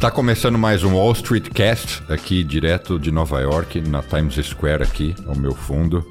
Está 0.00 0.10
começando 0.10 0.56
mais 0.56 0.82
um 0.82 0.94
Wall 0.94 1.12
Street 1.12 1.50
Cast, 1.50 2.02
aqui 2.08 2.42
direto 2.42 2.98
de 2.98 3.10
Nova 3.10 3.38
York, 3.38 3.82
na 3.82 4.00
Times 4.00 4.34
Square 4.46 4.82
aqui, 4.82 5.14
ao 5.26 5.36
meu 5.36 5.54
fundo. 5.54 6.02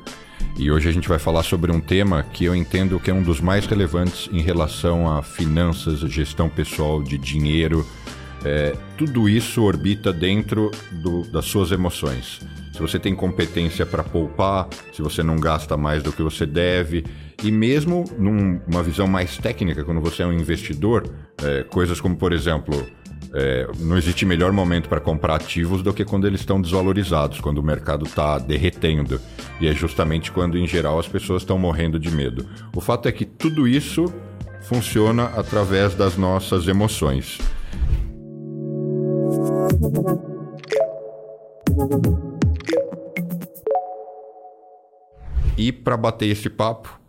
E 0.60 0.70
hoje 0.70 0.88
a 0.88 0.92
gente 0.92 1.10
vai 1.10 1.18
falar 1.18 1.42
sobre 1.42 1.72
um 1.72 1.80
tema 1.80 2.22
que 2.22 2.46
eu 2.46 2.56
entendo 2.56 3.00
que 3.00 3.10
é 3.10 3.14
um 3.16 3.24
dos 3.24 3.42
mais 3.42 3.66
relevantes 3.66 4.30
em 4.32 4.44
relação 4.44 5.12
a 5.12 5.24
finanças, 5.24 6.02
gestão 6.02 6.48
pessoal 6.48 7.02
de 7.02 7.18
dinheiro. 7.18 7.84
É, 8.46 8.76
tudo 8.96 9.28
isso 9.28 9.64
orbita 9.64 10.14
dentro 10.14 10.70
do, 10.92 11.24
das 11.24 11.46
suas 11.46 11.72
emoções. 11.72 12.42
Se 12.72 12.80
você 12.80 13.00
tem 13.00 13.16
competência 13.16 13.88
para 13.88 14.04
poupar, 14.04 14.68
se 14.94 15.02
você 15.02 15.24
não 15.24 15.38
gasta 15.38 15.76
mais 15.76 16.04
do 16.04 16.14
que 16.14 16.22
você 16.22 16.46
deve, 16.46 17.04
e 17.44 17.52
mesmo 17.52 18.06
numa 18.20 18.84
visão 18.84 19.08
mais 19.08 19.36
técnica, 19.38 19.84
quando 19.84 20.00
você 20.00 20.22
é 20.22 20.28
um 20.28 20.34
investidor, 20.34 21.10
é, 21.42 21.64
coisas 21.64 22.00
como, 22.00 22.16
por 22.16 22.32
exemplo, 22.34 22.88
é, 23.34 23.68
não 23.80 23.98
existe 23.98 24.26
melhor 24.26 24.52
momento 24.52 24.90
para 24.90 25.00
comprar 25.00 25.36
ativos 25.36 25.82
do 25.82 25.94
que 25.94 26.04
quando 26.04 26.26
eles 26.26 26.40
estão 26.40 26.62
desvalorizados, 26.62 27.40
quando 27.40 27.60
o 27.60 27.64
mercado 27.64 28.06
está 28.06 28.38
derretendo. 28.40 29.20
E 29.60 29.68
é 29.68 29.74
justamente 29.74 30.32
quando, 30.32 30.58
em 30.58 30.68
geral, 30.68 31.00
as 31.00 31.08
pessoas 31.08 31.44
estão 31.44 31.58
morrendo 31.58 32.00
de 32.00 32.10
medo. 32.10 32.48
O 32.76 32.82
fato 32.82 33.08
é 33.08 33.12
que 33.12 33.26
tudo 33.26 33.68
isso 33.68 34.12
funciona 34.62 35.26
através 35.36 35.96
das 35.96 36.18
nossas 36.18 36.68
emoções. 36.68 37.38
E 45.58 45.72
para 45.72 45.98
bater 45.98 46.28
esse 46.28 46.50
papo, 46.50 47.00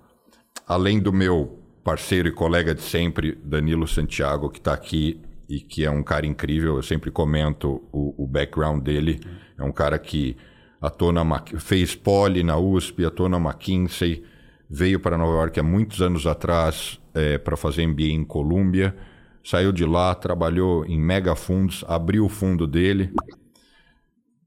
além 0.67 0.99
do 0.99 1.13
meu 1.13 1.59
parceiro 1.85 2.29
e 2.29 2.33
colega 2.33 2.75
de 2.75 2.83
sempre, 2.83 3.39
Danilo 3.45 3.87
Santiago, 3.87 4.51
que 4.51 4.59
está 4.59 4.75
aqui 4.75 5.21
e 5.51 5.61
que 5.61 5.85
é 5.85 5.91
um 5.91 6.03
cara 6.03 6.25
incrível. 6.25 6.77
Eu 6.77 6.83
sempre 6.83 7.11
comento 7.11 7.83
o, 7.93 8.23
o 8.23 8.27
background 8.27 8.83
dele. 8.83 9.19
É 9.59 9.65
um 9.65 9.73
cara 9.73 9.99
que 9.99 10.37
atuou 10.81 11.13
na, 11.13 11.25
fez 11.59 11.97
poli 11.97 12.45
na 12.45 12.57
USP, 12.57 13.05
atuou 13.05 13.29
na 13.29 13.39
McKinsey, 13.39 14.25
veio 14.71 15.01
para 15.01 15.19
Nova 15.19 15.33
York 15.33 15.59
há 15.59 15.63
muitos 15.63 16.01
anos 16.01 16.25
atrás 16.25 17.01
é, 17.13 17.37
para 17.37 17.57
fazer 17.57 17.85
MBA 17.85 18.05
em 18.05 18.25
Colômbia. 18.25 18.97
Saiu 19.43 19.73
de 19.73 19.85
lá, 19.85 20.15
trabalhou 20.15 20.87
em 20.87 21.01
mega 21.01 21.35
fundos, 21.35 21.85
abriu 21.89 22.27
o 22.27 22.29
fundo 22.29 22.67
dele, 22.67 23.13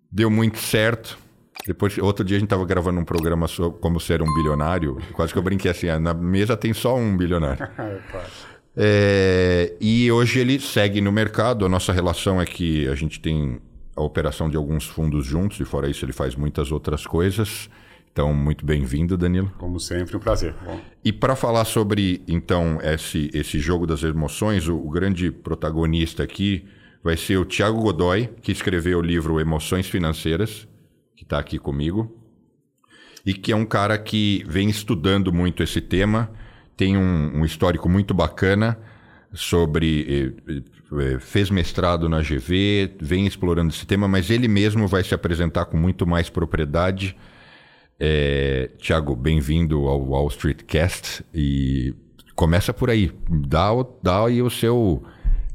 deu 0.09 0.29
muito 0.29 0.59
certo. 0.59 1.17
Depois, 1.67 1.97
outro 1.97 2.23
dia 2.23 2.37
a 2.37 2.39
gente 2.39 2.47
estava 2.47 2.65
gravando 2.65 2.99
um 2.99 3.05
programa 3.05 3.47
sobre 3.47 3.79
como 3.79 3.99
ser 3.99 4.21
um 4.21 4.33
bilionário. 4.33 4.97
Quase 5.13 5.33
que 5.33 5.39
eu 5.39 5.43
brinquei 5.43 5.71
assim: 5.71 5.87
ah, 5.87 5.99
na 5.99 6.13
mesa 6.13 6.55
tem 6.55 6.73
só 6.73 6.95
um 6.95 7.17
bilionário. 7.17 7.67
É, 8.75 9.73
e 9.79 10.11
hoje 10.11 10.39
ele 10.39 10.59
segue 10.59 10.99
no 10.99 11.11
mercado. 11.11 11.65
A 11.65 11.69
nossa 11.69 11.93
relação 11.93 12.41
é 12.41 12.45
que 12.45 12.87
a 12.87 12.95
gente 12.95 13.19
tem 13.19 13.59
a 13.95 14.01
operação 14.01 14.49
de 14.49 14.57
alguns 14.57 14.85
fundos 14.85 15.25
juntos, 15.25 15.59
e 15.59 15.65
fora 15.65 15.89
isso 15.89 16.03
ele 16.03 16.13
faz 16.13 16.35
muitas 16.35 16.71
outras 16.71 17.05
coisas. 17.05 17.69
Então, 18.11 18.33
muito 18.33 18.65
bem-vindo, 18.65 19.17
Danilo. 19.17 19.51
Como 19.57 19.79
sempre, 19.79 20.15
um 20.15 20.19
prazer. 20.19 20.53
Bom. 20.63 20.79
E 21.03 21.11
para 21.11 21.35
falar 21.35 21.65
sobre, 21.65 22.21
então, 22.27 22.79
esse, 22.81 23.29
esse 23.33 23.59
jogo 23.59 23.87
das 23.87 24.03
emoções, 24.03 24.67
o, 24.67 24.75
o, 24.75 24.89
grande 24.89 25.31
protagonista 25.31 26.21
aqui 26.21 26.63
vai 27.03 27.17
ser 27.17 27.37
o 27.37 27.45
Tiago 27.45 27.81
Godoy, 27.81 28.29
que 28.41 28.51
escreveu 28.51 28.99
o 28.99 29.01
livro 29.01 29.39
Emoções 29.39 29.87
Financeiras, 29.87 30.67
que 31.15 31.23
está 31.23 31.39
aqui 31.39 31.57
comigo, 31.57 32.15
e 33.25 33.33
que 33.33 33.51
é 33.51 33.55
um 33.55 33.65
cara 33.65 33.97
que 33.97 34.43
vem 34.47 34.69
estudando 34.69 35.33
muito 35.33 35.63
esse 35.63 35.81
tema 35.81 36.29
tem 36.75 36.97
um, 36.97 37.39
um 37.39 37.45
histórico 37.45 37.87
muito 37.87 38.13
bacana 38.13 38.77
sobre. 39.33 40.33
Eh, 40.47 40.61
eh, 40.99 41.19
fez 41.19 41.49
mestrado 41.49 42.07
na 42.07 42.21
GV, 42.21 42.95
vem 43.01 43.25
explorando 43.25 43.73
esse 43.73 43.85
tema, 43.85 44.07
mas 44.07 44.29
ele 44.29 44.47
mesmo 44.47 44.87
vai 44.87 45.03
se 45.03 45.13
apresentar 45.13 45.65
com 45.65 45.77
muito 45.77 46.05
mais 46.05 46.29
propriedade. 46.29 47.15
É, 47.99 48.69
Tiago, 48.77 49.15
bem-vindo 49.15 49.87
ao 49.87 50.01
Wall 50.01 50.27
Street 50.27 50.63
Cast 50.63 51.23
e 51.33 51.95
começa 52.35 52.73
por 52.73 52.89
aí. 52.89 53.11
Dá, 53.29 53.69
dá 54.01 54.25
aí 54.25 54.41
o 54.41 54.49
seu. 54.49 55.03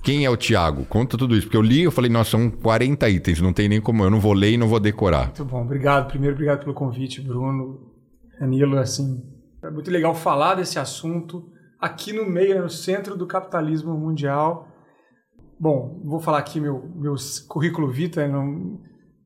Quem 0.03 0.25
é 0.25 0.31
o 0.31 0.37
Tiago? 0.37 0.85
Conta 0.87 1.19
tudo 1.19 1.37
isso. 1.37 1.47
Porque 1.47 1.57
eu 1.57 1.63
li 1.63 1.87
e 1.87 1.91
falei, 1.91 2.11
nossa, 2.11 2.31
são 2.31 2.51
40 2.51 3.09
itens, 3.11 3.41
não 3.41 3.53
tem 3.53 3.69
nem 3.69 3.81
como. 3.81 4.03
Eu 4.03 4.11
não 4.11 4.21
vou 4.21 4.33
ler 4.33 4.53
e 4.53 4.57
não 4.57 4.69
vou 4.69 4.81
decorar. 4.81 5.27
Muito 5.27 5.45
bom, 5.45 5.63
obrigado. 5.63 6.09
Primeiro, 6.09 6.35
obrigado 6.35 6.61
pelo 6.61 6.75
convite, 6.75 7.21
Bruno. 7.21 7.93
Danilo, 8.41 8.79
assim, 8.79 9.23
é 9.63 9.71
muito 9.71 9.91
legal 9.91 10.15
falar 10.15 10.55
desse 10.55 10.79
assunto 10.79 11.51
aqui 11.81 12.13
no 12.13 12.25
meio, 12.25 12.55
né, 12.55 12.61
no 12.61 12.71
centro 12.71 13.17
do 13.17 13.27
capitalismo 13.27 13.95
mundial. 13.95 14.69
Bom, 15.59 16.01
vou 16.05 16.21
falar 16.21 16.39
aqui 16.39 16.61
meu, 16.61 16.89
meu 16.95 17.15
currículo 17.49 17.91
vitae, 17.91 18.29
não, 18.29 18.81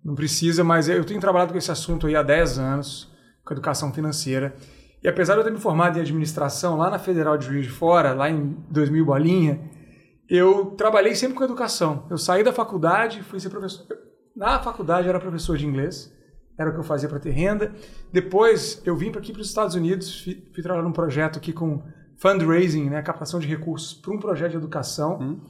não 0.04 0.14
precisa, 0.14 0.64
mas 0.64 0.88
eu 0.88 1.04
tenho 1.04 1.20
trabalhado 1.20 1.52
com 1.52 1.58
esse 1.58 1.70
assunto 1.70 2.06
aí 2.06 2.16
há 2.16 2.22
10 2.22 2.58
anos, 2.58 3.12
com 3.44 3.52
educação 3.52 3.92
financeira. 3.92 4.54
E 5.02 5.08
apesar 5.08 5.34
de 5.34 5.40
eu 5.40 5.44
ter 5.44 5.50
me 5.50 5.58
formado 5.58 5.98
em 5.98 6.00
administração 6.00 6.76
lá 6.76 6.88
na 6.88 6.98
Federal 6.98 7.36
de 7.36 7.46
Juiz 7.46 7.66
de 7.66 7.72
Fora, 7.72 8.14
lá 8.14 8.30
em 8.30 8.56
2000 8.70 9.04
bolinha, 9.04 9.60
eu 10.28 10.66
trabalhei 10.76 11.14
sempre 11.14 11.36
com 11.36 11.44
educação. 11.44 12.06
Eu 12.08 12.16
saí 12.16 12.42
da 12.42 12.52
faculdade, 12.52 13.22
fui 13.22 13.38
ser 13.38 13.50
professor. 13.50 13.84
Na 14.34 14.60
faculdade 14.60 15.06
eu 15.06 15.10
era 15.10 15.20
professor 15.20 15.58
de 15.58 15.66
inglês 15.66 16.10
era 16.58 16.70
o 16.70 16.72
que 16.72 16.78
eu 16.78 16.84
fazia 16.84 17.08
para 17.08 17.18
ter 17.18 17.30
renda. 17.30 17.72
Depois 18.12 18.82
eu 18.84 18.96
vim 18.96 19.10
para 19.10 19.20
aqui 19.20 19.32
para 19.32 19.40
os 19.40 19.48
Estados 19.48 19.74
Unidos, 19.74 20.22
fui, 20.22 20.42
fui, 20.52 20.62
trabalhar 20.62 20.84
num 20.84 20.92
projeto 20.92 21.38
aqui 21.38 21.52
com 21.52 21.82
fundraising, 22.16 22.88
né, 22.88 23.02
captação 23.02 23.40
de 23.40 23.46
recursos 23.46 23.94
para 23.94 24.12
um 24.12 24.18
projeto 24.18 24.52
de 24.52 24.56
educação. 24.56 25.18
Hum. 25.20 25.40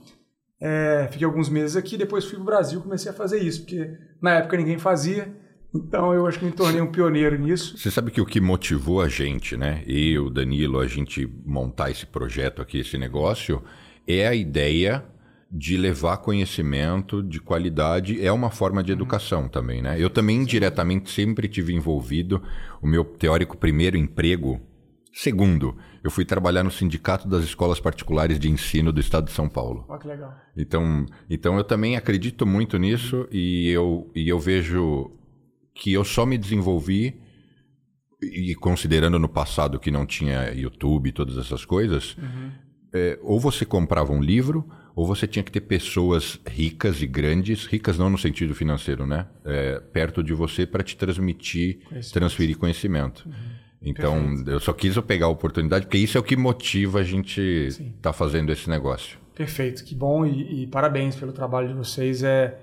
É, 0.60 1.08
fiquei 1.10 1.26
alguns 1.26 1.48
meses 1.48 1.76
aqui, 1.76 1.96
depois 1.96 2.24
fui 2.24 2.34
para 2.34 2.42
o 2.42 2.46
Brasil 2.46 2.78
e 2.78 2.82
comecei 2.82 3.10
a 3.10 3.14
fazer 3.14 3.40
isso, 3.40 3.62
porque 3.62 3.98
na 4.20 4.34
época 4.34 4.56
ninguém 4.56 4.78
fazia. 4.78 5.34
Então 5.74 6.12
eu 6.12 6.26
acho 6.26 6.38
que 6.38 6.44
me 6.44 6.52
tornei 6.52 6.80
um 6.80 6.92
pioneiro 6.92 7.36
nisso. 7.38 7.76
Você 7.76 7.90
sabe 7.90 8.10
que 8.10 8.20
o 8.20 8.26
que 8.26 8.40
motivou 8.40 9.00
a 9.00 9.08
gente, 9.08 9.56
né? 9.56 9.82
Eu, 9.86 10.30
Danilo, 10.30 10.78
a 10.78 10.86
gente 10.86 11.26
montar 11.44 11.90
esse 11.90 12.06
projeto 12.06 12.60
aqui, 12.60 12.78
esse 12.78 12.98
negócio, 12.98 13.62
é 14.06 14.28
a 14.28 14.34
ideia 14.34 15.04
de 15.52 15.76
levar 15.76 16.16
conhecimento 16.16 17.22
de 17.22 17.38
qualidade 17.38 18.24
é 18.24 18.32
uma 18.32 18.50
forma 18.50 18.82
de 18.82 18.90
uhum. 18.90 18.96
educação 18.96 19.48
também, 19.48 19.82
né? 19.82 20.00
Eu 20.00 20.08
também 20.08 20.38
indiretamente 20.38 21.10
sempre 21.10 21.46
tive 21.46 21.74
envolvido 21.74 22.42
o 22.80 22.86
meu 22.86 23.04
teórico 23.04 23.58
primeiro 23.58 23.98
emprego. 23.98 24.58
Segundo, 25.12 25.76
eu 26.02 26.10
fui 26.10 26.24
trabalhar 26.24 26.62
no 26.62 26.70
Sindicato 26.70 27.28
das 27.28 27.44
Escolas 27.44 27.78
Particulares 27.78 28.38
de 28.40 28.50
Ensino 28.50 28.90
do 28.90 28.98
Estado 28.98 29.26
de 29.26 29.32
São 29.32 29.46
Paulo. 29.46 29.84
Oh, 29.90 29.98
que 29.98 30.08
legal. 30.08 30.34
Então, 30.56 31.04
então 31.28 31.58
eu 31.58 31.64
também 31.64 31.96
acredito 31.96 32.46
muito 32.46 32.78
nisso 32.78 33.28
e 33.30 33.68
eu, 33.68 34.10
e 34.14 34.26
eu 34.26 34.38
vejo 34.38 35.10
que 35.74 35.92
eu 35.92 36.02
só 36.02 36.24
me 36.24 36.38
desenvolvi 36.38 37.20
e 38.22 38.54
considerando 38.54 39.18
no 39.18 39.28
passado 39.28 39.78
que 39.78 39.90
não 39.90 40.06
tinha 40.06 40.50
YouTube 40.54 41.10
e 41.10 41.12
todas 41.12 41.36
essas 41.36 41.66
coisas, 41.66 42.16
uhum. 42.16 42.52
é, 42.94 43.18
ou 43.22 43.38
você 43.38 43.66
comprava 43.66 44.12
um 44.12 44.22
livro 44.22 44.66
ou 44.94 45.06
você 45.06 45.26
tinha 45.26 45.42
que 45.42 45.50
ter 45.50 45.62
pessoas 45.62 46.38
ricas 46.46 47.00
e 47.00 47.06
grandes, 47.06 47.64
ricas 47.66 47.98
não 47.98 48.10
no 48.10 48.18
sentido 48.18 48.54
financeiro, 48.54 49.06
né? 49.06 49.26
É, 49.44 49.80
perto 49.80 50.22
de 50.22 50.34
você 50.34 50.66
para 50.66 50.82
te 50.82 50.96
transmitir, 50.96 51.78
conhecimento. 51.78 52.12
transferir 52.12 52.58
conhecimento. 52.58 53.26
Uhum. 53.26 53.32
Então, 53.84 54.26
Perfeito. 54.26 54.50
eu 54.50 54.60
só 54.60 54.72
quis 54.72 54.94
eu 54.94 55.02
pegar 55.02 55.26
a 55.26 55.30
oportunidade, 55.30 55.86
porque 55.86 55.98
isso 55.98 56.16
é 56.16 56.20
o 56.20 56.24
que 56.24 56.36
motiva 56.36 57.00
a 57.00 57.02
gente 57.02 57.40
estar 57.40 57.84
tá 58.02 58.12
fazendo 58.12 58.52
esse 58.52 58.68
negócio. 58.68 59.18
Perfeito, 59.34 59.82
que 59.82 59.94
bom 59.94 60.26
e, 60.26 60.62
e, 60.62 60.66
parabéns 60.66 61.16
pelo 61.16 61.32
trabalho 61.32 61.68
de 61.68 61.74
vocês. 61.74 62.22
É 62.22 62.58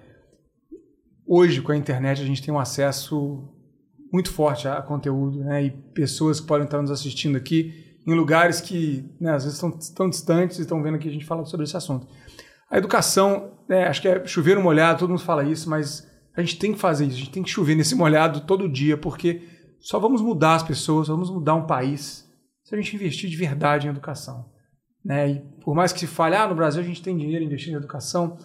hoje 1.28 1.62
com 1.62 1.72
a 1.72 1.78
internet 1.78 2.22
a 2.22 2.26
gente 2.26 2.42
tem 2.42 2.54
um 2.54 2.60
acesso 2.60 3.44
muito 4.14 4.32
forte 4.32 4.68
a, 4.68 4.78
a 4.78 4.82
conteúdo, 4.82 5.44
né? 5.44 5.66
E 5.66 5.72
pessoas 5.72 6.40
que 6.40 6.48
podem 6.48 6.66
estar 6.66 6.82
nos 6.82 6.92
assistindo 6.92 7.36
aqui 7.36 7.89
em 8.10 8.16
lugares 8.16 8.60
que 8.60 9.10
né, 9.20 9.34
às 9.34 9.44
vezes 9.44 9.58
estão 9.58 9.72
tão 9.96 10.10
distantes 10.10 10.58
e 10.58 10.62
estão 10.62 10.82
vendo 10.82 10.98
que 10.98 11.08
a 11.08 11.12
gente 11.12 11.26
fala 11.26 11.46
sobre 11.46 11.66
esse 11.66 11.78
assunto. 11.78 12.08
A 12.70 12.78
educação, 12.78 13.52
né, 13.68 13.88
acho 13.88 14.02
que 14.02 14.08
é 14.08 14.26
chover 14.26 14.58
molhado, 14.60 15.00
todo 15.00 15.10
mundo 15.10 15.22
fala 15.22 15.44
isso, 15.44 15.70
mas 15.70 16.08
a 16.36 16.42
gente 16.42 16.58
tem 16.58 16.74
que 16.74 16.80
fazer 16.80 17.06
isso, 17.06 17.16
a 17.16 17.20
gente 17.20 17.32
tem 17.32 17.44
que 17.44 17.50
chover 17.50 17.76
nesse 17.76 17.96
molhado 17.96 18.42
todo 18.42 18.70
dia, 18.70 18.98
porque 18.98 19.42
só 19.80 20.00
vamos 20.00 20.22
mudar 20.22 20.56
as 20.56 20.64
pessoas, 20.64 21.08
só 21.08 21.14
vamos 21.14 21.30
mudar 21.30 21.56
um 21.56 21.66
país 21.66 22.28
se 22.64 22.76
a 22.76 22.78
gente 22.78 22.96
investir 22.96 23.30
de 23.30 23.36
verdade 23.36 23.88
em 23.88 23.90
educação. 23.90 24.46
Né? 25.04 25.32
E 25.32 25.40
por 25.64 25.74
mais 25.74 25.92
que 25.92 26.00
se 26.00 26.08
fale, 26.08 26.36
ah, 26.36 26.48
no 26.48 26.56
Brasil 26.56 26.82
a 26.82 26.86
gente 26.86 27.02
tem 27.02 27.18
dinheiro 27.18 27.44
investindo 27.44 27.74
em 27.74 27.78
educação, 27.78 28.38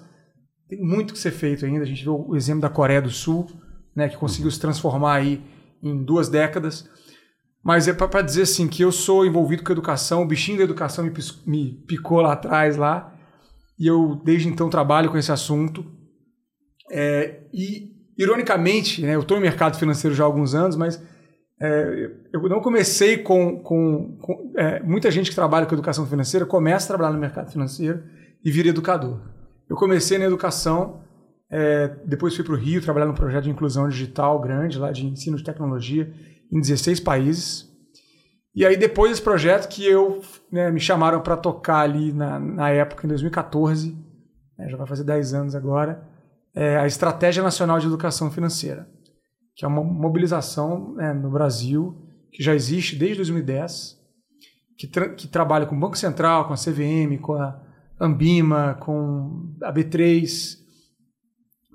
tem 0.69 0.81
muito 0.81 1.12
que 1.12 1.19
ser 1.19 1.31
feito 1.31 1.66
ainda. 1.66 1.82
A 1.82 1.87
gente 1.87 2.02
viu 2.02 2.25
o 2.26 2.37
exemplo 2.37 2.62
da 2.62 2.70
Coreia 2.70 3.02
do 3.02 3.11
Sul, 3.11 3.46
né, 3.94 4.08
que 4.08 4.16
conseguiu 4.16 4.50
se 4.50 4.58
transformar 4.58 5.16
aí 5.16 5.43
em 5.82 6.02
duas 6.02 6.28
décadas. 6.28 6.88
Mas 7.64 7.88
é 7.88 7.94
para 7.94 8.20
dizer 8.20 8.43
assim 8.43 8.69
que 8.69 8.82
eu 8.82 8.93
sou 8.93 9.25
envolvido 9.25 9.62
com 9.62 9.70
a 9.70 9.72
educação, 9.72 10.22
o 10.22 10.26
bichinho 10.26 10.58
da 10.58 10.64
educação 10.64 11.02
me, 11.02 11.12
me 11.46 11.72
picou 11.87 12.20
lá 12.20 12.34
atrás 12.34 12.76
lá, 12.76 13.14
e 13.78 13.87
eu 13.87 14.20
desde 14.22 14.49
então 14.49 14.69
trabalho 14.69 15.11
com 15.11 15.16
esse 15.16 15.32
assunto. 15.32 15.84
É, 16.93 17.40
e 17.52 17.90
ironicamente, 18.19 19.02
né, 19.02 19.14
eu 19.14 19.20
estou 19.20 19.38
no 19.38 19.43
mercado 19.43 19.78
financeiro 19.78 20.14
já 20.14 20.25
há 20.25 20.26
alguns 20.26 20.55
anos, 20.55 20.76
mas 20.76 21.02
é, 21.61 22.11
eu 22.32 22.43
não 22.49 22.61
comecei 22.61 23.19
com, 23.19 23.58
com, 23.61 24.19
com 24.20 24.52
é, 24.56 24.81
muita 24.82 25.11
gente 25.11 25.31
que 25.31 25.37
trabalha 25.37 25.64
com 25.64 25.75
educação 25.75 26.06
financeira 26.06 26.44
começa 26.44 26.84
a 26.84 26.88
trabalhar 26.88 27.12
no 27.12 27.19
mercado 27.19 27.50
financeiro 27.50 28.02
e 28.44 28.50
vira 28.50 28.69
educador. 28.69 29.20
Eu 29.70 29.76
comecei 29.76 30.19
na 30.19 30.26
educação, 30.26 31.00
é, 31.50 31.88
depois 32.05 32.37
fui 32.37 32.44
para 32.44 32.52
o 32.52 32.58
Rio 32.58 32.82
trabalhar 32.82 33.06
num 33.06 33.14
projeto 33.14 33.44
de 33.44 33.50
inclusão 33.50 33.88
digital 33.88 34.38
grande, 34.38 34.78
lá 34.78 34.93
de 34.93 35.06
ensino 35.06 35.38
de 35.38 35.44
tecnologia, 35.44 36.12
em 36.54 36.60
16 36.60 37.00
países. 37.00 37.68
E 38.54 38.64
aí, 38.64 38.76
depois 38.76 39.10
desse 39.10 39.22
projeto, 39.22 39.68
que 39.68 39.84
eu 39.84 40.22
né, 40.50 40.70
me 40.70 40.78
chamaram 40.78 41.20
para 41.20 41.36
tocar 41.36 41.80
ali 41.80 42.12
na, 42.12 42.38
na 42.38 42.70
época, 42.70 43.04
em 43.04 43.08
2014, 43.08 43.96
né, 44.56 44.68
já 44.68 44.76
vai 44.76 44.86
fazer 44.86 45.02
10 45.02 45.34
anos 45.34 45.54
agora, 45.56 46.08
é 46.54 46.76
a 46.78 46.86
Estratégia 46.86 47.42
Nacional 47.42 47.80
de 47.80 47.86
Educação 47.86 48.30
Financeira, 48.30 48.88
que 49.56 49.64
é 49.64 49.68
uma 49.68 49.82
mobilização 49.82 50.94
né, 50.94 51.12
no 51.12 51.30
Brasil, 51.30 52.00
que 52.30 52.42
já 52.42 52.54
existe 52.54 52.94
desde 52.94 53.16
2010, 53.16 54.00
que, 54.78 54.86
tra 54.86 55.08
que 55.08 55.26
trabalha 55.26 55.66
com 55.66 55.74
o 55.74 55.80
Banco 55.80 55.98
Central, 55.98 56.46
com 56.46 56.52
a 56.52 56.56
CVM, 56.56 57.18
com 57.20 57.34
a 57.34 57.60
Ambima, 58.00 58.74
com 58.80 59.56
a 59.62 59.72
B3, 59.72 60.63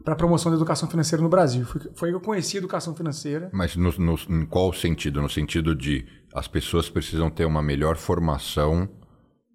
para 0.04 0.14
a 0.14 0.18
promoção 0.18 0.52
da 0.52 0.56
educação 0.56 0.90
financeira 0.90 1.22
no 1.22 1.30
Brasil. 1.30 1.66
Foi, 1.66 1.82
foi 1.96 2.10
que 2.10 2.16
eu 2.16 2.22
conheci 2.22 2.58
a 2.58 2.60
educação 2.60 2.96
financeira. 2.96 3.50
Mas 3.54 3.76
no, 3.76 3.92
no, 3.98 4.16
em 4.30 4.46
qual 4.46 4.74
sentido? 4.74 5.22
No 5.22 5.30
sentido 5.30 5.76
de 5.76 6.06
as 6.34 6.48
pessoas 6.48 6.90
precisam 6.90 7.30
ter 7.30 7.46
uma 7.46 7.62
melhor 7.62 7.98
formação 7.98 8.90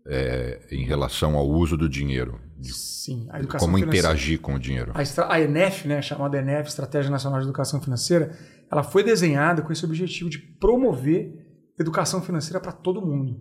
é, 0.07 0.61
em 0.71 0.85
relação 0.85 1.37
ao 1.37 1.49
uso 1.49 1.77
do 1.77 1.89
dinheiro. 1.89 2.41
Sim, 2.63 3.27
a 3.31 3.39
educação 3.39 3.67
Como 3.67 3.79
interagir 3.79 4.41
com 4.41 4.55
o 4.55 4.59
dinheiro. 4.59 4.93
A, 4.95 5.33
a 5.35 5.41
ENEF, 5.41 5.87
né, 5.87 6.01
chamada 6.01 6.39
ENEF, 6.39 6.69
Estratégia 6.69 7.11
Nacional 7.11 7.41
de 7.41 7.47
Educação 7.47 7.81
Financeira, 7.81 8.37
ela 8.71 8.83
foi 8.83 9.03
desenhada 9.03 9.63
com 9.63 9.73
esse 9.73 9.85
objetivo 9.85 10.31
de 10.31 10.39
promover 10.39 11.33
educação 11.79 12.23
financeira 12.23 12.61
para 12.61 12.73
todo 12.73 13.05
mundo, 13.05 13.41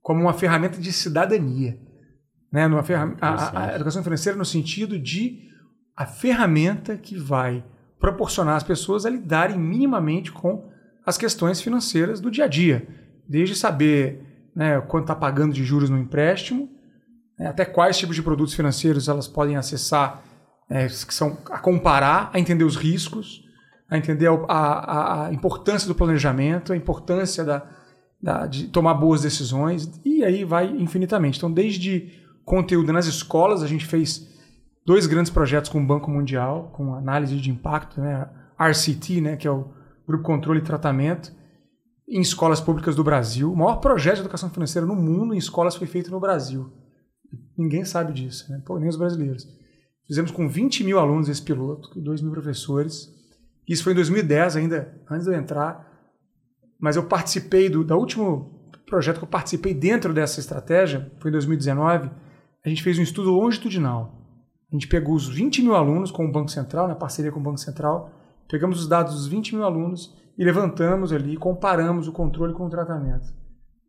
como 0.00 0.20
uma 0.20 0.32
ferramenta 0.32 0.78
de 0.78 0.92
cidadania. 0.92 1.78
Né? 2.52 2.68
Numa 2.68 2.82
ferram 2.82 3.16
a, 3.20 3.70
a, 3.70 3.74
educação 3.74 4.02
financeira 4.02 4.38
no 4.38 4.44
sentido 4.44 4.98
de 4.98 5.51
a 5.96 6.06
ferramenta 6.06 6.96
que 6.96 7.16
vai 7.16 7.64
proporcionar 7.98 8.56
às 8.56 8.62
pessoas 8.62 9.06
a 9.06 9.10
lidarem 9.10 9.58
minimamente 9.58 10.32
com 10.32 10.70
as 11.04 11.16
questões 11.16 11.60
financeiras 11.60 12.20
do 12.20 12.30
dia 12.30 12.44
a 12.44 12.48
dia, 12.48 12.86
desde 13.28 13.54
saber 13.54 14.50
né, 14.54 14.80
quanto 14.80 15.04
está 15.04 15.14
pagando 15.14 15.52
de 15.52 15.64
juros 15.64 15.90
no 15.90 15.98
empréstimo, 15.98 16.68
né, 17.38 17.46
até 17.46 17.64
quais 17.64 17.98
tipos 17.98 18.16
de 18.16 18.22
produtos 18.22 18.54
financeiros 18.54 19.08
elas 19.08 19.28
podem 19.28 19.56
acessar, 19.56 20.22
é, 20.68 20.86
que 20.86 21.14
são 21.14 21.38
a 21.50 21.58
comparar, 21.58 22.30
a 22.32 22.38
entender 22.38 22.64
os 22.64 22.76
riscos, 22.76 23.44
a 23.90 23.98
entender 23.98 24.28
a, 24.28 24.54
a, 24.54 25.26
a 25.26 25.32
importância 25.32 25.86
do 25.86 25.94
planejamento, 25.94 26.72
a 26.72 26.76
importância 26.76 27.44
da, 27.44 27.66
da, 28.22 28.46
de 28.46 28.68
tomar 28.68 28.94
boas 28.94 29.22
decisões, 29.22 30.00
e 30.04 30.24
aí 30.24 30.44
vai 30.44 30.66
infinitamente. 30.66 31.38
Então, 31.38 31.52
desde 31.52 32.12
conteúdo 32.44 32.92
nas 32.92 33.06
escolas, 33.06 33.62
a 33.62 33.66
gente 33.66 33.84
fez 33.84 34.31
dois 34.84 35.06
grandes 35.06 35.30
projetos 35.30 35.70
com 35.70 35.80
o 35.80 35.86
Banco 35.86 36.10
Mundial, 36.10 36.70
com 36.74 36.94
análise 36.94 37.36
de 37.36 37.50
impacto, 37.50 38.00
né, 38.00 38.28
RCT, 38.58 39.20
né, 39.20 39.36
que 39.36 39.46
é 39.46 39.50
o 39.50 39.72
Grupo 40.06 40.24
Controle 40.24 40.60
e 40.60 40.64
Tratamento, 40.64 41.32
em 42.08 42.20
escolas 42.20 42.60
públicas 42.60 42.94
do 42.94 43.04
Brasil. 43.04 43.52
O 43.52 43.56
maior 43.56 43.76
projeto 43.76 44.16
de 44.16 44.20
educação 44.22 44.50
financeira 44.50 44.86
no 44.86 44.94
mundo 44.94 45.34
em 45.34 45.38
escolas 45.38 45.76
foi 45.76 45.86
feito 45.86 46.10
no 46.10 46.20
Brasil. 46.20 46.70
Ninguém 47.56 47.84
sabe 47.84 48.12
disso, 48.12 48.50
né? 48.50 48.60
Pô, 48.66 48.78
nem 48.78 48.88
os 48.88 48.96
brasileiros. 48.96 49.46
Fizemos 50.06 50.30
com 50.30 50.48
20 50.48 50.84
mil 50.84 50.98
alunos 50.98 51.28
esse 51.28 51.40
piloto, 51.40 51.98
2 51.98 52.20
mil 52.20 52.32
professores. 52.32 53.08
Isso 53.66 53.84
foi 53.84 53.92
em 53.92 53.96
2010 53.96 54.56
ainda, 54.56 55.00
antes 55.10 55.26
de 55.26 55.32
eu 55.32 55.38
entrar. 55.38 55.88
Mas 56.78 56.96
eu 56.96 57.04
participei 57.04 57.70
do 57.70 57.84
da 57.84 57.96
último 57.96 58.70
projeto 58.86 59.18
que 59.18 59.24
eu 59.24 59.28
participei 59.28 59.72
dentro 59.72 60.12
dessa 60.12 60.40
estratégia, 60.40 61.10
foi 61.18 61.30
em 61.30 61.32
2019. 61.32 62.10
A 62.64 62.68
gente 62.68 62.82
fez 62.82 62.98
um 62.98 63.02
estudo 63.02 63.30
longitudinal. 63.30 64.21
A 64.72 64.74
gente 64.74 64.88
pegou 64.88 65.14
os 65.14 65.28
20 65.28 65.60
mil 65.60 65.74
alunos 65.74 66.10
com 66.10 66.24
o 66.24 66.32
Banco 66.32 66.50
Central, 66.50 66.88
na 66.88 66.94
parceria 66.94 67.30
com 67.30 67.38
o 67.38 67.42
Banco 67.42 67.58
Central, 67.58 68.10
pegamos 68.48 68.80
os 68.80 68.88
dados 68.88 69.14
dos 69.14 69.26
20 69.26 69.54
mil 69.54 69.64
alunos 69.64 70.16
e 70.38 70.44
levantamos 70.44 71.12
ali, 71.12 71.36
comparamos 71.36 72.08
o 72.08 72.12
controle 72.12 72.54
com 72.54 72.64
o 72.64 72.70
tratamento. 72.70 73.34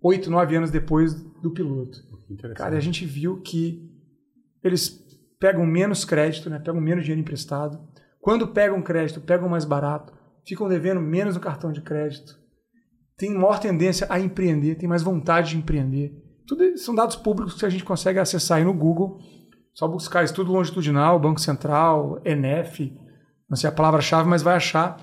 Oito, 0.02 0.30
nove 0.30 0.58
anos 0.58 0.70
depois 0.70 1.14
do 1.14 1.52
piloto. 1.52 1.98
Cara, 2.56 2.76
a 2.76 2.82
gente 2.82 3.06
viu 3.06 3.40
que 3.40 3.90
eles 4.62 5.02
pegam 5.40 5.66
menos 5.66 6.04
crédito, 6.04 6.50
né? 6.50 6.60
pegam 6.60 6.82
menos 6.82 7.06
dinheiro 7.06 7.22
emprestado, 7.22 7.80
quando 8.20 8.50
pegam 8.50 8.82
crédito, 8.82 9.22
pegam 9.22 9.48
mais 9.48 9.64
barato, 9.64 10.14
ficam 10.46 10.68
devendo 10.68 11.00
menos 11.00 11.36
no 11.36 11.42
cartão 11.42 11.72
de 11.72 11.82
crédito, 11.82 12.38
tem 13.16 13.34
maior 13.34 13.60
tendência 13.60 14.06
a 14.10 14.20
empreender, 14.20 14.76
tem 14.76 14.90
mais 14.90 15.02
vontade 15.02 15.52
de 15.52 15.58
empreender. 15.58 16.14
Tudo 16.46 16.78
são 16.78 16.94
dados 16.94 17.16
públicos 17.16 17.54
que 17.58 17.66
a 17.66 17.70
gente 17.70 17.86
consegue 17.86 18.20
acessar 18.20 18.58
aí 18.58 18.66
no 18.66 18.74
Google. 18.74 19.20
Só 19.74 19.88
buscar 19.88 20.24
estudo 20.24 20.52
longitudinal, 20.52 21.20
Banco 21.20 21.42
Central, 21.42 22.22
ENEF, 22.24 22.96
não 23.50 23.58
sei 23.58 23.70
a 23.70 23.74
palavra-chave, 23.74 24.30
mas 24.30 24.42
vai 24.44 24.56
achar 24.56 25.00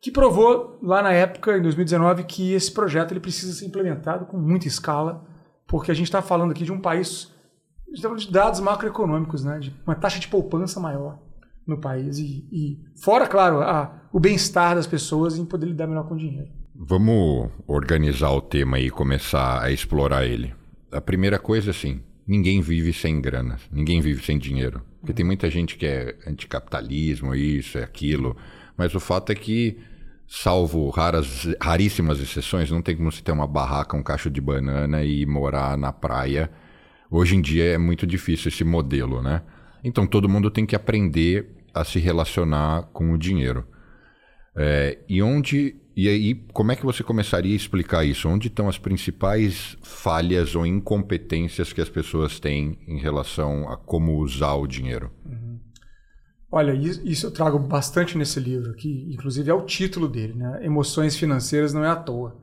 que 0.00 0.10
provou 0.10 0.78
lá 0.82 1.02
na 1.02 1.12
época, 1.12 1.56
em 1.56 1.62
2019, 1.62 2.24
que 2.24 2.52
esse 2.52 2.70
projeto 2.70 3.12
ele 3.12 3.20
precisa 3.20 3.52
ser 3.52 3.66
implementado 3.66 4.26
com 4.26 4.36
muita 4.36 4.68
escala, 4.68 5.24
porque 5.66 5.90
a 5.90 5.94
gente 5.94 6.06
está 6.06 6.22
falando 6.22 6.52
aqui 6.52 6.64
de 6.64 6.72
um 6.72 6.80
país 6.80 7.34
tá 8.00 8.14
de 8.14 8.30
dados 8.30 8.60
macroeconômicos, 8.60 9.44
né, 9.44 9.58
de 9.58 9.74
uma 9.86 9.94
taxa 9.94 10.20
de 10.20 10.28
poupança 10.28 10.78
maior 10.78 11.18
no 11.66 11.80
país 11.80 12.18
e, 12.18 12.46
e 12.52 12.78
fora, 13.02 13.26
claro, 13.26 13.60
a, 13.62 14.00
o 14.12 14.20
bem-estar 14.20 14.76
das 14.76 14.86
pessoas 14.86 15.36
em 15.36 15.44
poder 15.44 15.66
lidar 15.66 15.86
melhor 15.86 16.06
com 16.06 16.14
o 16.14 16.18
dinheiro. 16.18 16.50
Vamos 16.74 17.50
organizar 17.66 18.30
o 18.30 18.40
tema 18.40 18.78
e 18.78 18.90
começar 18.90 19.62
a 19.62 19.70
explorar 19.70 20.24
ele. 20.24 20.54
A 20.92 21.00
primeira 21.00 21.38
coisa, 21.38 21.70
assim, 21.70 22.00
ninguém 22.26 22.60
vive 22.60 22.92
sem 22.92 23.20
grana, 23.20 23.58
ninguém 23.70 24.00
vive 24.00 24.22
sem 24.24 24.38
dinheiro. 24.38 24.82
Porque 25.00 25.12
tem 25.12 25.24
muita 25.24 25.48
gente 25.50 25.76
que 25.76 25.86
é 25.86 26.16
anticapitalismo, 26.26 27.34
isso, 27.34 27.78
é 27.78 27.84
aquilo, 27.84 28.36
mas 28.76 28.94
o 28.94 29.00
fato 29.00 29.30
é 29.30 29.34
que, 29.34 29.78
salvo 30.26 30.88
raras, 30.90 31.46
raríssimas 31.60 32.20
exceções, 32.20 32.70
não 32.70 32.82
tem 32.82 32.96
como 32.96 33.12
você 33.12 33.22
ter 33.22 33.32
uma 33.32 33.46
barraca, 33.46 33.96
um 33.96 34.02
cacho 34.02 34.30
de 34.30 34.40
banana 34.40 35.04
e 35.04 35.24
morar 35.24 35.78
na 35.78 35.92
praia. 35.92 36.50
Hoje 37.10 37.36
em 37.36 37.40
dia 37.40 37.64
é 37.64 37.78
muito 37.78 38.06
difícil 38.06 38.48
esse 38.48 38.64
modelo, 38.64 39.22
né? 39.22 39.42
Então 39.84 40.06
todo 40.06 40.28
mundo 40.28 40.50
tem 40.50 40.66
que 40.66 40.74
aprender 40.74 41.48
a 41.72 41.84
se 41.84 41.98
relacionar 41.98 42.82
com 42.92 43.12
o 43.12 43.18
dinheiro. 43.18 43.64
É, 44.56 44.98
e 45.08 45.22
onde 45.22 45.76
e 45.96 46.08
aí 46.08 46.34
como 46.52 46.72
é 46.72 46.76
que 46.76 46.84
você 46.84 47.02
começaria 47.02 47.54
a 47.54 47.56
explicar 47.56 48.04
isso? 48.04 48.28
Onde 48.28 48.48
estão 48.48 48.68
as 48.68 48.76
principais 48.76 49.78
falhas 49.82 50.54
ou 50.54 50.66
incompetências 50.66 51.72
que 51.72 51.80
as 51.80 51.88
pessoas 51.88 52.38
têm 52.38 52.78
em 52.86 52.98
relação 52.98 53.66
a 53.70 53.78
como 53.78 54.18
usar 54.18 54.54
o 54.54 54.66
dinheiro? 54.66 55.10
Uhum. 55.24 55.58
Olha, 56.52 56.72
isso 56.74 57.26
eu 57.26 57.30
trago 57.30 57.58
bastante 57.58 58.16
nesse 58.16 58.38
livro, 58.38 58.74
que 58.74 59.10
inclusive 59.12 59.50
é 59.50 59.54
o 59.54 59.64
título 59.64 60.06
dele, 60.06 60.34
né? 60.34 60.60
Emoções 60.62 61.16
financeiras 61.16 61.72
não 61.72 61.82
é 61.82 61.88
à 61.88 61.96
toa. 61.96 62.36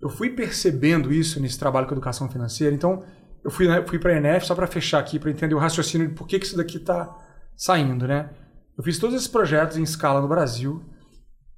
Eu 0.00 0.08
fui 0.08 0.30
percebendo 0.30 1.12
isso 1.12 1.40
nesse 1.40 1.58
trabalho 1.58 1.86
com 1.86 1.94
educação 1.94 2.28
financeira, 2.28 2.74
então 2.74 3.02
eu 3.42 3.50
fui, 3.50 3.66
né, 3.66 3.82
fui 3.86 3.98
para 3.98 4.12
a 4.12 4.16
ENF 4.16 4.46
só 4.46 4.54
para 4.54 4.66
fechar 4.66 4.98
aqui, 4.98 5.18
para 5.18 5.30
entender 5.30 5.54
o 5.54 5.58
raciocínio 5.58 6.08
de 6.08 6.14
por 6.14 6.26
que, 6.26 6.38
que 6.38 6.46
isso 6.46 6.56
daqui 6.56 6.76
está 6.76 7.16
saindo, 7.56 8.06
né? 8.06 8.30
Eu 8.76 8.84
fiz 8.84 8.98
todos 8.98 9.16
esses 9.16 9.28
projetos 9.28 9.76
em 9.76 9.82
escala 9.82 10.20
no 10.20 10.28
Brasil 10.28 10.82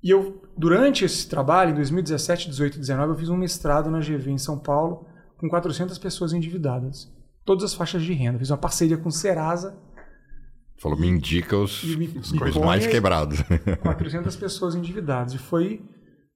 e 0.04 0.10
eu, 0.10 0.42
durante 0.54 1.02
esse 1.02 1.26
trabalho, 1.26 1.70
em 1.70 1.74
2017, 1.76 2.50
18 2.50 2.76
e 2.76 2.80
19, 2.80 3.12
eu 3.12 3.16
fiz 3.16 3.30
um 3.30 3.36
mestrado 3.38 3.90
na 3.90 4.00
GV 4.00 4.30
em 4.30 4.36
São 4.36 4.58
Paulo 4.58 5.06
com 5.38 5.48
400 5.48 5.96
pessoas 5.96 6.34
endividadas, 6.34 7.10
todas 7.42 7.64
as 7.64 7.72
faixas 7.72 8.02
de 8.02 8.12
renda. 8.12 8.38
Fiz 8.38 8.50
uma 8.50 8.58
parceria 8.58 8.98
com 8.98 9.10
Serasa. 9.10 9.74
Falou, 10.76 10.98
me 10.98 11.08
indica 11.08 11.56
os, 11.56 11.82
me, 11.82 12.06
os 12.18 12.32
me 12.32 12.38
coisas 12.38 12.62
mais 12.62 12.86
quebrados. 12.86 13.42
400 13.80 14.36
pessoas 14.36 14.74
endividadas. 14.74 15.32
E 15.32 15.38
foi 15.38 15.80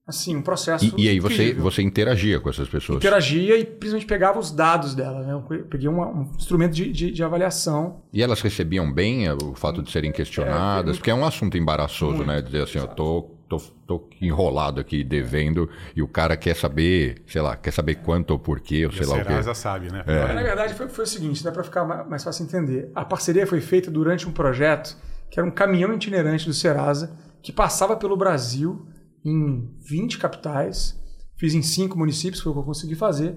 assim, 0.07 0.35
um 0.35 0.41
processo. 0.41 0.95
E, 0.97 1.05
e 1.05 1.09
aí 1.11 1.21
você, 1.21 1.53
você 1.53 1.83
interagia 1.83 2.41
com 2.41 2.49
essas 2.49 2.71
pessoas? 2.71 2.97
Interagia 2.97 3.59
e 3.59 3.67
principalmente 3.67 4.07
pegava 4.07 4.39
os 4.39 4.51
dados 4.51 4.95
dela. 4.95 5.21
Né? 5.23 5.35
Eu 5.35 5.65
peguei 5.65 5.89
uma, 5.89 6.09
um 6.09 6.23
instrumento 6.35 6.73
de, 6.73 6.91
de, 6.91 7.11
de, 7.11 7.23
avaliação. 7.23 8.01
E 8.15 8.23
elas 8.23 8.41
recebiam 8.41 8.91
bem 8.91 9.27
eh, 9.27 9.35
o 9.35 9.55
fato 9.55 9.83
de 9.83 9.91
serem 9.91 10.11
questionadas? 10.11 10.95
É, 10.95 10.99
porque 10.99 11.11
é 11.11 11.15
um 11.15 11.27
assunto 11.27 11.59
embaraçoso, 11.59 12.17
muito, 12.17 12.29
né? 12.29 12.41
Dizer 12.41 12.63
assim, 12.63 12.79
exato. 12.79 12.93
eu 12.93 12.97
tô, 12.97 13.38
tô, 13.49 13.59
tô 13.87 14.09
enrolado 14.21 14.81
aqui 14.81 15.03
devendo 15.03 15.69
e 15.97 16.03
o 16.03 16.09
cara 16.09 16.37
quer 16.37 16.55
saber, 16.55 17.23
sei 17.27 17.41
lá, 17.41 17.57
quer 17.57 17.71
saber 17.71 17.97
quanto 17.97 18.33
ou 18.33 18.39
porquê, 18.39 18.85
ou 18.85 18.93
sei 18.93 19.07
lá 19.07 19.17
o 19.17 19.25
quê. 19.25 19.43
já 19.43 19.55
sabe, 19.55 19.91
né? 19.91 20.05
É. 20.07 20.33
Na 20.35 20.43
verdade, 20.43 20.75
foi, 20.75 20.89
foi 20.89 21.05
o 21.05 21.09
seguinte, 21.09 21.43
dá 21.43 21.51
para 21.51 21.65
ficar 21.65 21.85
mais 21.85 22.23
fácil 22.23 22.45
entender. 22.45 22.91
A 22.95 23.05
parceria 23.05 23.47
foi 23.47 23.61
feita 23.61 23.91
durante 23.91 24.29
um 24.29 24.33
projeto 24.33 24.97
que 25.31 25.41
era 25.41 25.49
um 25.49 25.51
caminhão 25.51 25.93
itinerante 25.95 26.47
do 26.47 26.53
Serasa 26.53 27.17
que 27.43 27.53
passava 27.53 27.97
pelo 27.97 28.17
Brasil 28.17 28.87
em 29.25 29.75
20 29.81 30.19
capitais, 30.19 30.99
fiz 31.37 31.55
em 31.55 31.63
5 31.63 31.99
municípios, 31.99 32.43
foi 32.43 32.51
o 32.51 32.55
que 32.55 32.61
eu 32.61 32.65
consegui 32.65 32.95
fazer, 32.95 33.37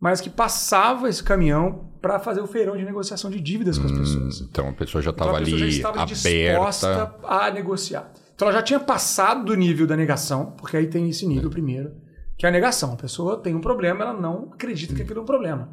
mas 0.00 0.20
que 0.20 0.28
passava 0.28 1.08
esse 1.08 1.22
caminhão 1.22 1.90
para 2.00 2.18
fazer 2.18 2.40
o 2.40 2.46
feirão 2.46 2.76
de 2.76 2.84
negociação 2.84 3.30
de 3.30 3.40
dívidas 3.40 3.78
com 3.78 3.86
as 3.86 3.92
hum, 3.92 3.98
pessoas. 3.98 4.40
Então 4.42 4.68
a 4.68 4.72
pessoa 4.72 5.00
já 5.00 5.10
estava 5.10 5.30
então, 5.30 5.42
ali 5.42 5.58
já 5.58 5.66
estava 5.66 6.02
aberta. 6.02 6.14
disposta 6.14 7.14
a 7.24 7.50
negociar. 7.50 8.12
Então 8.34 8.48
ela 8.48 8.58
já 8.58 8.62
tinha 8.62 8.80
passado 8.80 9.44
do 9.44 9.54
nível 9.54 9.86
da 9.86 9.96
negação, 9.96 10.52
porque 10.52 10.76
aí 10.76 10.86
tem 10.86 11.08
esse 11.08 11.26
nível 11.26 11.48
é. 11.48 11.52
primeiro, 11.52 11.92
que 12.36 12.44
é 12.44 12.48
a 12.48 12.52
negação. 12.52 12.92
A 12.92 12.96
pessoa 12.96 13.40
tem 13.40 13.54
um 13.54 13.60
problema, 13.60 14.02
ela 14.02 14.12
não 14.12 14.50
acredita 14.52 14.94
que 14.94 15.02
aquilo 15.02 15.20
é 15.20 15.22
um 15.22 15.26
problema. 15.26 15.68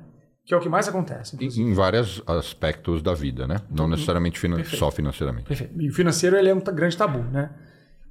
que 0.45 0.53
é 0.53 0.57
o 0.57 0.59
que 0.59 0.69
mais 0.69 0.87
acontece. 0.87 1.37
Em, 1.39 1.69
em 1.69 1.73
vários 1.73 2.21
aspectos 2.27 3.01
da 3.01 3.13
vida, 3.13 3.47
né? 3.47 3.57
Não 3.69 3.87
necessariamente 3.87 4.39
finan 4.39 4.63
só 4.63 4.91
financeiramente. 4.91 5.47
Perfeito. 5.47 5.81
E 5.81 5.89
o 5.89 5.93
financeiro 5.93 6.35
ele 6.35 6.49
é 6.49 6.53
um 6.53 6.59
grande 6.59 6.97
tabu, 6.97 7.19
né? 7.19 7.51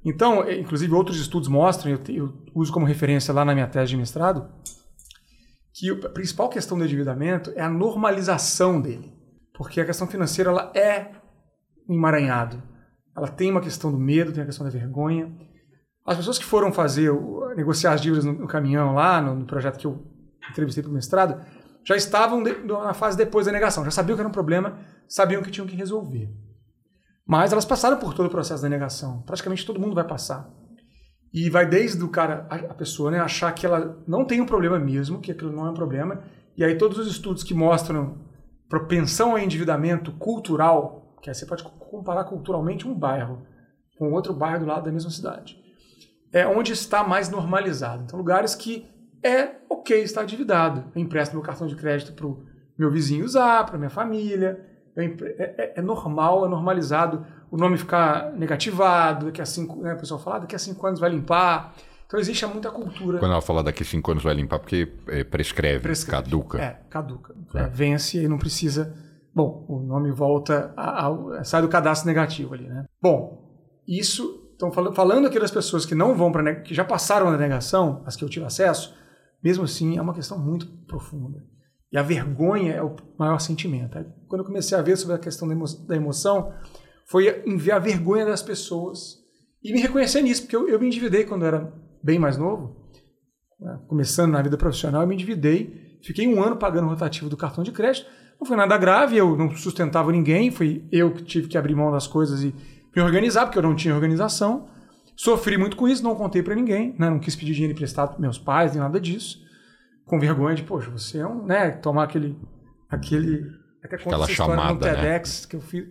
Então, 0.03 0.49
inclusive 0.49 0.93
outros 0.93 1.19
estudos 1.19 1.47
mostram, 1.47 1.91
eu, 1.91 1.99
eu 2.09 2.33
uso 2.55 2.73
como 2.73 2.85
referência 2.85 3.33
lá 3.33 3.45
na 3.45 3.53
minha 3.53 3.67
tese 3.67 3.91
de 3.91 3.97
mestrado, 3.97 4.49
que 5.73 5.89
a 5.89 6.09
principal 6.09 6.49
questão 6.49 6.77
do 6.77 6.83
endividamento 6.83 7.51
é 7.55 7.61
a 7.61 7.69
normalização 7.69 8.81
dele. 8.81 9.13
Porque 9.53 9.79
a 9.79 9.85
questão 9.85 10.07
financeira 10.07 10.49
ela 10.49 10.71
é 10.75 11.11
um 11.87 11.95
emaranhado. 11.95 12.61
Ela 13.15 13.27
tem 13.27 13.51
uma 13.51 13.61
questão 13.61 13.91
do 13.91 13.97
medo, 13.97 14.31
tem 14.31 14.43
a 14.43 14.45
questão 14.45 14.65
da 14.65 14.71
vergonha. 14.71 15.31
As 16.05 16.17
pessoas 16.17 16.37
que 16.37 16.45
foram 16.45 16.71
fazer, 16.71 17.11
negociar 17.55 17.93
as 17.93 18.01
dívidas 18.01 18.25
no, 18.25 18.33
no 18.33 18.47
caminhão 18.47 18.93
lá, 18.93 19.21
no, 19.21 19.35
no, 19.35 19.45
projeto 19.45 19.77
que 19.77 19.85
eu 19.85 20.03
entrevistei 20.49 20.81
para 20.81 20.89
o 20.89 20.93
mestrado, 20.93 21.45
já 21.85 21.95
estavam 21.95 22.41
de, 22.41 22.55
na 22.63 22.93
fase 22.93 23.17
depois 23.17 23.45
da 23.45 23.51
negação, 23.51 23.83
já 23.83 23.91
sabiam 23.91 24.15
que 24.15 24.21
era 24.21 24.29
um 24.29 24.31
problema, 24.31 24.79
sabiam 25.07 25.41
que 25.41 25.51
tinham 25.51 25.67
que 25.67 25.75
resolver. 25.75 26.29
Mas 27.25 27.51
elas 27.51 27.65
passaram 27.65 27.97
por 27.97 28.13
todo 28.13 28.25
o 28.25 28.29
processo 28.29 28.63
da 28.63 28.69
negação. 28.69 29.21
Praticamente 29.21 29.65
todo 29.65 29.79
mundo 29.79 29.95
vai 29.95 30.05
passar. 30.05 30.49
E 31.33 31.49
vai 31.49 31.65
desde 31.65 32.03
o 32.03 32.09
cara, 32.09 32.45
a 32.49 32.73
pessoa, 32.73 33.09
né, 33.09 33.19
achar 33.19 33.53
que 33.53 33.65
ela 33.65 34.03
não 34.05 34.25
tem 34.25 34.41
um 34.41 34.45
problema 34.45 34.77
mesmo, 34.77 35.21
que 35.21 35.31
aquilo 35.31 35.51
não 35.51 35.65
é 35.65 35.69
um 35.69 35.73
problema. 35.73 36.21
E 36.57 36.63
aí 36.63 36.77
todos 36.77 36.97
os 36.97 37.07
estudos 37.07 37.43
que 37.43 37.53
mostram 37.53 38.17
propensão 38.67 39.31
ao 39.31 39.39
endividamento 39.39 40.11
cultural, 40.13 41.00
que 41.21 41.29
aí 41.29 41.35
você 41.35 41.45
pode 41.45 41.63
comparar 41.63 42.23
culturalmente 42.23 42.87
um 42.87 42.93
bairro 42.93 43.45
com 43.97 44.11
outro 44.11 44.33
bairro 44.33 44.61
do 44.61 44.65
lado 44.65 44.85
da 44.85 44.91
mesma 44.91 45.11
cidade, 45.11 45.61
é 46.33 46.47
onde 46.47 46.73
está 46.73 47.03
mais 47.03 47.29
normalizado. 47.29 48.03
Então, 48.03 48.17
lugares 48.17 48.55
que 48.55 48.89
é 49.23 49.55
ok 49.69 50.01
estar 50.01 50.23
endividado. 50.23 50.85
Eu 50.95 51.01
empresto 51.01 51.35
meu 51.35 51.43
cartão 51.43 51.67
de 51.67 51.75
crédito 51.75 52.13
para 52.13 52.25
o 52.25 52.43
meu 52.77 52.89
vizinho 52.89 53.23
usar, 53.23 53.65
para 53.65 53.77
minha 53.77 53.89
família. 53.89 54.65
É, 54.95 55.05
é, 55.05 55.73
é, 55.77 55.81
normal, 55.81 56.45
é 56.45 56.49
normalizado 56.49 57.25
o 57.49 57.55
nome 57.55 57.77
ficar 57.77 58.31
negativado, 58.33 59.27
daqui 59.27 59.41
a 59.41 59.45
cinco, 59.45 59.81
né, 59.81 59.93
o 59.93 59.97
pessoal 59.97 60.19
fala, 60.19 60.37
ah, 60.37 60.39
daqui 60.39 60.55
a 60.55 60.59
cinco 60.59 60.85
anos 60.85 60.99
vai 60.99 61.09
limpar. 61.09 61.73
Então 62.05 62.19
existe 62.19 62.45
muita 62.45 62.69
cultura. 62.69 63.19
Quando 63.19 63.31
ela 63.31 63.41
fala 63.41 63.63
daqui 63.63 63.83
a 63.83 63.85
cinco 63.85 64.11
anos 64.11 64.23
vai 64.23 64.33
limpar, 64.33 64.59
porque 64.59 64.91
é, 65.07 65.23
prescreve, 65.23 65.79
prescreve, 65.79 66.23
caduca. 66.23 66.61
É, 66.61 66.77
caduca. 66.89 67.33
É. 67.55 67.67
vence 67.67 68.21
e 68.21 68.27
não 68.27 68.37
precisa. 68.37 68.93
Bom, 69.33 69.65
o 69.69 69.79
nome 69.79 70.11
volta, 70.11 70.73
a, 70.75 71.07
a, 71.07 71.43
sai 71.43 71.61
do 71.61 71.69
cadastro 71.69 72.07
negativo 72.07 72.53
ali, 72.53 72.67
né? 72.67 72.85
Bom, 73.01 73.49
isso. 73.87 74.49
Então, 74.55 74.71
falando 74.71 75.25
aqui 75.25 75.39
das 75.39 75.49
pessoas 75.49 75.85
que 75.85 75.95
não 75.95 76.15
vão 76.15 76.31
para 76.31 76.61
que 76.61 76.73
já 76.73 76.85
passaram 76.85 77.31
na 77.31 77.37
negação, 77.37 78.03
as 78.05 78.15
que 78.15 78.23
eu 78.23 78.29
tive 78.29 78.45
acesso, 78.45 78.93
mesmo 79.43 79.63
assim 79.63 79.97
é 79.97 80.01
uma 80.01 80.13
questão 80.13 80.37
muito 80.37 80.67
profunda. 80.85 81.43
E 81.91 81.97
a 81.97 82.03
vergonha 82.03 82.73
é 82.73 82.83
o 82.83 82.95
maior 83.17 83.39
sentimento. 83.39 83.97
Quando 84.27 84.41
eu 84.41 84.45
comecei 84.45 84.77
a 84.77 84.81
ver 84.81 84.97
sobre 84.97 85.15
a 85.15 85.19
questão 85.19 85.47
da, 85.47 85.55
da 85.87 85.95
emoção, 85.95 86.53
foi 87.07 87.43
em 87.45 87.57
ver 87.57 87.71
a 87.71 87.79
vergonha 87.79 88.25
das 88.25 88.41
pessoas 88.41 89.17
e 89.63 89.73
me 89.73 89.81
reconhecer 89.81 90.21
nisso, 90.21 90.43
porque 90.43 90.55
eu, 90.55 90.69
eu 90.69 90.79
me 90.79 90.87
endividei 90.87 91.25
quando 91.25 91.41
eu 91.41 91.47
era 91.47 91.73
bem 92.03 92.17
mais 92.17 92.37
novo, 92.37 92.89
né? 93.59 93.79
começando 93.87 94.31
na 94.31 94.41
vida 94.41 94.57
profissional, 94.57 95.01
eu 95.01 95.07
me 95.07 95.15
endividei, 95.15 95.99
fiquei 96.03 96.27
um 96.27 96.41
ano 96.41 96.55
pagando 96.55 96.85
o 96.85 96.89
rotativo 96.89 97.29
do 97.29 97.37
cartão 97.37 97.63
de 97.63 97.71
crédito, 97.71 98.07
não 98.41 98.47
foi 98.47 98.57
nada 98.57 98.77
grave, 98.77 99.15
eu 99.15 99.37
não 99.37 99.55
sustentava 99.55 100.11
ninguém, 100.11 100.51
foi 100.51 100.83
eu 100.91 101.13
que 101.13 101.23
tive 101.23 101.47
que 101.47 101.57
abrir 101.57 101.75
mão 101.75 101.91
das 101.91 102.07
coisas 102.07 102.43
e 102.43 102.53
me 102.93 103.01
organizar, 103.01 103.45
porque 103.45 103.57
eu 103.57 103.63
não 103.63 103.75
tinha 103.75 103.95
organização. 103.95 104.67
Sofri 105.15 105.57
muito 105.57 105.77
com 105.77 105.87
isso, 105.87 106.03
não 106.03 106.15
contei 106.15 106.43
para 106.43 106.55
ninguém, 106.55 106.95
né? 106.97 107.09
não 107.09 107.19
quis 107.19 107.35
pedir 107.35 107.53
dinheiro 107.53 107.73
emprestado 107.73 108.11
para 108.11 108.19
meus 108.19 108.37
pais, 108.37 108.73
nem 108.73 108.81
nada 108.81 108.99
disso 108.99 109.39
com 110.11 110.19
vergonha 110.19 110.53
de, 110.53 110.63
poxa, 110.63 110.89
você 110.89 111.19
é 111.19 111.25
um, 111.25 111.45
né, 111.45 111.71
tomar 111.71 112.03
aquele, 112.03 112.37
aquele, 112.89 113.49
Aquela 113.81 114.27
chamada, 114.27 114.73
no? 114.73 114.79
TEDx 114.79 115.43
né? 115.43 115.49
que 115.49 115.55
eu 115.55 115.61
fiz. 115.61 115.87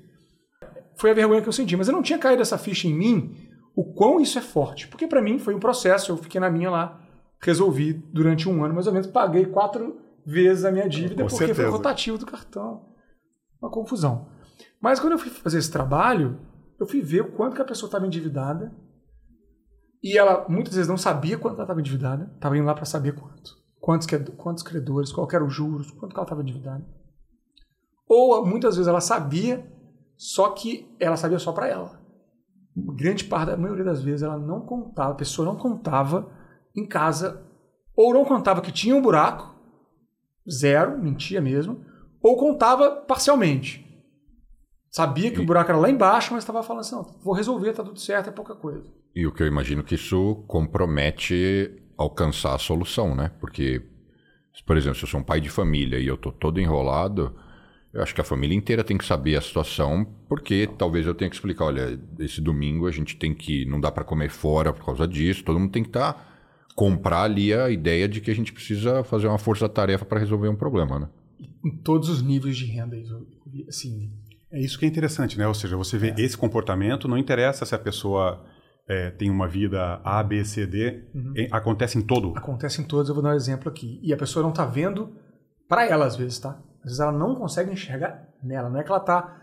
Foi 0.95 1.11
a 1.11 1.15
vergonha 1.15 1.41
que 1.41 1.49
eu 1.49 1.53
senti, 1.53 1.75
mas 1.75 1.89
eu 1.89 1.95
não 1.95 2.03
tinha 2.03 2.19
caído 2.19 2.43
essa 2.43 2.59
ficha 2.59 2.87
em 2.87 2.93
mim, 2.93 3.35
o 3.75 3.83
quão 3.83 4.21
isso 4.21 4.39
é 4.39 4.43
forte. 4.43 4.87
Porque 4.89 5.07
para 5.07 5.23
mim 5.23 5.39
foi 5.39 5.55
um 5.55 5.59
processo, 5.59 6.13
eu 6.13 6.19
fiquei 6.19 6.39
na 6.39 6.51
minha 6.51 6.71
lá, 6.71 7.01
resolvi 7.41 7.95
durante 8.13 8.47
um 8.47 8.63
ano 8.63 8.75
mais 8.75 8.87
ou 8.87 8.93
menos, 8.93 9.09
paguei 9.09 9.47
quatro 9.47 9.99
vezes 10.31 10.65
a 10.65 10.71
minha 10.71 10.89
dívida 10.89 11.23
com 11.23 11.29
porque 11.29 11.47
certeza. 11.47 11.63
foi 11.63 11.71
rotativo 11.71 12.19
do 12.19 12.27
cartão. 12.27 12.89
Uma 13.61 13.71
confusão. 13.71 14.29
Mas 14.81 14.99
quando 14.99 15.13
eu 15.13 15.19
fui 15.19 15.31
fazer 15.31 15.59
esse 15.59 15.71
trabalho, 15.71 16.41
eu 16.79 16.87
fui 16.87 17.01
ver 17.01 17.23
o 17.23 17.33
quanto 17.33 17.57
que 17.57 17.63
a 17.63 17.65
pessoa 17.65 17.89
estava 17.89 18.07
endividada. 18.07 18.75
E 20.03 20.17
ela 20.17 20.47
muitas 20.49 20.75
vezes 20.75 20.89
não 20.89 20.97
sabia 20.97 21.37
quanto 21.37 21.55
ela 21.55 21.65
estava 21.65 21.81
endividada, 21.81 22.31
estava 22.35 22.57
indo 22.57 22.67
lá 22.67 22.75
para 22.75 22.87
saber 22.87 23.15
quanto 23.15 23.61
quantos, 23.81 24.07
quantos 24.37 24.63
credores, 24.63 25.11
qual 25.11 25.27
eram 25.33 25.47
os 25.47 25.55
juros, 25.55 25.91
quanto 25.91 26.15
ela 26.15 26.23
estava 26.23 26.43
endividada. 26.43 26.87
Ou 28.07 28.45
muitas 28.45 28.77
vezes 28.77 28.89
ela 28.89 29.01
sabia, 29.01 29.67
só 30.17 30.51
que 30.51 30.95
ela 31.01 31.17
sabia 31.17 31.39
só 31.39 31.53
para 31.53 31.67
ela. 31.67 31.99
Grande 32.77 33.25
parte, 33.25 33.53
a 33.53 33.57
maioria 33.57 33.85
das 33.85 34.03
vezes, 34.03 34.23
ela 34.23 34.39
não 34.39 34.61
contava, 34.61 35.13
a 35.13 35.17
pessoa 35.17 35.47
não 35.47 35.57
contava 35.57 36.31
em 36.77 36.87
casa, 36.87 37.45
ou 37.97 38.13
não 38.13 38.25
contava 38.25 38.61
que 38.61 38.71
tinha 38.71 38.95
um 38.95 39.03
buraco, 39.03 39.55
zero, 40.51 40.99
mentia 40.99 41.41
mesmo, 41.41 41.85
ou 42.23 42.37
contava 42.37 42.91
parcialmente. 42.91 43.87
Sabia 44.91 45.31
que 45.31 45.39
e... 45.39 45.43
o 45.43 45.47
buraco 45.47 45.71
era 45.71 45.79
lá 45.79 45.89
embaixo, 45.89 46.33
mas 46.33 46.43
estava 46.43 46.63
falando 46.63 46.81
assim: 46.81 46.97
não, 46.97 47.05
vou 47.23 47.35
resolver, 47.35 47.73
tá 47.73 47.85
tudo 47.85 48.01
certo, 48.01 48.29
é 48.29 48.33
pouca 48.33 48.55
coisa. 48.55 48.85
E 49.15 49.27
o 49.27 49.33
que 49.33 49.43
eu 49.43 49.47
imagino 49.47 49.83
que 49.83 49.95
isso 49.95 50.45
compromete 50.47 51.77
alcançar 51.97 52.55
a 52.55 52.59
solução, 52.59 53.15
né? 53.15 53.31
Porque, 53.41 53.83
por 54.67 54.77
exemplo, 54.77 54.99
se 54.99 55.05
eu 55.05 55.09
sou 55.09 55.21
um 55.21 55.25
pai 55.25 55.41
de 55.41 55.49
família 55.49 55.99
e 55.99 56.07
eu 56.07 56.17
tô 56.17 56.33
todo 56.33 56.61
enrolado, 56.61 57.35
eu 57.93 58.03
acho 58.03 58.15
que 58.15 58.21
a 58.21 58.25
família 58.25 58.57
inteira 58.57 58.85
tem 58.85 58.97
que 58.97 59.05
saber 59.05 59.37
a 59.37 59.41
situação, 59.41 60.07
porque 60.29 60.69
talvez 60.79 61.07
eu 61.07 61.15
tenha 61.15 61.29
que 61.29 61.35
explicar, 61.35 61.67
olha, 61.67 62.01
esse 62.21 62.41
domingo 62.41 62.87
a 62.87 62.91
gente 62.91 63.17
tem 63.17 63.35
que, 63.35 63.65
não 63.67 63.81
dá 63.81 63.91
para 63.91 64.05
comer 64.05 64.31
fora 64.31 64.73
por 64.73 64.85
causa 64.85 65.07
disso, 65.07 65.45
todo 65.45 65.59
mundo 65.59 65.73
tem 65.73 65.83
que 65.83 65.89
estar 65.89 66.13
tá, 66.13 66.30
comprar 66.81 67.25
ali 67.25 67.53
a 67.53 67.69
ideia 67.69 68.09
de 68.09 68.23
que 68.23 68.31
a 68.31 68.35
gente 68.35 68.55
precisa 68.55 69.05
fazer 69.05 69.27
uma 69.27 69.37
força-tarefa 69.37 70.07
para 70.07 70.19
resolver 70.19 70.49
um 70.49 70.57
problema, 70.57 70.99
né? 70.99 71.09
Em 71.63 71.77
todos 71.77 72.09
os 72.09 72.23
níveis 72.23 72.57
de 72.57 72.65
renda, 72.65 72.97
assim. 73.69 74.11
É 74.51 74.59
isso 74.59 74.79
que 74.79 74.87
é 74.87 74.89
interessante, 74.89 75.37
né? 75.37 75.47
Ou 75.47 75.53
seja, 75.53 75.77
você 75.77 75.99
vê 75.99 76.09
é. 76.09 76.15
esse 76.23 76.39
comportamento, 76.39 77.07
não 77.07 77.19
interessa 77.19 77.67
se 77.67 77.75
a 77.75 77.79
pessoa 77.79 78.43
é, 78.89 79.11
tem 79.11 79.29
uma 79.29 79.47
vida 79.47 80.01
A, 80.03 80.23
B, 80.23 80.43
C, 80.43 80.67
D, 80.67 81.05
uhum. 81.15 81.35
em, 81.37 81.49
acontece 81.51 81.99
em 81.99 82.01
todo? 82.01 82.33
Acontece 82.35 82.81
em 82.81 82.85
todos, 82.85 83.11
eu 83.11 83.15
vou 83.15 83.23
dar 83.23 83.33
um 83.33 83.37
exemplo 83.37 83.69
aqui. 83.69 84.01
E 84.03 84.11
a 84.11 84.17
pessoa 84.17 84.43
não 84.43 84.49
está 84.49 84.65
vendo 84.65 85.13
para 85.69 85.87
ela 85.87 86.07
às 86.07 86.17
vezes, 86.17 86.39
tá? 86.39 86.59
Às 86.79 86.85
vezes 86.85 87.01
ela 87.01 87.13
não 87.13 87.35
consegue 87.35 87.71
enxergar 87.71 88.27
nela. 88.43 88.71
Não 88.71 88.81
é 88.81 88.83
que 88.83 88.89
ela 88.89 89.01
está 89.01 89.37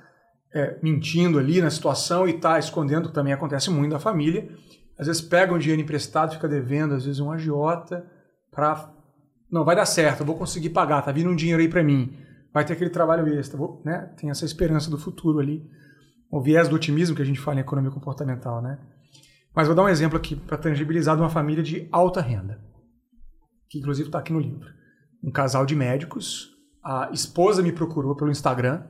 é, 0.56 0.79
mentindo 0.82 1.38
ali 1.38 1.62
na 1.62 1.70
situação 1.70 2.27
e 2.27 2.32
está 2.32 2.58
escondendo, 2.58 3.10
que 3.10 3.13
também 3.13 3.32
acontece 3.32 3.70
muito 3.70 3.91
da 3.91 4.00
família. 4.00 4.50
Às 4.97 5.07
vezes 5.07 5.21
pega 5.21 5.53
um 5.53 5.57
dinheiro 5.57 5.81
emprestado, 5.81 6.33
fica 6.33 6.47
devendo, 6.47 6.93
às 6.95 7.05
vezes 7.05 7.19
um 7.19 7.31
agiota, 7.31 8.05
para. 8.51 8.91
Não, 9.49 9.63
vai 9.63 9.75
dar 9.75 9.85
certo, 9.85 10.21
eu 10.21 10.25
vou 10.25 10.37
conseguir 10.37 10.71
pagar, 10.71 11.01
tá 11.01 11.11
vindo 11.11 11.29
um 11.29 11.35
dinheiro 11.35 11.61
aí 11.61 11.69
para 11.69 11.83
mim, 11.83 12.17
vai 12.53 12.65
ter 12.65 12.73
aquele 12.73 12.89
trabalho 12.89 13.27
extra, 13.39 13.57
vou, 13.57 13.81
né? 13.85 14.11
tem 14.17 14.29
essa 14.29 14.43
esperança 14.43 14.89
do 14.89 14.97
futuro 14.97 15.39
ali. 15.39 15.65
O 16.29 16.41
viés 16.41 16.67
do 16.67 16.75
otimismo 16.75 17.15
que 17.15 17.21
a 17.21 17.25
gente 17.25 17.39
fala 17.39 17.57
em 17.57 17.61
economia 17.61 17.89
comportamental, 17.89 18.61
né? 18.61 18.77
Mas 19.55 19.67
vou 19.67 19.75
dar 19.75 19.83
um 19.83 19.89
exemplo 19.89 20.17
aqui 20.17 20.35
para 20.35 20.57
tangibilizar 20.57 21.15
de 21.15 21.21
uma 21.21 21.29
família 21.29 21.63
de 21.63 21.87
alta 21.91 22.19
renda, 22.19 22.61
que 23.69 23.79
inclusive 23.79 24.09
está 24.09 24.19
aqui 24.19 24.33
no 24.33 24.39
livro. 24.39 24.69
Um 25.23 25.31
casal 25.31 25.65
de 25.65 25.75
médicos, 25.75 26.49
a 26.83 27.09
esposa 27.13 27.63
me 27.63 27.71
procurou 27.71 28.15
pelo 28.15 28.29
Instagram, 28.29 28.83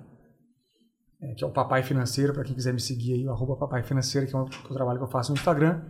é, 1.21 1.33
que 1.33 1.43
é 1.43 1.47
o 1.47 1.51
Papai 1.51 1.83
Financeiro, 1.83 2.33
para 2.33 2.43
quem 2.43 2.53
quiser 2.53 2.73
me 2.73 2.79
seguir 2.79 3.13
aí, 3.13 3.27
o 3.27 3.31
arroba 3.31 3.55
Papai 3.55 3.83
Financeiro, 3.83 4.27
que 4.27 4.35
é 4.35 4.43
que 4.43 4.67
é 4.67 4.71
o 4.71 4.73
trabalho 4.73 4.99
que 4.99 5.03
eu 5.03 5.09
faço 5.09 5.31
no 5.31 5.37
Instagram, 5.37 5.81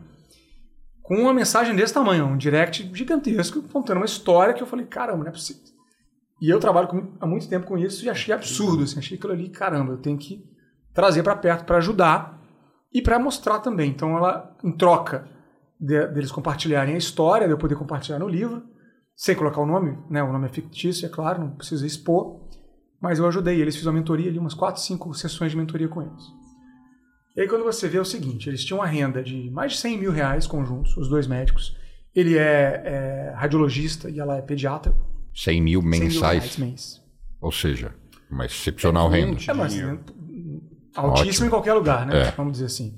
com 1.02 1.16
uma 1.16 1.34
mensagem 1.34 1.76
desse 1.76 1.94
tamanho, 1.94 2.26
um 2.26 2.38
direct 2.38 2.90
gigantesco, 2.94 3.62
contando 3.64 3.98
uma 3.98 4.06
história 4.06 4.54
que 4.54 4.62
eu 4.62 4.68
falei, 4.68 4.86
caramba, 4.86 5.20
não 5.20 5.28
é 5.28 5.32
possível. 5.32 5.64
E 6.42 6.50
eu 6.50 6.60
trabalho 6.60 6.88
com, 6.88 7.14
há 7.20 7.26
muito 7.26 7.48
tempo 7.48 7.66
com 7.66 7.78
isso 7.78 8.06
e 8.06 8.10
achei 8.10 8.34
absurdo, 8.34 8.84
assim, 8.84 9.00
achei 9.00 9.18
aquilo 9.18 9.34
ali, 9.34 9.50
caramba, 9.50 9.94
eu 9.94 9.98
tenho 9.98 10.18
que 10.18 10.44
trazer 10.94 11.24
para 11.24 11.36
perto 11.36 11.66
para 11.66 11.78
ajudar 11.78 12.42
e 12.94 13.02
para 13.02 13.20
mostrar 13.20 13.60
também. 13.60 13.90
Então, 13.90 14.18
ela, 14.18 14.56
em 14.64 14.72
troca 14.72 15.28
de, 15.80 16.08
deles 16.08 16.32
compartilharem 16.32 16.96
a 16.96 16.98
história, 16.98 17.48
de 17.48 17.54
eu 17.54 17.58
poder 17.58 17.76
compartilhar 17.76 18.20
no 18.20 18.28
livro, 18.28 18.64
sem 19.16 19.36
colocar 19.36 19.62
o 19.62 19.66
nome, 19.66 19.98
né? 20.10 20.22
O 20.22 20.32
nome 20.32 20.46
é 20.46 20.50
fictício, 20.50 21.06
é 21.06 21.10
claro, 21.10 21.40
não 21.40 21.52
precisa 21.52 21.88
expor, 21.88 22.48
mas 23.02 23.20
eu 23.20 23.28
ajudei 23.28 23.62
eles, 23.62 23.76
fiz 23.76 23.86
uma 23.86 23.94
mentoria 23.94 24.30
ali, 24.30 24.40
umas 24.40 24.54
4, 24.54 24.82
5 24.82 25.14
sessões 25.14 25.52
de 25.52 25.58
mentoria 25.58 25.88
com 25.88 26.02
eles. 26.02 26.24
E 27.36 27.42
aí 27.42 27.48
quando 27.48 27.64
você 27.64 27.88
vê 27.88 27.98
é 27.98 28.02
o 28.02 28.06
seguinte, 28.06 28.50
eles 28.50 28.64
tinham 28.66 28.80
uma 28.80 28.88
renda 28.88 29.22
de 29.22 29.50
mais 29.52 29.74
de 29.74 29.78
100 29.80 29.98
mil 29.98 30.12
reais 30.12 30.48
conjuntos, 30.48 30.98
os 30.98 31.08
dois 31.08 31.28
médicos. 31.28 31.76
Ele 32.16 32.36
é, 32.38 32.82
é 32.84 33.34
radiologista 33.36 34.10
e 34.10 34.20
ela 34.20 34.38
é 34.38 34.42
pediatra. 34.42 34.96
100 35.36 35.62
mil 35.62 35.82
mensais? 35.84 36.44
100 36.44 36.60
mil 36.60 36.72
mês. 36.72 37.02
Ou 37.40 37.52
seja, 37.52 37.94
uma 38.30 38.46
excepcional 38.46 39.14
é, 39.14 39.20
renda. 39.20 39.40
É, 39.48 39.54
mas 39.54 39.74
Altíssimo 40.96 41.30
Ótimo. 41.30 41.46
em 41.46 41.50
qualquer 41.50 41.74
lugar, 41.74 42.08
né? 42.08 42.22
É. 42.22 42.32
Vamos 42.32 42.54
dizer 42.54 42.66
assim. 42.66 42.96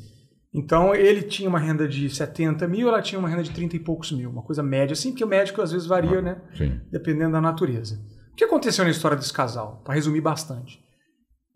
Então 0.54 0.96
ele 0.96 1.22
tinha 1.22 1.50
uma 1.50 1.60
renda 1.60 1.88
de 1.88 2.10
70 2.10 2.68
mil, 2.68 2.88
ela 2.88 3.02
tinha 3.02 3.20
uma 3.20 3.28
renda 3.28 3.44
de 3.44 3.52
30 3.52 3.76
e 3.76 3.80
poucos 3.80 4.12
mil, 4.12 4.30
uma 4.30 4.42
coisa 4.42 4.64
média 4.64 4.94
assim, 4.94 5.12
porque 5.12 5.24
o 5.24 5.28
médico 5.28 5.62
às 5.62 5.72
vezes 5.72 5.86
varia, 5.86 6.20
ah, 6.20 6.22
né? 6.22 6.42
Sim. 6.58 6.80
Dependendo 6.90 7.34
da 7.34 7.42
natureza. 7.42 8.00
Que 8.40 8.46
aconteceu 8.46 8.86
na 8.86 8.92
história 8.92 9.18
desse 9.18 9.34
casal? 9.34 9.82
Para 9.84 9.96
resumir 9.96 10.22
bastante. 10.22 10.82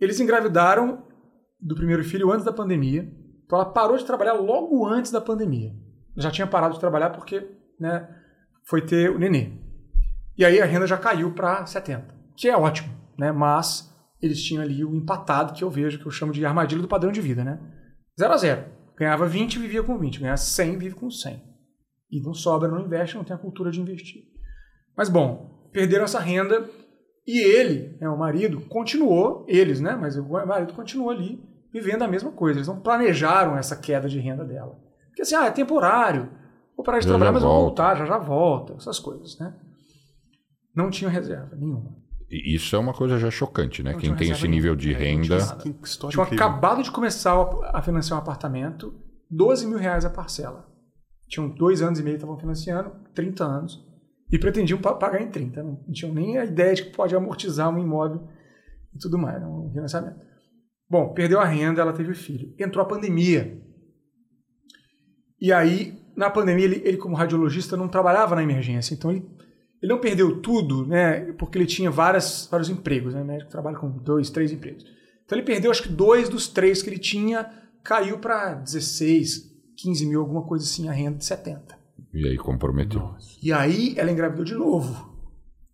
Eles 0.02 0.20
engravidaram 0.20 1.08
do 1.58 1.76
primeiro 1.76 2.04
filho 2.04 2.30
antes 2.30 2.44
da 2.44 2.52
pandemia. 2.52 3.10
Então 3.46 3.58
ela 3.58 3.72
parou 3.72 3.96
de 3.96 4.04
trabalhar 4.04 4.34
logo 4.34 4.86
antes 4.86 5.10
da 5.10 5.22
pandemia. 5.22 5.74
Já 6.18 6.30
tinha 6.30 6.46
parado 6.46 6.74
de 6.74 6.82
trabalhar 6.82 7.12
porque 7.12 7.50
né, 7.80 8.14
foi 8.66 8.82
ter 8.82 9.10
o 9.10 9.18
nenê. 9.18 9.54
E 10.38 10.44
aí 10.44 10.60
a 10.60 10.66
renda 10.66 10.86
já 10.86 10.98
caiu 10.98 11.32
para 11.32 11.66
70, 11.66 12.14
que 12.36 12.50
é 12.50 12.58
ótimo, 12.58 12.94
né? 13.18 13.32
Mas 13.32 13.90
eles 14.22 14.44
tinham 14.44 14.62
ali 14.62 14.84
o 14.84 14.94
empatado 14.94 15.54
que 15.54 15.64
eu 15.64 15.70
vejo, 15.70 16.00
que 16.00 16.06
eu 16.06 16.12
chamo 16.12 16.34
de 16.34 16.46
armadilha 16.46 16.82
do 16.82 16.88
padrão 16.88 17.14
de 17.14 17.22
vida, 17.22 17.46
né? 17.46 17.62
0 18.20 18.34
a 18.34 18.38
0. 18.38 18.66
Ganhava 18.98 19.26
20, 19.26 19.58
vivia 19.58 19.84
com 19.84 19.98
20. 19.98 20.20
Ganhava 20.20 20.38
100, 20.38 20.78
vive 20.78 20.96
com 20.96 21.10
100. 21.10 21.42
E 22.12 22.22
não 22.22 22.34
sobra, 22.34 22.68
não 22.68 22.82
investe, 22.82 23.16
não 23.16 23.24
tem 23.24 23.36
a 23.36 23.40
cultura 23.40 23.72
de 23.72 23.80
investir. 23.80 24.24
Mas 24.98 25.08
bom, 25.08 25.53
perderam 25.74 26.06
essa 26.06 26.20
renda 26.20 26.70
e 27.26 27.40
ele, 27.40 27.98
né, 28.00 28.08
o 28.10 28.18
marido, 28.18 28.62
continuou, 28.62 29.46
eles, 29.48 29.82
né? 29.82 29.98
Mas 30.00 30.18
o 30.18 30.24
marido 30.24 30.74
continuou 30.74 31.10
ali 31.10 31.42
vivendo 31.74 32.04
a 32.04 32.08
mesma 32.08 32.32
coisa. 32.32 32.60
Eles 32.60 32.68
não 32.68 32.80
planejaram 32.80 33.58
essa 33.58 33.76
queda 33.76 34.08
de 34.08 34.20
renda 34.20 34.46
dela. 34.46 34.78
Porque 35.08 35.24
assim, 35.24 35.36
ah, 35.36 35.46
é 35.46 35.52
temporário. 35.52 36.30
Vou 36.76 36.84
parar 36.84 37.00
de 37.00 37.06
já 37.06 37.10
trabalhar, 37.10 37.30
já 37.30 37.34
mas 37.34 37.44
volta. 37.44 37.56
vou 37.56 37.66
voltar, 37.66 37.96
já 37.96 38.06
já 38.06 38.18
volta, 38.18 38.74
essas 38.74 39.00
coisas, 39.00 39.38
né? 39.40 39.54
Não 40.76 40.90
tinha 40.90 41.10
reserva 41.10 41.56
nenhuma. 41.56 41.96
Isso 42.30 42.76
é 42.76 42.80
uma 42.80 42.94
coisa 42.94 43.20
já 43.20 43.30
chocante, 43.30 43.84
né? 43.84 43.92
Não 43.92 44.00
Quem 44.00 44.16
tem 44.16 44.32
esse 44.32 44.48
nível 44.48 44.76
de 44.76 44.92
renda. 44.92 45.38
Tinha, 45.62 46.10
tinha 46.10 46.24
acabado 46.24 46.82
de 46.82 46.92
começar 46.92 47.36
a 47.66 47.82
financiar 47.82 48.18
um 48.20 48.24
apartamento, 48.24 48.94
12 49.30 49.68
mil 49.68 49.78
reais 49.78 50.04
a 50.04 50.10
parcela. 50.10 50.68
Tinham 51.28 51.48
dois 51.48 51.84
anos 51.84 52.00
e 52.00 52.04
meio, 52.04 52.16
estavam 52.16 52.38
financiando, 52.38 52.92
30 53.14 53.44
anos, 53.44 53.86
e 54.34 54.40
pretendiam 54.40 54.82
pagar 54.82 55.22
em 55.22 55.30
30. 55.30 55.62
Não 55.62 55.84
tinham 55.92 56.12
nem 56.12 56.40
a 56.40 56.46
ideia 56.46 56.74
de 56.74 56.86
que 56.86 56.90
pode 56.90 57.16
amortizar 57.16 57.70
um 57.70 57.78
imóvel 57.78 58.28
e 58.92 58.98
tudo 58.98 59.16
mais, 59.16 59.44
um 59.44 59.70
financiamento. 59.72 60.20
Bom, 60.90 61.14
perdeu 61.14 61.40
a 61.40 61.46
renda, 61.46 61.82
ela 61.82 61.94
teve 61.94 62.16
filho. 62.16 62.52
Entrou 62.60 62.84
a 62.84 62.88
pandemia. 62.88 63.62
E 65.40 65.54
aí, 65.54 66.00
na 66.18 66.32
pandemia, 66.32 66.66
ele, 66.66 66.82
ele 66.84 66.98
como 66.98 67.16
radiologista 67.16 67.78
não 67.78 67.88
trabalhava 67.88 68.36
na 68.36 68.42
emergência, 68.42 68.96
então 68.96 69.12
ele 69.12 69.24
ele 69.84 69.92
não 69.92 70.00
perdeu 70.00 70.40
tudo, 70.40 70.86
né? 70.88 71.34
Porque 71.34 71.58
ele 71.58 71.66
tinha 71.66 71.92
várias, 71.92 72.48
vários 72.50 72.70
empregos, 72.70 73.14
né? 73.14 73.22
O 73.22 73.26
médico 73.26 73.52
trabalha 73.52 73.78
com 73.78 73.90
dois, 73.90 74.30
três 74.30 74.50
empregos. 74.50 74.86
Então 75.26 75.38
ele 75.38 75.46
perdeu, 75.46 75.70
acho 75.70 75.84
que 75.84 75.90
dois 75.90 76.30
dos 76.30 76.48
três 76.48 76.82
que 76.82 76.90
ele 76.90 76.98
tinha, 76.98 77.52
caiu 77.84 78.18
para 78.18 78.54
16, 78.54 79.52
15 79.76 80.06
mil, 80.06 80.22
alguma 80.22 80.44
coisa 80.44 80.64
assim, 80.64 80.88
a 80.88 80.94
renda 80.94 81.18
de 81.18 81.26
70. 81.26 81.83
E 82.14 82.28
aí 82.28 82.38
comprometeu. 82.38 83.00
Nossa. 83.00 83.38
E 83.42 83.52
aí 83.52 83.96
ela 83.98 84.12
engravidou 84.12 84.46
de 84.46 84.54
novo. 84.54 85.12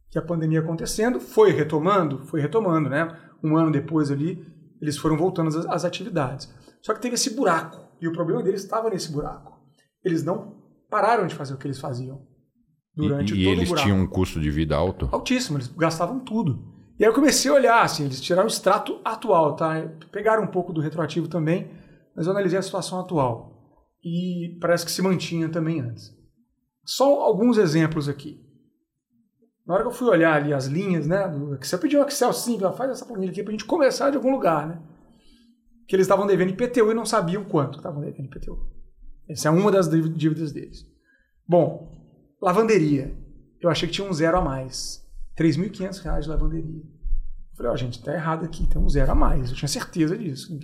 Que 0.10 0.17
a 0.17 0.22
pandemia 0.22 0.62
acontecendo, 0.62 1.19
foi 1.19 1.51
retomando, 1.51 2.25
foi 2.25 2.41
retomando, 2.41 2.89
né? 2.89 3.15
Um 3.43 3.55
ano 3.58 3.72
depois 3.72 4.10
ali, 4.10 4.43
eles 4.81 4.98
foram 4.98 5.17
voltando 5.17 5.50
às, 5.50 5.65
às 5.67 5.86
atividades. 5.86 6.51
Só 6.81 6.93
que 6.93 7.01
teve 7.01 7.15
esse 7.15 7.36
buraco. 7.36 7.89
E 8.01 8.08
o 8.08 8.13
problema 8.13 8.41
deles 8.41 8.63
estava 8.63 8.89
nesse 8.89 9.12
buraco. 9.12 9.60
Eles 10.03 10.24
não 10.24 10.58
pararam 10.89 11.27
de 11.27 11.36
fazer 11.36 11.53
o 11.53 11.58
que 11.58 11.67
eles 11.67 11.79
faziam 11.79 12.25
durante 12.96 13.34
e, 13.34 13.43
e 13.43 13.48
eles 13.48 13.72
tinham 13.74 14.00
um 14.00 14.08
custo 14.08 14.39
de 14.39 14.50
vida 14.50 14.75
alto? 14.75 15.10
Altíssimo, 15.12 15.58
eles 15.58 15.67
gastavam 15.67 16.19
tudo. 16.19 16.79
E 16.98 17.03
aí 17.03 17.10
eu 17.10 17.13
comecei 17.13 17.50
a 17.50 17.53
olhar, 17.53 17.81
assim, 17.81 18.05
eles 18.05 18.19
tiraram 18.19 18.48
o 18.48 18.51
extrato 18.51 19.00
atual, 19.05 19.55
tá? 19.55 19.89
Pegaram 20.12 20.43
um 20.43 20.48
pouco 20.48 20.74
do 20.74 20.81
retroativo 20.81 21.27
também, 21.27 21.72
mas 22.15 22.25
eu 22.25 22.31
analisei 22.31 22.60
a 22.60 22.62
situação 22.62 23.00
atual. 23.00 23.88
E 24.03 24.58
parece 24.60 24.86
que 24.86 24.91
se 24.91 25.01
mantinha 25.01 25.48
também 25.50 25.79
antes. 25.79 26.13
Só 26.89 27.22
alguns 27.22 27.60
exemplos 27.60 28.10
aqui. 28.10 28.43
Na 29.63 29.75
hora 29.75 29.84
que 29.84 29.89
eu 29.89 29.93
fui 29.93 30.10
olhar 30.10 30.34
ali 30.34 30.51
as 30.51 30.65
linhas, 30.65 31.05
né, 31.05 31.27
do 31.27 31.53
Excel, 31.53 31.79
eu 31.84 32.01
um 32.01 32.08
Excel 32.08 32.34
simples, 32.34 32.75
faz 32.75 32.89
essa 32.89 33.05
planilha 33.05 33.31
aqui 33.31 33.43
pra 33.43 33.51
gente 33.51 33.65
começar 33.65 34.10
de 34.10 34.17
algum 34.17 34.31
lugar, 34.31 34.67
né? 34.67 34.81
Que 35.88 35.96
eles 35.96 36.05
estavam 36.05 36.25
devendo 36.25 36.50
IPTU 36.50 36.89
e 36.89 36.96
não 36.96 37.05
sabiam 37.05 37.43
quanto 37.43 37.77
estavam 37.77 38.01
devendo 38.01 38.25
IPTU. 38.25 38.58
Essa 39.29 39.50
é 39.50 39.51
uma 39.51 39.72
das 39.72 39.88
dívidas 39.88 40.51
deles. 40.51 40.84
Bom, 41.47 42.36
Lavanderia. 42.41 43.15
Eu 43.62 43.69
achei 43.69 43.88
que 43.88 43.93
tinha 43.93 44.10
um 44.10 44.13
zero 44.13 44.39
a 44.39 44.41
mais. 44.41 45.08
R$ 45.38 45.45
3.500 45.45 46.21
de 46.21 46.30
lavanderia. 46.30 46.82
Eu 46.82 47.56
falei, 47.56 47.71
ó, 47.71 47.73
oh, 47.75 47.78
gente, 47.78 48.04
tá 48.04 48.15
errado 48.15 48.45
aqui, 48.45 48.65
tem 48.65 48.82
um 48.82 48.89
zero 48.89 49.12
a 49.12 49.15
mais. 49.15 49.52
Eu 49.52 49.56
tinha 49.56 49.69
certeza 49.69 50.17
disso. 50.17 50.58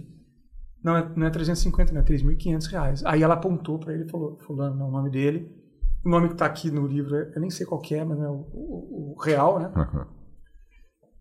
Não, 0.83 0.97
é, 0.97 1.13
não 1.15 1.27
é 1.27 1.29
350, 1.29 1.93
não 1.93 2.01
é 2.01 2.03
3.500 2.03 2.65
reais. 2.71 3.05
Aí 3.05 3.21
ela 3.21 3.35
apontou 3.35 3.77
para 3.77 3.93
ele 3.93 4.05
e 4.05 4.09
falou, 4.09 4.39
fulano, 4.39 4.81
é 4.81 4.87
o 4.87 4.91
nome 4.91 5.11
dele. 5.11 5.64
O 6.05 6.09
nome 6.09 6.29
que 6.29 6.35
tá 6.35 6.45
aqui 6.45 6.69
no 6.69 6.85
livro, 6.85 7.15
eu 7.15 7.41
nem 7.41 7.49
sei 7.49 7.65
qual 7.65 7.81
é, 7.91 8.03
mas 8.03 8.19
é 8.19 8.27
o, 8.27 8.47
o, 8.53 9.13
o 9.15 9.21
real, 9.21 9.59
né? 9.59 9.71
Uhum. 9.75 10.05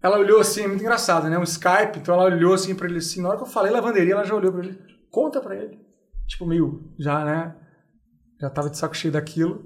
Ela 0.03 0.19
olhou 0.19 0.41
assim, 0.41 0.65
é 0.65 0.69
muito 0.69 0.83
engraçado, 0.83 1.31
né? 1.31 1.39
Um 1.39 1.43
Skype, 1.43 1.99
então 1.99 2.15
ela 2.15 2.25
olhou 2.25 2.53
assim 2.53 2.75
para 2.75 2.87
ele 2.87 2.99
assim, 2.99 3.23
na 3.23 3.31
hora 3.31 3.39
que 3.39 3.45
eu 3.45 3.49
falei 3.49 3.73
lavanderia, 3.73 4.13
ela 4.13 4.25
já 4.25 4.35
olhou 4.35 4.53
para 4.53 4.63
ele, 4.63 4.79
conta 5.11 5.41
para 5.41 5.57
ele. 5.57 5.81
Tipo, 6.27 6.45
meio, 6.45 6.93
já, 6.99 7.25
né? 7.25 7.57
Já 8.39 8.51
tava 8.51 8.69
de 8.69 8.77
saco 8.77 8.95
cheio 8.95 9.13
daquilo. 9.13 9.65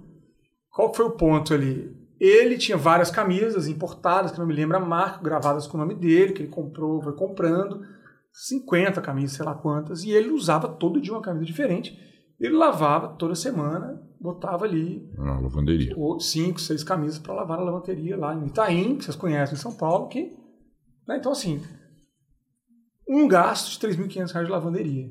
Qual 0.70 0.94
foi 0.94 1.06
o 1.06 1.16
ponto 1.16 1.52
ali? 1.52 1.92
Ele 2.20 2.56
tinha 2.56 2.76
várias 2.76 3.10
camisas 3.10 3.66
importadas, 3.66 4.30
que 4.30 4.38
não 4.38 4.46
me 4.46 4.54
lembro 4.54 4.76
a 4.76 4.80
marca, 4.80 5.20
gravadas 5.20 5.66
com 5.66 5.76
o 5.76 5.80
nome 5.80 5.96
dele, 5.96 6.32
que 6.32 6.42
ele 6.42 6.50
comprou, 6.50 7.02
foi 7.02 7.16
comprando, 7.16 7.84
50 8.32 9.00
camisas, 9.00 9.36
sei 9.36 9.44
lá 9.44 9.54
quantas, 9.56 10.04
e 10.04 10.12
ele 10.12 10.30
usava 10.30 10.68
todo 10.68 11.00
dia 11.00 11.12
uma 11.12 11.22
camisa 11.22 11.44
diferente. 11.44 11.98
Ele 12.38 12.54
lavava 12.54 13.08
toda 13.16 13.34
semana, 13.34 14.00
botava 14.20 14.64
ali. 14.64 15.08
Na 15.16 15.38
lavanderia. 15.38 15.94
Cinco, 16.20 16.60
seis 16.60 16.82
camisas 16.82 17.18
para 17.18 17.34
lavar 17.34 17.58
na 17.58 17.64
lavanderia 17.64 18.16
lá 18.16 18.34
em 18.34 18.46
Itaim, 18.46 18.96
que 18.96 19.04
vocês 19.04 19.16
conhecem 19.16 19.54
em 19.54 19.60
São 19.60 19.74
Paulo. 19.74 20.08
Que, 20.08 20.36
né? 21.06 21.16
Então, 21.16 21.32
assim, 21.32 21.62
um 23.08 23.26
gasto 23.26 23.78
de 23.78 23.86
R$ 23.86 23.94
3.500 23.94 24.44
de 24.44 24.50
lavanderia. 24.50 25.10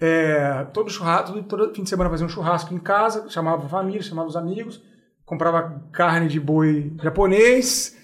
É, 0.00 0.64
todo 0.72 0.90
churrasco, 0.90 1.40
todo 1.44 1.72
fim 1.72 1.84
de 1.84 1.88
semana 1.88 2.10
fazia 2.10 2.26
um 2.26 2.28
churrasco 2.28 2.74
em 2.74 2.78
casa, 2.78 3.28
chamava 3.28 3.66
a 3.66 3.68
família, 3.68 4.02
chamava 4.02 4.28
os 4.28 4.34
amigos, 4.34 4.82
comprava 5.24 5.88
carne 5.92 6.26
de 6.26 6.40
boi 6.40 6.92
japonês, 7.00 7.96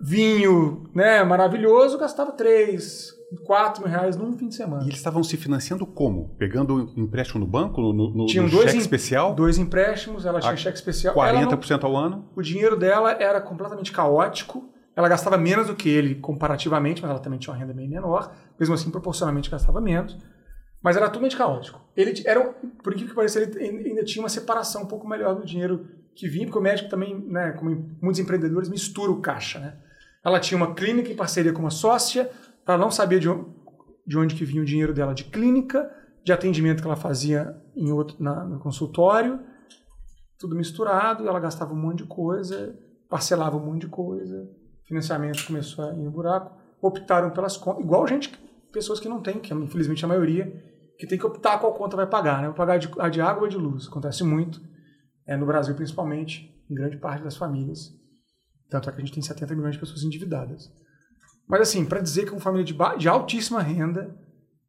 vinho 0.00 0.88
né, 0.94 1.24
maravilhoso, 1.24 1.98
gastava 1.98 2.30
3, 2.32 3.12
4 3.44 3.82
mil 3.82 3.90
reais 3.90 4.16
num 4.16 4.36
fim 4.36 4.48
de 4.48 4.56
semana. 4.56 4.82
E 4.82 4.86
eles 4.86 4.96
estavam 4.96 5.22
se 5.22 5.36
financiando 5.36 5.86
como? 5.86 6.34
Pegando 6.36 6.92
empréstimo 6.96 7.40
no 7.40 7.46
banco, 7.46 7.80
no, 7.80 7.92
no, 7.92 8.26
Tinham 8.26 8.46
no 8.46 8.50
dois 8.50 8.66
cheque 8.66 8.78
especial? 8.78 9.34
Dois 9.34 9.58
empréstimos, 9.58 10.26
ela 10.26 10.40
tinha 10.40 10.52
a 10.52 10.56
cheque 10.56 10.76
especial. 10.76 11.14
40% 11.14 11.82
não, 11.82 11.88
ao 11.88 11.96
ano? 11.96 12.28
O 12.34 12.42
dinheiro 12.42 12.76
dela 12.76 13.12
era 13.12 13.40
completamente 13.40 13.92
caótico. 13.92 14.68
Ela 14.96 15.08
gastava 15.08 15.38
menos 15.38 15.68
do 15.68 15.76
que 15.76 15.88
ele 15.88 16.16
comparativamente, 16.16 17.00
mas 17.00 17.10
ela 17.10 17.20
também 17.20 17.38
tinha 17.38 17.54
uma 17.54 17.60
renda 17.60 17.72
bem 17.72 17.88
menor. 17.88 18.34
Mesmo 18.58 18.74
assim, 18.74 18.90
proporcionalmente 18.90 19.48
gastava 19.48 19.80
menos. 19.80 20.18
Mas 20.82 20.96
era 20.96 21.06
totalmente 21.06 21.36
caótico. 21.36 21.80
Ele 21.96 22.22
era, 22.26 22.40
por 22.82 22.92
incrível 22.92 23.10
que 23.10 23.14
pareça, 23.14 23.40
ele 23.40 23.88
ainda 23.90 24.02
tinha 24.02 24.22
uma 24.22 24.28
separação 24.28 24.82
um 24.82 24.86
pouco 24.86 25.06
melhor 25.06 25.34
do 25.34 25.44
dinheiro 25.44 25.86
que 26.14 26.26
vinha, 26.26 26.46
porque 26.46 26.58
o 26.58 26.62
médico 26.62 26.88
também, 26.88 27.18
né, 27.28 27.52
como 27.52 27.70
muitos 28.02 28.18
empreendedores, 28.18 28.68
mistura 28.68 29.12
o 29.12 29.20
caixa, 29.20 29.58
né? 29.58 29.76
Ela 30.24 30.40
tinha 30.40 30.56
uma 30.56 30.74
clínica 30.74 31.10
em 31.10 31.16
parceria 31.16 31.52
com 31.52 31.60
uma 31.60 31.70
sócia, 31.70 32.30
ela 32.70 32.78
não 32.78 32.90
sabia 32.90 33.18
de 33.18 33.28
onde, 33.28 33.46
de 34.06 34.18
onde 34.18 34.34
que 34.34 34.44
vinha 34.44 34.62
o 34.62 34.64
dinheiro 34.64 34.92
dela 34.92 35.14
de 35.14 35.24
clínica, 35.24 35.90
de 36.24 36.32
atendimento 36.32 36.80
que 36.80 36.86
ela 36.86 36.96
fazia 36.96 37.56
em 37.74 37.90
outro, 37.90 38.16
na, 38.22 38.44
no 38.44 38.58
consultório, 38.58 39.40
tudo 40.38 40.56
misturado, 40.56 41.28
ela 41.28 41.38
gastava 41.38 41.72
um 41.72 41.80
monte 41.80 41.98
de 41.98 42.04
coisa, 42.04 42.78
parcelava 43.08 43.56
um 43.56 43.64
monte 43.64 43.82
de 43.82 43.88
coisa, 43.88 44.48
financiamento 44.84 45.46
começou 45.46 45.84
a 45.84 45.92
ir 45.92 46.02
no 46.02 46.10
buraco, 46.10 46.58
optaram 46.80 47.30
pelas 47.30 47.56
contas, 47.56 47.84
igual 47.84 48.06
gente, 48.06 48.32
pessoas 48.72 48.98
que 48.98 49.08
não 49.08 49.20
têm, 49.20 49.38
que 49.38 49.52
é, 49.52 49.56
infelizmente 49.56 50.04
a 50.04 50.08
maioria, 50.08 50.46
que 50.98 51.06
tem 51.06 51.18
que 51.18 51.26
optar 51.26 51.58
qual 51.58 51.74
conta 51.74 51.96
vai 51.96 52.06
pagar, 52.06 52.42
né? 52.42 52.48
Vai 52.48 52.56
pagar 52.56 52.80
a 52.98 53.08
de 53.08 53.20
água 53.20 53.44
ou 53.44 53.48
de 53.48 53.56
luz. 53.56 53.88
Acontece 53.88 54.22
muito, 54.22 54.60
é, 55.26 55.36
no 55.36 55.46
Brasil 55.46 55.74
principalmente, 55.74 56.54
em 56.70 56.74
grande 56.74 56.98
parte 56.98 57.22
das 57.22 57.36
famílias. 57.36 57.90
Tanto 58.68 58.88
é 58.88 58.92
que 58.92 58.98
a 58.98 59.04
gente 59.04 59.14
tem 59.14 59.22
70 59.22 59.54
milhões 59.54 59.74
de 59.74 59.80
pessoas 59.80 60.02
endividadas. 60.02 60.70
Mas 61.50 61.62
assim, 61.62 61.84
para 61.84 62.00
dizer 62.00 62.24
que 62.24 62.30
uma 62.30 62.40
família 62.40 62.64
de, 62.64 62.74
de 62.98 63.08
altíssima 63.08 63.60
renda 63.60 64.16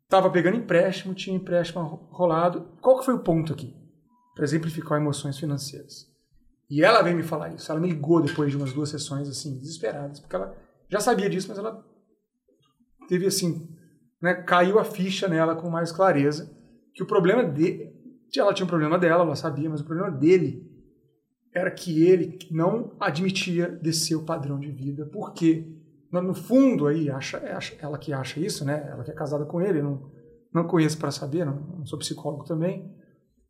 estava 0.03 0.29
pegando 0.29 0.57
empréstimo, 0.57 1.13
tinha 1.13 1.35
empréstimo 1.35 1.81
rolado, 2.11 2.67
qual 2.81 2.99
que 2.99 3.05
foi 3.05 3.13
o 3.13 3.19
ponto 3.19 3.53
aqui? 3.53 3.73
Para 4.35 4.43
exemplificar 4.43 4.99
emoções 4.99 5.37
financeiras. 5.37 6.11
E 6.69 6.83
ela 6.83 7.01
veio 7.01 7.15
me 7.15 7.23
falar 7.23 7.53
isso. 7.53 7.71
Ela 7.71 7.79
me 7.79 7.87
ligou 7.87 8.21
depois 8.21 8.49
de 8.49 8.57
umas 8.57 8.73
duas 8.73 8.89
sessões, 8.89 9.29
assim, 9.29 9.57
desesperadas, 9.57 10.19
porque 10.19 10.35
ela 10.35 10.57
já 10.89 10.99
sabia 10.99 11.29
disso, 11.29 11.47
mas 11.49 11.57
ela 11.57 11.85
teve 13.07 13.27
assim 13.27 13.69
né, 14.21 14.33
caiu 14.33 14.77
a 14.77 14.83
ficha 14.83 15.27
nela 15.27 15.55
com 15.55 15.69
mais 15.69 15.91
clareza 15.91 16.55
que 16.93 17.01
o 17.01 17.07
problema 17.07 17.43
dele, 17.43 17.93
ela 18.35 18.53
tinha 18.53 18.65
um 18.65 18.69
problema 18.69 18.99
dela, 18.99 19.23
ela 19.23 19.35
sabia, 19.35 19.69
mas 19.69 19.81
o 19.81 19.85
problema 19.85 20.11
dele 20.11 20.69
era 21.53 21.71
que 21.71 22.03
ele 22.03 22.37
não 22.49 22.95
admitia 22.99 23.67
descer 23.67 24.15
o 24.15 24.23
padrão 24.23 24.59
de 24.59 24.71
vida, 24.71 25.05
porque 25.05 25.80
no 26.12 26.34
fundo 26.34 26.88
aí 26.88 27.10
acha, 27.10 27.38
acha 27.56 27.76
ela 27.80 27.97
que 27.97 28.12
acha 28.12 28.39
isso, 28.39 28.65
né? 28.65 28.88
Ela 28.89 29.04
que 29.04 29.12
é 29.12 29.13
casada 29.13 29.45
com 29.45 29.62
ele, 29.62 29.82
não 29.82 30.12
não 30.54 30.67
conheço 30.67 30.97
para 30.97 31.12
saber, 31.12 31.45
não, 31.45 31.56
não 31.78 31.86
sou 31.86 31.97
psicólogo 31.97 32.43
também, 32.43 32.93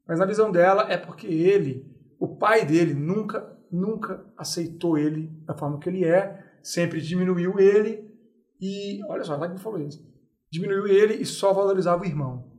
mas 0.08 0.20
na 0.20 0.26
visão 0.26 0.52
dela 0.52 0.86
é 0.88 0.98
porque 0.98 1.26
ele, 1.26 1.84
o 2.20 2.38
pai 2.38 2.64
dele 2.64 2.94
nunca 2.94 3.58
nunca 3.72 4.26
aceitou 4.38 4.98
ele 4.98 5.28
da 5.46 5.58
forma 5.58 5.80
que 5.80 5.88
ele 5.88 6.06
é, 6.06 6.44
sempre 6.62 7.00
diminuiu 7.00 7.58
ele 7.58 8.12
e, 8.60 9.00
olha 9.08 9.24
só, 9.24 9.36
lá 9.38 9.48
que 9.48 9.54
me 9.54 9.60
falou 9.60 9.80
isso, 9.80 10.06
diminuiu 10.52 10.86
ele 10.88 11.16
e 11.16 11.26
só 11.26 11.54
valorizava 11.54 12.04
o 12.04 12.06
irmão. 12.06 12.52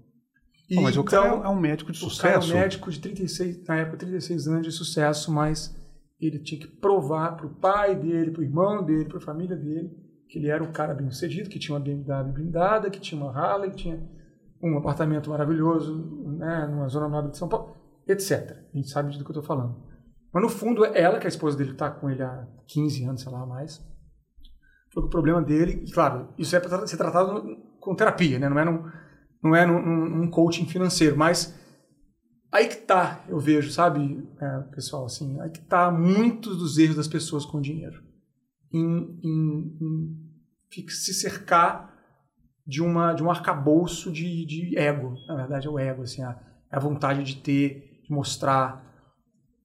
E, 0.71 0.81
mas 0.81 0.97
o 0.97 1.05
cara 1.05 1.29
então, 1.29 1.45
é 1.45 1.49
um 1.49 1.61
médico 1.61 1.93
de 1.93 1.99
sucesso. 1.99 2.21
O 2.21 2.23
cara 2.23 2.35
é 2.35 2.41
um 2.41 2.61
médico 2.61 2.91
de 2.91 2.99
36, 2.99 3.65
na 3.67 3.77
época, 3.77 3.99
36 3.99 4.49
anos 4.49 4.67
de 4.67 4.73
sucesso, 4.73 5.31
mas 5.31 5.77
ele 6.27 6.39
tinha 6.39 6.61
que 6.61 6.69
provar 6.69 7.37
para 7.37 7.47
o 7.47 7.55
pai 7.55 7.97
dele, 7.97 8.31
para 8.31 8.41
o 8.41 8.45
irmão 8.45 8.85
dele, 8.85 9.07
para 9.07 9.19
a 9.19 9.21
família 9.21 9.57
dele, 9.57 9.91
que 10.29 10.39
ele 10.39 10.49
era 10.49 10.63
um 10.63 10.73
cara 10.73 10.95
bem 10.95 11.11
sucedido, 11.11 11.51
que 11.51 11.59
tinha 11.59 11.77
uma 11.77 11.85
BMW 11.85 12.33
blindada, 12.33 12.91
que 12.91 13.01
tinha 13.01 13.21
uma 13.21 13.37
Harley, 13.37 13.71
que 13.71 13.77
tinha 13.77 14.09
um 14.63 14.79
apartamento 14.79 15.29
maravilhoso, 15.31 15.95
né, 16.39 16.67
numa 16.71 16.89
zona 16.89 17.09
nobre 17.09 17.33
de 17.33 17.39
São 17.39 17.49
Paulo, 17.49 17.77
etc. 18.07 18.57
A 18.73 18.77
gente 18.77 18.89
sabe 18.89 19.11
do 19.11 19.25
que 19.25 19.31
eu 19.31 19.41
estou 19.41 19.43
falando. 19.43 19.77
Mas 20.33 20.43
no 20.43 20.49
fundo 20.49 20.85
é 20.85 21.01
ela, 21.01 21.19
que 21.19 21.25
é 21.25 21.29
a 21.29 21.29
esposa 21.29 21.59
dele, 21.59 21.73
está 21.73 21.91
com 21.91 22.09
ele 22.09 22.23
há 22.23 22.47
15 22.69 23.05
anos, 23.05 23.21
sei 23.21 23.33
lá, 23.33 23.45
mais. 23.45 23.85
Foi 24.95 25.03
o 25.03 25.09
problema 25.09 25.43
dele, 25.43 25.85
e 25.87 25.91
claro, 25.91 26.29
isso 26.39 26.55
é 26.55 26.61
para 26.61 26.87
ser 26.87 26.97
tratado 26.97 27.43
com 27.81 27.95
terapia, 27.97 28.39
né? 28.39 28.49
não 28.49 28.59
é 28.59 28.65
num, 28.65 28.85
não 29.43 29.57
é 29.57 29.67
num, 29.67 30.09
num 30.09 30.31
coaching 30.31 30.67
financeiro, 30.67 31.17
mas 31.17 31.59
aí 32.53 32.69
que 32.69 32.77
tá, 32.77 33.25
eu 33.29 33.39
vejo, 33.39 33.71
sabe, 33.71 34.23
é, 34.41 34.59
pessoal, 34.75 35.07
assim, 35.07 35.41
aí 35.41 35.51
que 35.51 35.61
tá 35.61 35.91
muitos 35.91 36.59
dos 36.59 36.79
erros 36.79 36.97
das 36.97 37.09
pessoas 37.09 37.45
com 37.45 37.61
dinheiro. 37.61 38.03
Em, 38.73 39.19
em, 39.23 39.79
em 40.77 40.89
se 40.89 41.13
cercar 41.13 41.93
de, 42.67 42.83
uma, 42.83 43.13
de 43.13 43.23
um 43.23 43.31
arcabouço 43.31 44.13
de, 44.13 44.47
de 44.47 44.79
ego. 44.79 45.15
Na 45.27 45.37
verdade, 45.37 45.67
é 45.67 45.71
o 45.71 45.79
ego, 45.79 46.03
assim, 46.03 46.23
a, 46.23 46.39
a 46.71 46.79
vontade 46.79 47.25
de 47.25 47.37
ter, 47.37 48.01
de 48.05 48.13
mostrar. 48.13 48.83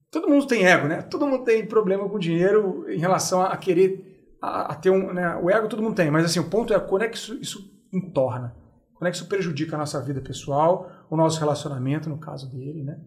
Todo 0.09 0.27
mundo 0.27 0.47
tem 0.47 0.65
ego, 0.65 0.87
né? 0.87 1.01
Todo 1.01 1.27
mundo 1.27 1.43
tem 1.43 1.65
problema 1.65 2.07
com 2.09 2.17
dinheiro 2.17 2.89
em 2.89 2.99
relação 2.99 3.41
a, 3.41 3.47
a 3.47 3.57
querer 3.57 4.07
a, 4.41 4.73
a, 4.73 4.75
ter 4.75 4.89
um. 4.89 5.13
Né? 5.13 5.35
O 5.37 5.49
ego 5.49 5.67
todo 5.67 5.81
mundo 5.81 5.95
tem, 5.95 6.11
mas 6.11 6.25
assim, 6.25 6.39
o 6.39 6.49
ponto 6.49 6.73
é 6.73 6.79
quando 6.79 7.03
é 7.03 7.07
que 7.07 7.17
isso, 7.17 7.35
isso 7.39 7.87
entorna? 7.93 8.55
Quando 8.97 9.09
é 9.09 9.11
que 9.11 9.17
isso 9.17 9.27
prejudica 9.27 9.75
a 9.75 9.79
nossa 9.79 10.01
vida 10.01 10.19
pessoal, 10.21 10.91
o 11.09 11.15
nosso 11.15 11.39
relacionamento, 11.39 12.09
no 12.09 12.17
caso 12.17 12.49
dele, 12.51 12.83
né? 12.83 12.99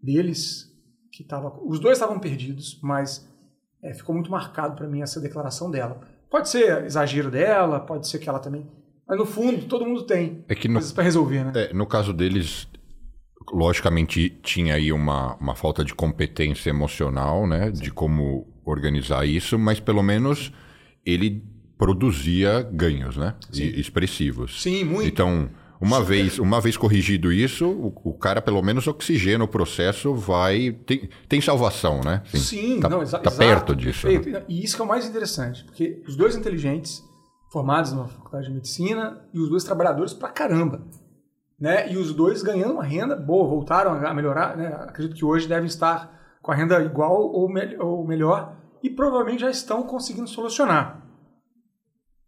Deles, 0.00 0.72
que 1.10 1.24
tava. 1.24 1.58
Os 1.64 1.80
dois 1.80 1.98
estavam 1.98 2.20
perdidos, 2.20 2.78
mas 2.82 3.28
é, 3.82 3.92
ficou 3.92 4.14
muito 4.14 4.30
marcado 4.30 4.76
para 4.76 4.86
mim 4.88 5.02
essa 5.02 5.20
declaração 5.20 5.70
dela. 5.70 6.00
Pode 6.30 6.48
ser 6.48 6.84
exagero 6.84 7.30
dela, 7.30 7.80
pode 7.80 8.06
ser 8.06 8.18
que 8.18 8.28
ela 8.28 8.38
também. 8.38 8.66
Mas 9.06 9.18
no 9.18 9.26
fundo, 9.26 9.66
todo 9.66 9.84
mundo 9.84 10.04
tem 10.04 10.44
é 10.48 10.54
que 10.54 10.68
no, 10.68 10.74
coisas 10.74 10.92
para 10.92 11.04
resolver, 11.04 11.44
né? 11.44 11.52
É, 11.54 11.74
no 11.74 11.86
caso 11.86 12.12
deles, 12.12 12.68
logicamente 13.52 14.30
tinha 14.42 14.74
aí 14.74 14.92
uma, 14.92 15.36
uma 15.36 15.54
falta 15.54 15.84
de 15.84 15.94
competência 15.94 16.70
emocional, 16.70 17.46
né? 17.46 17.72
Sim. 17.74 17.82
De 17.82 17.90
como 17.90 18.46
organizar 18.64 19.26
isso, 19.26 19.58
mas 19.58 19.78
pelo 19.80 20.02
menos 20.02 20.52
ele 21.04 21.42
produzia 21.84 22.62
ganhos, 22.62 23.14
né? 23.14 23.34
Expressivos. 23.52 24.62
Sim, 24.62 24.84
muito. 24.84 25.06
Então, 25.06 25.50
uma 25.78 26.02
vez, 26.02 26.38
uma 26.38 26.58
vez 26.58 26.78
corrigido 26.78 27.30
isso, 27.30 27.68
o, 27.68 27.92
o, 28.04 28.14
cara 28.14 28.40
pelo 28.40 28.62
menos 28.62 28.86
oxigena 28.86 29.44
o 29.44 29.48
processo, 29.48 30.14
vai 30.14 30.72
tem, 30.86 31.10
tem 31.28 31.42
salvação, 31.42 32.00
né? 32.02 32.22
Sim, 32.24 32.38
Sim 32.38 32.80
tá, 32.80 32.88
não, 32.88 33.02
exa 33.02 33.18
tá 33.18 33.30
perto 33.30 33.76
disso. 33.76 34.08
Né? 34.08 34.42
E 34.48 34.64
isso 34.64 34.76
que 34.76 34.80
é 34.80 34.84
o 34.84 34.88
mais 34.88 35.06
interessante, 35.06 35.62
porque 35.64 36.02
os 36.08 36.16
dois 36.16 36.34
inteligentes, 36.34 37.04
formados 37.52 37.92
na 37.92 38.08
faculdade 38.08 38.46
de 38.46 38.54
medicina, 38.54 39.22
e 39.34 39.38
os 39.38 39.50
dois 39.50 39.62
trabalhadores 39.62 40.14
pra 40.14 40.30
caramba. 40.30 40.80
Né? 41.60 41.92
E 41.92 41.98
os 41.98 42.14
dois 42.14 42.42
ganhando 42.42 42.72
uma 42.72 42.84
renda 42.84 43.14
boa, 43.14 43.46
voltaram 43.46 43.92
a 43.92 44.14
melhorar, 44.14 44.56
né? 44.56 44.68
Acredito 44.68 45.14
que 45.14 45.24
hoje 45.24 45.46
devem 45.46 45.66
estar 45.66 46.38
com 46.40 46.50
a 46.50 46.54
renda 46.54 46.82
igual 46.82 47.30
ou, 47.30 47.46
me 47.46 47.76
ou 47.76 48.06
melhor, 48.06 48.56
e 48.82 48.88
provavelmente 48.88 49.40
já 49.40 49.50
estão 49.50 49.82
conseguindo 49.82 50.28
solucionar. 50.28 51.03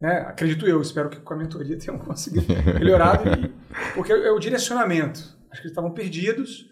Né? 0.07 0.19
Acredito 0.21 0.69
eu, 0.69 0.81
espero 0.81 1.11
que 1.11 1.19
com 1.19 1.35
a 1.35 1.37
mentoria 1.37 1.77
tenham 1.81 1.99
conseguido 1.99 2.47
melhorar, 2.79 3.21
porque 3.93 4.13
é 4.13 4.31
o 4.31 4.39
direcionamento. 4.39 5.19
Acho 5.51 5.61
que 5.61 5.67
eles 5.67 5.73
estavam 5.73 5.91
perdidos. 5.91 6.71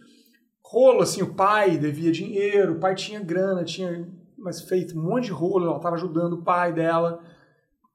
Rolo, 0.65 1.03
assim, 1.03 1.21
o 1.21 1.35
pai 1.35 1.77
devia 1.77 2.13
dinheiro, 2.13 2.75
o 2.75 2.79
pai 2.79 2.95
tinha 2.95 3.19
grana, 3.19 3.65
tinha 3.65 4.09
mas 4.39 4.61
feito 4.61 4.97
um 4.97 5.03
monte 5.03 5.25
de 5.25 5.33
rolo, 5.33 5.67
ela 5.67 5.77
estava 5.79 5.97
ajudando 5.97 6.35
o 6.35 6.43
pai 6.45 6.73
dela. 6.73 7.21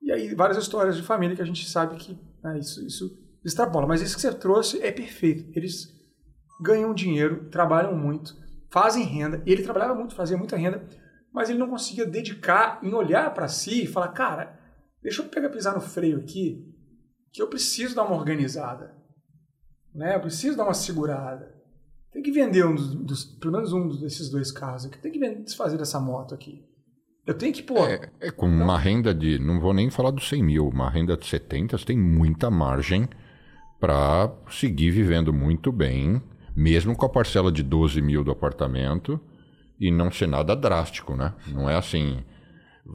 E 0.02 0.12
aí, 0.12 0.36
várias 0.36 0.58
histórias 0.58 0.98
de 0.98 1.04
família 1.04 1.36
que 1.36 1.42
a 1.42 1.46
gente 1.46 1.70
sabe 1.70 1.96
que 1.96 2.20
né, 2.44 2.60
isso, 2.60 2.86
isso 2.86 3.18
extrapola. 3.46 3.88
Mas 3.88 4.02
isso 4.02 4.16
que 4.16 4.22
você 4.22 4.34
trouxe 4.34 4.82
é 4.82 4.92
perfeito. 4.92 5.50
Eles 5.56 5.88
ganham 6.62 6.94
dinheiro, 6.94 7.50
trabalham 7.50 7.96
muito, 7.96 8.36
fazem 8.70 9.06
renda. 9.06 9.42
E 9.46 9.52
ele 9.54 9.64
trabalhava 9.64 9.96
muito, 9.96 10.16
fazia 10.16 10.38
muita 10.38 10.58
renda, 10.58 10.84
mas 11.32 11.50
ele 11.50 11.60
não 11.60 11.70
conseguia 11.70 12.06
dedicar 12.06 12.80
em 12.84 12.94
olhar 12.94 13.34
para 13.34 13.48
si 13.48 13.84
e 13.84 13.88
falar, 13.88 14.10
cara, 14.10 14.59
Deixa 15.02 15.22
eu 15.22 15.30
pegar 15.30 15.50
pisar 15.50 15.74
no 15.74 15.82
freio 15.82 16.18
aqui, 16.18 16.76
que 17.32 17.42
eu 17.42 17.48
preciso 17.48 17.96
dar 17.96 18.04
uma 18.04 18.16
organizada. 18.16 18.96
Né? 19.94 20.16
Eu 20.16 20.22
preciso 20.22 20.58
dar 20.58 20.64
uma 20.64 20.74
segurada. 20.74 21.56
Tem 22.12 22.22
que 22.22 22.32
vender 22.32 22.66
um 22.66 22.76
dos, 22.76 22.96
dos 22.96 23.24
pelo 23.24 23.54
menos 23.54 23.72
um 23.72 23.88
desses 23.88 24.30
dois 24.30 24.52
carros 24.52 24.86
aqui. 24.86 24.98
Tem 24.98 25.12
que 25.12 25.20
vender, 25.20 25.44
desfazer 25.44 25.78
dessa 25.78 26.00
moto 26.00 26.34
aqui. 26.34 26.66
Eu 27.26 27.36
tenho 27.36 27.54
que, 27.54 27.62
pô. 27.62 27.78
É, 27.86 28.10
é 28.20 28.32
com 28.32 28.48
então, 28.48 28.64
uma 28.64 28.78
renda 28.78 29.14
de. 29.14 29.38
Não 29.38 29.60
vou 29.60 29.74
nem 29.74 29.90
falar 29.90 30.12
dos 30.12 30.28
100 30.28 30.44
mil. 30.44 30.68
Uma 30.68 30.90
renda 30.90 31.16
de 31.16 31.28
70, 31.28 31.78
você 31.78 31.86
tem 31.86 31.98
muita 31.98 32.50
margem 32.50 33.08
para 33.80 34.34
seguir 34.50 34.92
vivendo 34.92 35.32
muito 35.32 35.72
bem, 35.72 36.22
mesmo 36.56 36.96
com 36.96 37.06
a 37.06 37.10
parcela 37.10 37.52
de 37.52 37.64
12 37.64 38.02
mil 38.02 38.24
do 38.24 38.32
apartamento, 38.32 39.20
e 39.80 39.92
não 39.92 40.12
ser 40.12 40.28
nada 40.28 40.56
drástico, 40.56 41.16
né? 41.16 41.34
Não 41.48 41.70
é 41.70 41.76
assim 41.76 42.24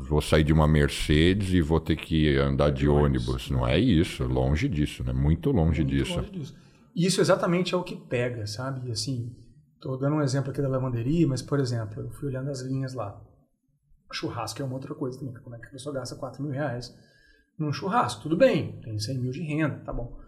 vou 0.03 0.21
sair 0.21 0.45
de 0.45 0.53
uma 0.53 0.67
Mercedes 0.67 1.53
e 1.53 1.61
vou 1.61 1.81
ter 1.81 1.97
que 1.97 2.37
andar 2.37 2.71
de 2.71 2.89
ônibus. 2.89 3.51
Não 3.51 3.67
é 3.67 3.79
isso, 3.79 4.25
longe 4.25 4.69
disso, 4.69 5.05
né? 5.05 5.13
Muito 5.13 5.51
longe 5.51 5.83
Muito 5.83 5.97
disso. 5.97 6.17
Longe 6.17 6.31
disso. 6.31 6.57
Isso 6.95 7.21
exatamente 7.21 7.75
é 7.75 7.77
o 7.77 7.83
que 7.83 7.97
pega, 7.97 8.47
sabe? 8.47 8.91
Assim, 8.91 9.35
estou 9.75 9.99
dando 9.99 10.17
um 10.17 10.23
exemplo 10.23 10.51
aqui 10.51 10.63
da 10.63 10.69
lavanderia, 10.69 11.27
mas, 11.27 11.43
por 11.43 11.59
exemplo, 11.59 12.03
eu 12.03 12.11
fui 12.11 12.29
olhando 12.29 12.51
as 12.51 12.61
linhas 12.61 12.95
lá. 12.95 13.21
Churrasco 14.13 14.63
é 14.63 14.65
uma 14.65 14.75
outra 14.75 14.95
coisa 14.95 15.19
também. 15.19 15.35
Como 15.35 15.57
é 15.57 15.59
que 15.59 15.67
a 15.67 15.71
pessoa 15.71 15.95
gasta 15.95 16.15
4 16.15 16.43
mil 16.43 16.53
reais 16.53 16.97
num 17.59 17.73
churrasco? 17.73 18.23
Tudo 18.23 18.37
bem, 18.37 18.81
tem 18.81 18.99
100 18.99 19.19
mil 19.19 19.33
de 19.33 19.43
renda, 19.43 19.77
tá 19.85 19.93
bom. 19.93 20.19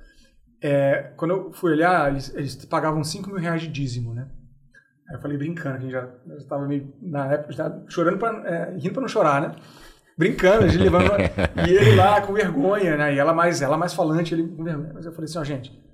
É, 0.60 1.12
quando 1.16 1.30
eu 1.32 1.52
fui 1.52 1.72
olhar, 1.72 2.10
eles, 2.10 2.34
eles 2.34 2.64
pagavam 2.64 3.04
5 3.04 3.28
mil 3.28 3.38
reais 3.38 3.62
de 3.62 3.68
dízimo, 3.68 4.12
né? 4.12 4.28
Aí 5.08 5.16
eu 5.16 5.20
falei 5.20 5.38
brincando, 5.38 5.78
que 5.78 5.84
a 5.84 5.88
gente 5.88 5.92
já 5.92 6.36
estava 6.36 6.66
meio, 6.66 6.92
na 7.00 7.32
época, 7.32 7.52
já 7.52 7.84
chorando 7.88 8.18
pra, 8.18 8.30
é, 8.46 8.76
rindo 8.76 8.92
para 8.92 9.02
não 9.02 9.08
chorar, 9.08 9.40
né? 9.40 9.56
Brincando, 10.18 10.64
a 10.64 10.68
gente 10.68 10.82
levando. 10.82 11.10
e 11.68 11.72
ele 11.72 11.94
lá 11.94 12.20
com 12.20 12.32
vergonha, 12.32 12.96
né? 12.96 13.14
E 13.14 13.18
ela 13.18 13.32
mais, 13.32 13.62
ela 13.62 13.76
mais 13.76 13.94
falante, 13.94 14.34
ele 14.34 14.48
com 14.48 14.64
vergonha. 14.64 14.92
Mas 14.94 15.06
eu 15.06 15.12
falei 15.12 15.26
assim, 15.26 15.38
ó, 15.38 15.44
gente, 15.44 15.86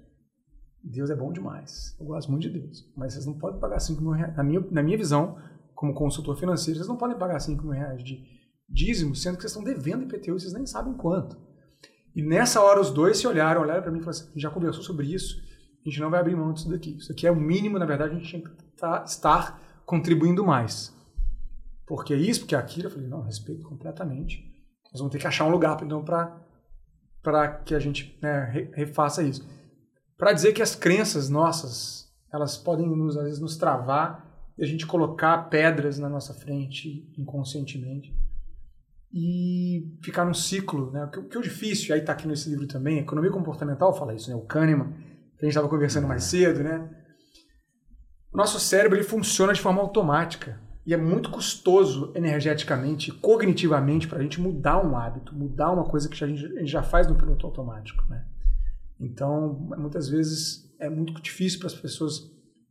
Deus 0.83 1.11
é 1.11 1.17
bom 1.17 1.33
demais. 1.33 1.97
Eu 2.01 2.07
gosto 2.07 2.31
muito 2.31 2.43
de 2.43 2.61
Deus. 2.61 2.91
Mas 2.97 3.13
vocês 3.13 3.27
não 3.27 3.39
podem 3.39 3.61
pagar 3.61 3.81
5 3.81 4.01
mil 4.01 4.13
reais. 4.13 4.37
Na 4.37 4.43
minha, 4.43 4.65
na 4.71 4.83
minha 4.83 4.97
visão, 4.97 5.37
como 5.75 5.95
consultor 5.95 6.37
financeiro, 6.37 6.79
vocês 6.79 6.89
não 6.89 6.97
podem 6.97 7.19
pagar 7.19 7.41
5 7.41 7.63
mil 7.63 7.73
reais 7.73 8.03
de 8.03 8.21
dízimo, 8.69 9.15
sendo 9.15 9.37
que 9.37 9.43
vocês 9.43 9.53
estão 9.53 9.65
devendo 9.65 10.05
IPTU 10.05 10.37
e 10.37 10.41
vocês 10.41 10.53
nem 10.53 10.67
sabem 10.67 10.95
quanto. 10.95 11.37
E 12.15 12.23
nessa 12.23 12.61
hora 12.63 12.81
os 12.81 12.91
dois 12.91 13.19
se 13.19 13.27
olharam, 13.27 13.63
olharam 13.63 13.83
para 13.83 13.91
mim 13.91 13.99
e 13.99 14.03
falaram 14.03 14.23
assim, 14.23 14.39
já 14.39 14.51
conversou 14.51 14.83
sobre 14.83 15.07
isso, 15.07 15.37
a 15.85 15.89
gente 15.89 16.01
não 16.01 16.11
vai 16.11 16.21
abrir 16.21 16.37
mão 16.37 16.53
disso 16.53 16.71
daqui. 16.71 16.97
Isso 16.97 17.11
aqui 17.13 17.27
é 17.27 17.31
o 17.31 17.37
mínimo, 17.37 17.79
na 17.79 17.87
verdade, 17.87 18.15
a 18.15 18.19
gente 18.19 18.29
tinha 18.29 18.43
que 18.43 18.51
tá, 18.77 19.03
estar 19.05 19.61
contribuindo 19.85 20.45
mais. 20.45 20.95
Porque 21.87 22.15
isso, 22.15 22.41
porque 22.41 22.55
aquilo. 22.55 22.87
Eu 22.87 22.91
falei, 22.91 23.09
não, 23.09 23.23
respeito 23.23 23.67
completamente. 23.67 24.51
Nós 24.93 25.01
vamos 25.01 25.13
ter 25.13 25.19
que 25.19 25.27
achar 25.27 25.45
um 25.45 25.51
lugar 25.51 25.79
então, 25.83 26.05
para 26.05 27.49
que 27.65 27.75
a 27.75 27.79
gente 27.79 28.19
né, 28.23 28.71
refaça 28.75 29.23
isso. 29.23 29.47
Para 30.17 30.33
dizer 30.33 30.53
que 30.53 30.63
as 30.63 30.77
crenças 30.77 31.29
nossas, 31.29 32.09
elas 32.33 32.57
podem, 32.57 32.87
nos, 32.87 33.17
às 33.17 33.25
vezes, 33.25 33.41
nos 33.41 33.57
travar 33.57 34.53
e 34.57 34.63
a 34.63 34.67
gente 34.67 34.87
colocar 34.87 35.49
pedras 35.49 35.99
na 35.99 36.09
nossa 36.09 36.33
frente 36.33 37.11
inconscientemente 37.19 38.15
e 39.13 39.99
ficar 40.03 40.25
num 40.25 40.35
ciclo, 40.35 40.91
né? 40.91 41.05
O 41.05 41.11
que, 41.11 41.19
o 41.19 41.29
que 41.29 41.37
é 41.37 41.41
difícil, 41.41 41.95
aí 41.95 42.01
está 42.01 42.13
aqui 42.13 42.27
nesse 42.27 42.49
livro 42.49 42.67
também, 42.67 42.99
Economia 42.99 43.31
Comportamental 43.31 43.93
fala 43.93 44.15
isso, 44.15 44.31
né? 44.31 44.37
O 44.37 44.43
Kahneman, 44.43 44.95
que 45.43 45.47
a 45.47 45.49
gente 45.49 45.57
estava 45.57 45.69
conversando 45.69 46.07
mais 46.07 46.23
cedo, 46.23 46.63
né? 46.63 46.89
O 48.33 48.37
nosso 48.37 48.61
cérebro 48.61 48.97
ele 48.97 49.05
funciona 49.05 49.53
de 49.53 49.61
forma 49.61 49.83
automática 49.83 50.61
e 50.87 50.95
é 50.95 50.97
muito 50.97 51.31
custoso 51.31 52.13
energeticamente, 52.15 53.11
cognitivamente, 53.11 54.07
para 54.07 54.21
a 54.21 54.23
gente 54.23 54.41
mudar 54.41 54.81
um 54.85 54.97
hábito, 54.97 55.35
mudar 55.35 55.73
uma 55.73 55.85
coisa 55.85 56.09
que 56.09 56.23
a 56.23 56.27
gente, 56.29 56.47
a 56.47 56.61
gente 56.61 56.71
já 56.71 56.83
faz 56.83 57.09
no 57.09 57.17
piloto 57.17 57.45
automático. 57.45 58.05
Né? 58.09 58.25
Então, 59.01 59.67
muitas 59.77 60.09
vezes 60.09 60.73
é 60.79 60.89
muito 60.89 61.21
difícil 61.21 61.59
para 61.59 61.67
as 61.67 61.75
pessoas 61.75 62.21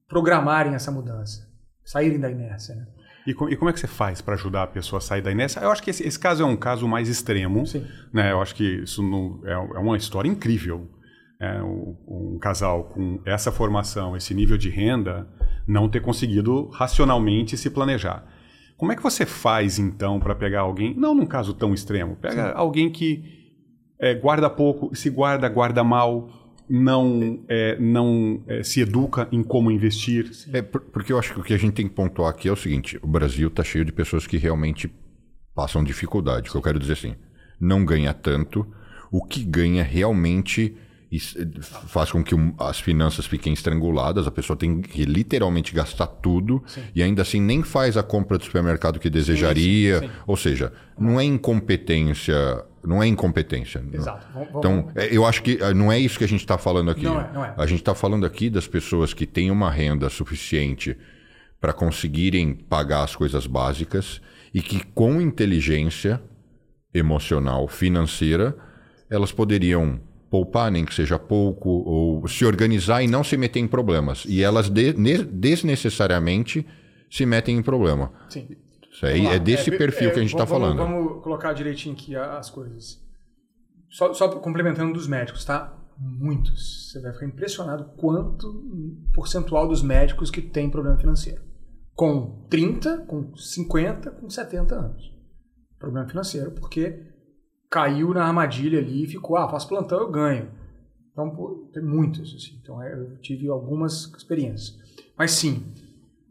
programarem 0.08 0.74
essa 0.74 0.92
mudança, 0.92 1.48
saírem 1.84 2.22
da 2.22 2.32
inércia. 2.32 2.76
Né? 2.76 2.88
E, 3.28 3.32
e, 3.32 3.56
como 3.58 3.70
é 3.70 3.74
que 3.74 3.82
você 3.82 3.88
faz 3.88 4.22
para 4.22 4.36
ajudar 4.36 4.64
a 4.64 4.68
pessoa 4.68 5.00
a 5.00 5.02
sair 5.02 5.22
da 5.22 5.32
inércia? 5.32 5.60
Eu 5.60 5.72
acho 5.72 5.84
que 5.84 5.90
esse, 5.90 6.08
esse 6.08 6.18
caso 6.18 6.42
é 6.42 6.46
um 6.46 6.56
caso 6.56 6.88
mais 6.88 7.10
extremo. 7.10 7.68
Sim. 7.68 7.86
Né? 8.14 8.32
Eu 8.32 8.42
acho 8.42 8.56
que 8.56 8.82
isso 8.82 9.04
não, 9.04 9.42
é, 9.46 9.52
é 9.52 9.80
uma 9.80 9.98
história 9.98 10.30
incrível. 10.30 10.90
É, 11.44 11.60
um, 11.64 11.98
um, 12.08 12.38
casal 12.40 12.84
com 12.84 13.20
essa 13.26 13.52
formação, 13.52 14.16
esse 14.16 14.32
nível 14.32 14.60
de 14.60 14.70
renda, 14.70 15.28
não 15.66 15.90
ter 15.90 16.00
conseguido 16.00 16.68
racionalmente 16.70 17.58
se 17.58 17.68
planejar. 17.72 18.24
Como 18.78 18.92
é 18.92 18.96
que 18.96 19.02
você 19.02 19.26
faz, 19.26 19.80
então, 19.80 20.20
para 20.20 20.36
pegar 20.36 20.62
alguém, 20.62 20.94
não 20.96 21.16
num 21.16 21.26
caso 21.26 21.56
tão 21.56 21.74
extremo, 21.74 22.16
pega 22.16 22.50
Sim. 22.50 22.54
alguém 22.56 22.92
que 22.92 23.24
é, 24.00 24.14
guarda 24.14 24.52
pouco, 24.52 24.96
se 24.96 25.10
guarda, 25.10 25.50
guarda 25.50 25.84
mal, 25.84 26.30
não, 26.70 27.44
é, 27.50 27.78
não 27.80 28.44
é, 28.48 28.64
se 28.64 28.82
educa 28.82 29.28
em 29.32 29.44
como 29.44 29.70
investir. 29.70 30.32
É, 30.54 30.62
porque 30.62 31.12
eu 31.12 31.20
acho 31.20 31.34
que 31.34 31.40
o 31.40 31.44
que 31.44 31.54
a 31.54 31.58
gente 31.58 31.74
tem 31.74 31.88
que 31.88 31.94
pontuar 31.94 32.30
aqui 32.30 32.48
é 32.48 32.52
o 32.52 32.56
seguinte: 32.56 33.00
o 33.02 33.08
Brasil 33.08 33.50
está 33.50 33.64
cheio 33.64 33.84
de 33.84 33.92
pessoas 33.92 34.26
que 34.26 34.38
realmente 34.38 34.90
passam 35.54 35.84
dificuldade. 35.84 36.50
O 36.50 36.52
que 36.52 36.58
eu 36.58 36.62
quero 36.62 36.80
dizer 36.80 36.94
assim, 36.94 37.16
não 37.60 37.84
ganha 37.84 38.14
tanto, 38.14 38.66
o 39.12 39.26
que 39.26 39.44
ganha 39.44 39.84
realmente 39.84 40.78
faz 41.19 42.10
com 42.10 42.24
que 42.24 42.34
as 42.58 42.80
finanças 42.80 43.26
fiquem 43.26 43.52
estranguladas, 43.52 44.26
a 44.28 44.32
pessoa 44.32 44.56
tem 44.56 44.82
que 44.82 45.04
literalmente 45.04 45.74
gastar 45.74 46.08
tudo 46.08 46.63
sim. 46.65 46.82
e 46.95 47.04
ainda 47.04 47.21
assim 47.21 47.41
nem 47.41 47.62
faz 47.63 47.97
a 47.97 48.04
compra 48.04 48.38
do 48.38 48.45
supermercado 48.45 48.97
que 48.97 49.10
desejaria. 49.10 50.00
Sim, 50.00 50.08
sim, 50.08 50.13
Ou 50.26 50.38
seja, 50.38 50.71
não 50.97 51.19
é 51.19 51.24
incompetência. 51.26 52.63
Não 52.84 53.04
é 53.04 53.08
incompetência. 53.08 53.84
Exato. 53.91 54.26
Então, 54.56 54.89
é, 54.95 55.15
eu 55.15 55.26
acho 55.26 55.43
que 55.43 55.60
eh, 55.62 55.74
não 55.74 55.91
é 55.91 56.00
isso 56.00 56.17
que 56.17 56.24
a 56.24 56.28
gente 56.28 56.39
está 56.39 56.58
falando 56.58 56.89
aqui. 56.89 57.04
Não 57.04 57.19
é, 57.19 57.30
não 57.32 57.45
é. 57.45 57.54
A 57.58 57.65
gente 57.67 57.82
está 57.82 57.93
falando 57.93 58.26
aqui 58.26 58.50
das 58.50 58.67
pessoas 58.67 59.13
que 59.13 59.28
têm 59.28 59.52
uma 59.52 59.69
renda 59.69 60.10
suficiente 60.10 60.97
para 61.60 61.74
conseguirem 61.74 62.56
pagar 62.56 63.04
as 63.04 63.15
coisas 63.15 63.45
básicas 63.45 64.19
e 64.54 64.62
que 64.62 64.84
com 64.95 65.21
inteligência 65.21 66.21
emocional, 66.93 67.67
financeira, 67.67 68.56
elas 69.10 69.32
poderiam 69.32 70.00
poupar, 70.32 70.72
nem 70.72 70.86
que 70.86 70.96
seja 70.96 71.20
pouco, 71.20 71.70
ou 71.70 72.26
se 72.26 72.46
organizar 72.46 73.04
e 73.04 73.08
não 73.08 73.22
se 73.22 73.36
meter 73.36 73.60
em 73.60 73.67
problemas. 73.67 74.24
E 74.26 74.41
elas 74.41 74.70
de, 74.70 74.94
desnecessariamente 75.26 76.65
se 77.10 77.26
metem 77.26 77.58
em 77.58 77.62
problema. 77.62 78.13
Sim. 78.30 78.48
Isso 78.89 79.06
aí 79.06 79.26
é 79.26 79.38
desse 79.38 79.74
é, 79.74 79.78
perfil 79.78 80.10
é, 80.10 80.13
que 80.13 80.20
a 80.20 80.22
gente 80.22 80.34
está 80.34 80.48
falando. 80.48 80.78
Vamos 80.78 81.22
colocar 81.22 81.52
direitinho 81.52 81.94
aqui 81.94 82.15
as 82.15 82.50
coisas. 82.50 83.02
Só, 83.89 84.13
só 84.13 84.30
complementando 84.30 84.94
dos 84.94 85.06
médicos, 85.06 85.44
tá? 85.44 85.78
Muitos. 85.98 86.89
Você 86.91 87.02
vai 87.02 87.12
ficar 87.12 87.26
impressionado 87.26 87.91
quanto 87.98 88.63
percentual 89.13 89.67
dos 89.67 89.84
médicos 89.84 90.32
que 90.32 90.41
tem 90.41 90.70
problema 90.70 90.98
financeiro. 90.98 91.41
Com 91.94 92.48
30, 92.50 93.00
com 93.00 93.36
50, 93.36 94.12
com 94.12 94.30
70 94.30 94.76
anos. 94.76 95.12
Problema 95.78 96.08
financeiro, 96.08 96.52
porque 96.52 97.11
caiu 97.72 98.14
na 98.14 98.26
armadilha 98.26 98.80
ali 98.80 99.06
e 99.06 99.08
ficou, 99.08 99.38
ah, 99.38 99.50
faço 99.50 99.70
plantão, 99.70 100.02
eu 100.02 100.12
ganho. 100.12 100.52
Então, 101.12 101.30
pô, 101.34 101.70
tem 101.74 101.82
muitos, 101.82 102.36
assim. 102.36 102.60
Então, 102.62 102.84
é, 102.84 102.94
eu 102.94 103.18
tive 103.20 103.48
algumas 103.50 104.14
experiências. 104.14 104.78
Mas 105.18 105.32
sim, 105.32 105.74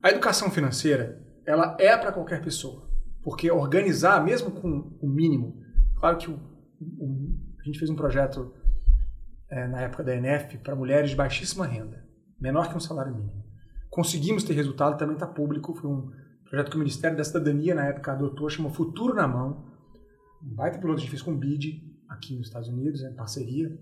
a 0.03 0.11
educação 0.11 0.51
financeira, 0.51 1.19
ela 1.47 1.77
é 1.81 1.97
para 1.97 2.13
qualquer 2.13 2.43
pessoa. 2.43 2.89
Porque 3.23 3.51
organizar, 3.51 4.23
mesmo 4.23 4.51
com 4.51 4.99
o 5.01 5.09
mínimo, 5.09 5.57
claro 5.99 6.19
que 6.19 6.31
o, 6.31 6.35
o, 6.35 7.37
a 7.59 7.65
gente 7.65 7.79
fez 7.79 7.91
um 7.91 7.97
projeto 7.97 8.55
é, 9.51 9.67
na 9.67 9.81
época 9.81 10.05
da 10.05 10.15
ENF 10.15 10.59
para 10.59 10.77
mulheres 10.77 11.11
de 11.11 11.17
baixíssima 11.17 11.67
renda, 11.67 12.05
menor 12.39 12.69
que 12.69 12.77
um 12.77 12.81
salário 12.81 13.15
mínimo. 13.15 13.45
Conseguimos 13.89 14.45
ter 14.45 14.53
resultado, 14.53 14.97
também 14.97 15.15
está 15.15 15.27
público, 15.27 15.75
foi 15.75 15.91
um 15.91 16.11
projeto 16.45 16.71
que 16.71 16.77
o 16.77 16.79
Ministério 16.79 17.17
da 17.17 17.25
Cidadania 17.25 17.75
na 17.75 17.87
época 17.87 18.13
adotou, 18.13 18.49
chama 18.49 18.71
Futuro 18.71 19.15
na 19.15 19.27
Mão, 19.27 19.70
um 20.43 20.55
baita 20.55 20.79
piloto 20.79 20.99
a 20.99 21.01
gente 21.01 21.11
fez 21.11 21.23
com 21.23 21.33
o 21.33 21.37
BID 21.37 21.83
aqui 22.09 22.37
nos 22.37 22.49
Estados 22.49 22.69
Unidos, 22.69 23.03
em 23.03 23.15
parceria. 23.15 23.79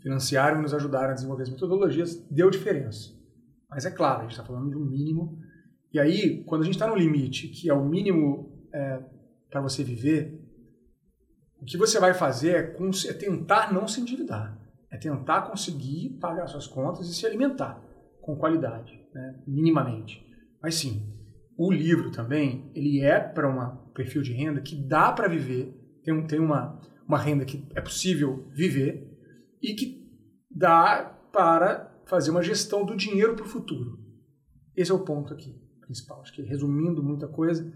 Financiaram 0.00 0.58
e 0.58 0.62
nos 0.62 0.72
ajudaram 0.72 1.10
a 1.10 1.14
desenvolver 1.14 1.42
as 1.42 1.50
metodologias, 1.50 2.16
deu 2.30 2.50
diferença. 2.50 3.10
Mas 3.68 3.84
é 3.84 3.90
claro, 3.90 4.20
a 4.20 4.22
gente 4.22 4.32
está 4.32 4.44
falando 4.44 4.70
de 4.70 4.76
um 4.76 4.84
mínimo. 4.84 5.38
E 5.92 6.00
aí, 6.00 6.42
quando 6.44 6.62
a 6.62 6.64
gente 6.64 6.74
está 6.74 6.86
no 6.86 6.96
limite, 6.96 7.48
que 7.48 7.68
é 7.68 7.74
o 7.74 7.84
mínimo 7.84 8.66
é, 8.72 9.02
para 9.50 9.60
você 9.60 9.84
viver, 9.84 10.40
o 11.60 11.64
que 11.64 11.76
você 11.76 12.00
vai 12.00 12.14
fazer 12.14 12.50
é, 12.54 13.08
é 13.08 13.12
tentar 13.12 13.72
não 13.72 13.86
se 13.86 14.00
endividar. 14.00 14.58
É 14.90 14.96
tentar 14.96 15.42
conseguir 15.42 16.18
pagar 16.20 16.46
suas 16.46 16.66
contas 16.66 17.08
e 17.08 17.14
se 17.14 17.26
alimentar 17.26 17.80
com 18.20 18.36
qualidade, 18.36 18.92
né? 19.14 19.40
minimamente. 19.46 20.26
Mas 20.62 20.76
sim, 20.76 21.06
o 21.56 21.70
livro 21.70 22.10
também, 22.10 22.70
ele 22.74 23.00
é 23.00 23.20
para 23.20 23.48
um 23.48 23.89
perfil 24.00 24.22
de 24.22 24.32
renda 24.32 24.60
que 24.60 24.76
dá 24.76 25.12
para 25.12 25.28
viver, 25.28 25.74
tem, 26.02 26.26
tem 26.26 26.40
uma, 26.40 26.80
uma 27.06 27.18
renda 27.18 27.44
que 27.44 27.66
é 27.74 27.80
possível 27.80 28.48
viver 28.50 29.06
e 29.62 29.74
que 29.74 30.08
dá 30.50 31.04
para 31.32 32.02
fazer 32.06 32.30
uma 32.30 32.42
gestão 32.42 32.84
do 32.84 32.96
dinheiro 32.96 33.36
para 33.36 33.44
o 33.44 33.48
futuro. 33.48 33.98
Esse 34.74 34.90
é 34.90 34.94
o 34.94 35.04
ponto 35.04 35.34
aqui 35.34 35.54
principal. 35.82 36.22
Acho 36.22 36.32
que 36.32 36.42
resumindo 36.42 37.02
muita 37.02 37.28
coisa, 37.28 37.70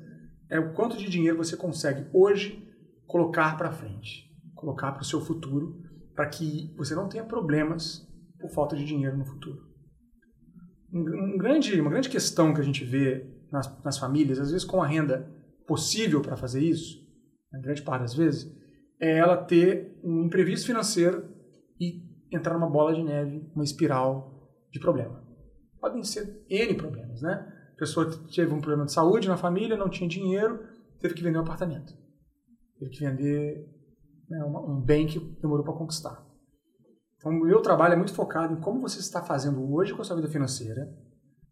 é 0.48 0.58
o 0.58 0.72
quanto 0.72 0.96
de 0.96 1.10
dinheiro 1.10 1.36
você 1.36 1.56
consegue 1.56 2.06
hoje 2.12 2.66
colocar 3.06 3.56
para 3.56 3.70
frente, 3.70 4.30
colocar 4.54 4.92
para 4.92 5.02
o 5.02 5.04
seu 5.04 5.20
futuro, 5.20 5.82
para 6.14 6.28
que 6.28 6.72
você 6.76 6.94
não 6.94 7.08
tenha 7.08 7.24
problemas 7.24 8.08
por 8.40 8.50
falta 8.50 8.74
de 8.74 8.84
dinheiro 8.84 9.16
no 9.16 9.26
futuro. 9.26 9.60
Um, 10.92 11.34
um 11.34 11.38
grande, 11.38 11.78
uma 11.80 11.90
grande 11.90 12.08
questão 12.08 12.54
que 12.54 12.60
a 12.60 12.64
gente 12.64 12.84
vê 12.84 13.26
nas, 13.52 13.82
nas 13.84 13.98
famílias, 13.98 14.38
às 14.38 14.50
vezes 14.50 14.64
com 14.64 14.82
a 14.82 14.86
renda 14.86 15.33
possível 15.66 16.20
para 16.20 16.36
fazer 16.36 16.62
isso, 16.62 17.02
na 17.52 17.58
grande 17.60 17.82
parte 17.82 18.02
das 18.02 18.14
vezes, 18.14 18.52
é 19.00 19.18
ela 19.18 19.36
ter 19.36 19.98
um 20.02 20.24
imprevisto 20.24 20.66
financeiro 20.66 21.28
e 21.80 22.02
entrar 22.32 22.54
numa 22.54 22.70
bola 22.70 22.94
de 22.94 23.02
neve, 23.02 23.50
uma 23.54 23.64
espiral 23.64 24.50
de 24.70 24.80
problema. 24.80 25.22
Podem 25.80 26.02
ser 26.02 26.44
N 26.48 26.74
problemas, 26.74 27.22
né? 27.22 27.52
A 27.74 27.76
pessoa 27.76 28.10
teve 28.34 28.52
um 28.52 28.60
problema 28.60 28.86
de 28.86 28.92
saúde 28.92 29.28
na 29.28 29.36
família, 29.36 29.76
não 29.76 29.88
tinha 29.88 30.08
dinheiro, 30.08 30.60
teve 31.00 31.14
que 31.14 31.22
vender 31.22 31.38
um 31.38 31.42
apartamento. 31.42 31.92
Teve 32.78 32.90
que 32.90 33.00
vender 33.00 33.68
né, 34.28 34.44
um 34.44 34.80
bem 34.80 35.06
que 35.06 35.18
demorou 35.40 35.64
para 35.64 35.74
conquistar. 35.74 36.24
Então, 37.16 37.32
o 37.32 37.44
meu 37.44 37.60
trabalho 37.62 37.94
é 37.94 37.96
muito 37.96 38.14
focado 38.14 38.54
em 38.54 38.60
como 38.60 38.80
você 38.80 39.00
está 39.00 39.22
fazendo 39.22 39.72
hoje 39.72 39.94
com 39.94 40.02
a 40.02 40.04
sua 40.04 40.16
vida 40.16 40.28
financeira, 40.28 40.92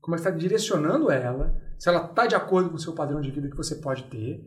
como 0.02 0.16
é 0.16 0.18
está 0.18 0.30
direcionando 0.30 1.10
ela, 1.10 1.56
se 1.78 1.88
ela 1.88 2.04
está 2.04 2.26
de 2.26 2.34
acordo 2.34 2.68
com 2.68 2.76
o 2.76 2.80
seu 2.80 2.92
padrão 2.92 3.20
de 3.20 3.30
vida 3.30 3.48
que 3.48 3.56
você 3.56 3.76
pode 3.76 4.02
ter 4.04 4.44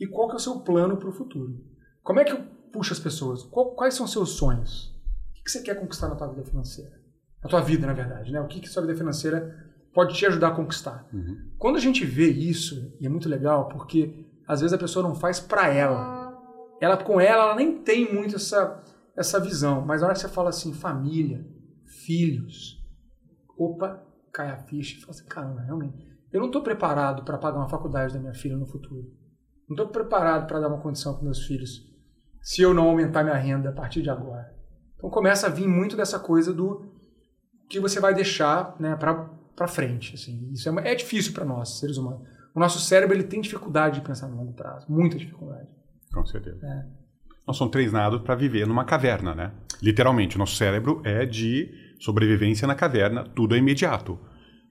e 0.00 0.06
qual 0.06 0.28
que 0.28 0.34
é 0.34 0.36
o 0.36 0.40
seu 0.40 0.60
plano 0.60 0.96
para 0.96 1.08
o 1.08 1.12
futuro. 1.12 1.60
Como 2.02 2.20
é 2.20 2.24
que 2.24 2.32
eu 2.32 2.42
puxo 2.72 2.92
as 2.92 3.00
pessoas? 3.00 3.42
Qual, 3.42 3.74
quais 3.74 3.94
são 3.94 4.06
os 4.06 4.12
seus 4.12 4.30
sonhos? 4.30 4.94
O 5.40 5.44
que 5.44 5.50
você 5.50 5.62
quer 5.62 5.78
conquistar 5.78 6.08
na 6.08 6.14
tua 6.14 6.28
vida 6.28 6.44
financeira? 6.44 6.92
Na 7.42 7.50
tua 7.50 7.60
vida, 7.60 7.86
na 7.86 7.92
verdade, 7.92 8.32
né? 8.32 8.40
O 8.40 8.46
que, 8.46 8.60
que 8.60 8.68
sua 8.68 8.82
vida 8.82 8.96
financeira 8.96 9.72
pode 9.92 10.14
te 10.14 10.24
ajudar 10.26 10.48
a 10.48 10.54
conquistar? 10.54 11.06
Uhum. 11.12 11.50
Quando 11.58 11.76
a 11.76 11.80
gente 11.80 12.04
vê 12.04 12.30
isso, 12.30 12.96
e 13.00 13.06
é 13.06 13.08
muito 13.08 13.28
legal, 13.28 13.68
porque 13.68 14.26
às 14.46 14.60
vezes 14.60 14.72
a 14.72 14.78
pessoa 14.78 15.06
não 15.06 15.14
faz 15.14 15.40
para 15.40 15.68
ela. 15.68 16.40
Ela 16.80 16.96
com 16.96 17.20
ela, 17.20 17.44
ela 17.44 17.56
nem 17.56 17.82
tem 17.82 18.12
muito 18.12 18.36
essa, 18.36 18.82
essa 19.16 19.40
visão. 19.40 19.84
Mas 19.84 20.00
na 20.00 20.06
hora 20.06 20.14
que 20.14 20.20
você 20.20 20.28
fala 20.28 20.50
assim, 20.50 20.72
família, 20.72 21.44
filhos, 21.84 22.80
opa, 23.58 24.02
cai 24.34 24.50
a 24.50 24.56
ficha 24.56 24.98
e 24.98 25.00
fala 25.00 25.12
assim, 25.12 25.26
caramba, 25.26 25.60
realmente, 25.60 25.96
eu 26.32 26.40
não 26.40 26.48
estou 26.48 26.62
preparado 26.62 27.24
para 27.24 27.38
pagar 27.38 27.58
uma 27.58 27.68
faculdade 27.68 28.12
da 28.12 28.18
minha 28.18 28.34
filha 28.34 28.56
no 28.56 28.66
futuro. 28.66 29.06
Não 29.68 29.74
estou 29.76 29.88
preparado 29.88 30.48
para 30.48 30.58
dar 30.58 30.68
uma 30.68 30.80
condição 30.80 31.14
para 31.14 31.22
meus 31.22 31.46
filhos 31.46 31.94
se 32.42 32.60
eu 32.60 32.74
não 32.74 32.88
aumentar 32.88 33.22
minha 33.22 33.36
renda 33.36 33.70
a 33.70 33.72
partir 33.72 34.02
de 34.02 34.10
agora. 34.10 34.52
Então 34.96 35.08
começa 35.08 35.46
a 35.46 35.50
vir 35.50 35.68
muito 35.68 35.96
dessa 35.96 36.18
coisa 36.18 36.52
do 36.52 36.92
que 37.70 37.78
você 37.80 38.00
vai 38.00 38.12
deixar 38.12 38.76
né, 38.78 38.96
para 38.96 39.68
frente. 39.68 40.14
Assim. 40.14 40.50
Isso 40.52 40.68
é, 40.68 40.92
é 40.92 40.94
difícil 40.94 41.32
para 41.32 41.44
nós, 41.44 41.78
seres 41.78 41.96
humanos. 41.96 42.28
O 42.54 42.60
nosso 42.60 42.80
cérebro 42.80 43.16
ele 43.16 43.24
tem 43.24 43.40
dificuldade 43.40 44.00
de 44.00 44.06
pensar 44.06 44.28
no 44.28 44.36
longo 44.36 44.52
prazo, 44.52 44.86
muita 44.90 45.16
dificuldade. 45.16 45.68
Com 46.12 46.26
certeza. 46.26 46.66
É. 46.66 46.86
Nós 47.46 47.56
somos 47.56 47.72
treinados 47.72 48.20
para 48.22 48.34
viver 48.34 48.66
numa 48.66 48.84
caverna, 48.84 49.34
né? 49.34 49.52
Literalmente, 49.82 50.36
nosso 50.36 50.56
cérebro 50.56 51.00
é 51.04 51.24
de 51.24 51.83
sobrevivência 51.98 52.66
na 52.66 52.74
caverna, 52.74 53.24
tudo 53.24 53.54
é 53.54 53.58
imediato. 53.58 54.18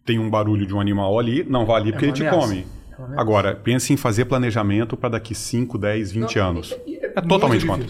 Tem 0.06 0.20
um 0.20 0.30
barulho 0.30 0.66
de 0.66 0.74
um 0.74 0.80
animal 0.80 1.18
ali, 1.18 1.44
não 1.44 1.66
vai 1.66 1.82
ali 1.82 1.92
porque 1.92 2.06
é 2.06 2.08
ele 2.10 2.16
te 2.16 2.30
come. 2.30 2.66
É 3.00 3.20
Agora, 3.20 3.56
pense 3.56 3.92
em 3.92 3.98
fazer 3.98 4.26
planejamento 4.26 4.96
para 4.96 5.10
daqui 5.10 5.34
5, 5.34 5.78
10, 5.78 6.12
20 6.12 6.36
não, 6.36 6.50
anos. 6.50 6.72
É, 6.72 7.06
é, 7.06 7.14
é 7.16 7.22
totalmente 7.22 7.66
contra. 7.66 7.88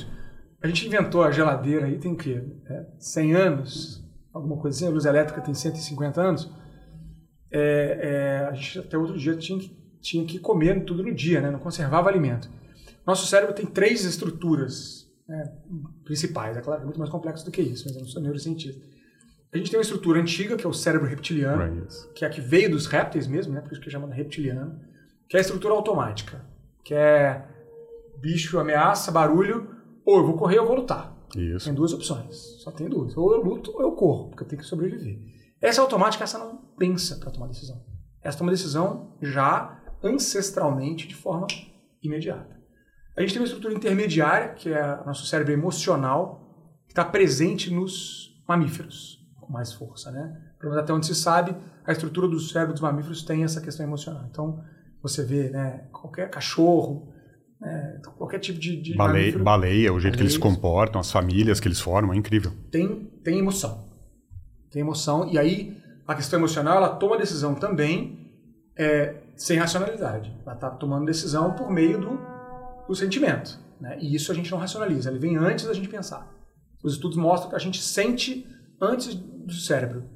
A 0.62 0.68
gente 0.68 0.88
inventou 0.88 1.24
a 1.24 1.32
geladeira 1.32 1.88
aí 1.88 1.98
tem 1.98 2.16
que 2.16 2.42
é, 2.66 2.86
100 2.98 3.34
anos, 3.34 4.04
alguma 4.34 4.58
coisa 4.58 4.78
assim, 4.78 4.88
a 4.88 4.90
luz 4.90 5.06
elétrica 5.06 5.42
tem 5.42 5.54
150 5.54 6.22
anos. 6.22 6.50
É, 7.52 8.00
é, 8.42 8.48
a 8.48 8.54
gente 8.54 8.80
até 8.80 8.98
outro 8.98 9.18
dia 9.18 9.36
tinha 9.36 9.60
que, 9.60 9.78
tinha 10.02 10.26
que 10.26 10.40
comer 10.40 10.86
tudo 10.86 11.04
no 11.04 11.14
dia, 11.14 11.42
né? 11.42 11.52
não 11.52 11.60
conservava 11.60 12.10
alimento. 12.10 12.50
Nosso 13.06 13.28
cérebro 13.28 13.54
tem 13.54 13.66
três 13.66 14.06
estruturas 14.06 15.12
né, 15.28 15.52
principais, 16.06 16.56
é 16.56 16.62
claro, 16.62 16.82
é 16.82 16.86
muito 16.86 17.00
mais 17.00 17.12
complexo 17.12 17.44
do 17.44 17.52
que 17.52 17.62
isso, 17.62 17.84
mas 17.86 17.96
eu 17.96 18.02
não 18.02 18.08
sou 18.08 18.22
neurocientista. 18.22 18.82
A 19.54 19.58
gente 19.58 19.70
tem 19.70 19.78
uma 19.78 19.84
estrutura 19.84 20.20
antiga, 20.20 20.56
que 20.56 20.66
é 20.66 20.70
o 20.70 20.74
cérebro 20.74 21.08
reptiliano, 21.08 21.62
right, 21.62 22.08
que 22.16 22.26
é 22.26 22.28
a 22.28 22.32
que 22.32 22.42
veio 22.42 22.72
dos 22.72 22.88
répteis 22.88 23.28
mesmo, 23.28 23.54
né? 23.54 23.62
por 23.62 23.72
isso 23.72 23.82
que 23.82 23.90
chama 23.90 24.12
reptiliano, 24.12 24.80
que 25.30 25.38
é 25.38 25.40
a 25.40 25.42
estrutura 25.42 25.76
automática, 25.76 26.44
que 26.84 26.94
é 26.94 27.46
bicho 28.20 28.58
ameaça, 28.58 29.12
barulho, 29.12 29.70
ou 30.04 30.18
eu 30.18 30.26
vou 30.26 30.38
correr 30.38 30.58
ou 30.58 30.64
eu 30.64 30.68
vou 30.68 30.78
lutar. 30.78 31.16
Isso. 31.36 31.66
Tem 31.66 31.74
duas 31.74 31.94
opções, 31.94 32.36
só 32.64 32.72
tem 32.72 32.90
duas. 32.90 33.16
Ou 33.16 33.34
eu 33.34 33.44
luto 33.44 33.72
ou 33.76 33.82
eu 33.82 33.92
corro, 33.92 34.30
porque 34.30 34.44
eu 34.44 34.48
tenho 34.48 34.62
que 34.62 34.68
sobreviver. 34.68 35.20
Essa 35.62 35.82
é 35.82 35.84
automática, 35.84 36.24
essa 36.24 36.38
não 36.38 36.58
pensa 36.78 37.18
para 37.18 37.32
tomar 37.32 37.48
decisão. 37.48 37.84
Essa 38.22 38.38
toma 38.38 38.52
decisão 38.52 39.16
já 39.22 39.82
ancestralmente 40.04 41.08
de 41.08 41.16
forma 41.16 41.48
imediata. 42.02 42.60
A 43.16 43.22
gente 43.22 43.34
tem 43.34 43.42
uma 43.42 43.46
estrutura 43.46 43.74
intermediária, 43.74 44.50
que 44.50 44.70
é 44.70 45.02
o 45.02 45.06
nosso 45.06 45.26
cérebro 45.26 45.54
emocional, 45.54 46.80
que 46.86 46.92
está 46.92 47.06
presente 47.06 47.72
nos 47.72 48.42
mamíferos, 48.48 49.23
com 49.46 49.54
mais 49.54 49.74
força. 49.74 50.12
Né? 50.12 50.36
Pelo 50.60 50.72
menos 50.72 50.84
até 50.84 50.94
onde 50.94 51.06
se 51.06 51.16
sabe, 51.16 51.56
a 51.86 51.92
estrutura 51.92 52.28
do 52.28 52.40
cérebro 52.40 52.74
dos 52.74 52.82
mamíferos 52.82 53.24
tem 53.24 53.44
essa 53.44 53.62
questão 53.62 53.86
emocional. 53.86 54.26
Então, 54.30 54.64
você 55.02 55.24
vê 55.24 55.50
né, 55.50 55.86
qualquer 55.92 56.30
cachorro, 56.30 57.14
né, 57.60 58.00
qualquer 58.18 58.40
tipo 58.40 58.60
de, 58.60 58.82
de 58.82 58.96
baleia, 58.96 59.38
baleia, 59.38 59.94
o 59.94 60.00
jeito 60.00 60.18
que 60.18 60.24
eles 60.24 60.34
se 60.34 60.40
comportam, 60.40 61.00
as 61.00 61.12
famílias 61.12 61.60
que 61.60 61.68
eles 61.68 61.80
formam, 61.80 62.14
é 62.14 62.18
incrível. 62.18 62.52
Tem, 62.72 63.12
tem 63.24 63.40
emoção. 63.40 63.90
Tem 64.72 64.82
emoção. 64.82 65.30
E 65.30 65.38
aí, 65.38 65.78
a 66.08 66.16
questão 66.16 66.40
emocional, 66.40 66.78
ela 66.78 66.90
toma 66.90 67.18
decisão 67.18 67.56
também 67.56 68.32
é, 68.78 69.22
sem 69.36 69.58
racionalidade. 69.58 70.36
Ela 70.46 70.56
está 70.56 70.70
tomando 70.70 71.06
decisão 71.06 71.54
por 71.54 71.70
meio 71.70 72.00
do, 72.00 72.20
do 72.88 72.96
sentimento. 72.96 73.60
Né? 73.80 73.98
E 74.02 74.16
isso 74.16 74.32
a 74.32 74.36
gente 74.36 74.52
não 74.52 74.58
racionaliza. 74.58 75.10
Ele 75.10 75.20
vem 75.20 75.38
antes 75.38 75.66
da 75.66 75.74
gente 75.74 75.90
pensar. 75.90 76.32
Os 76.84 76.94
estudos 76.94 77.18
mostram 77.18 77.50
que 77.50 77.56
a 77.56 77.60
gente 77.60 77.82
sente 77.82 78.48
antes 78.82 79.18
do 79.46 79.54
cérebro. 79.54 80.10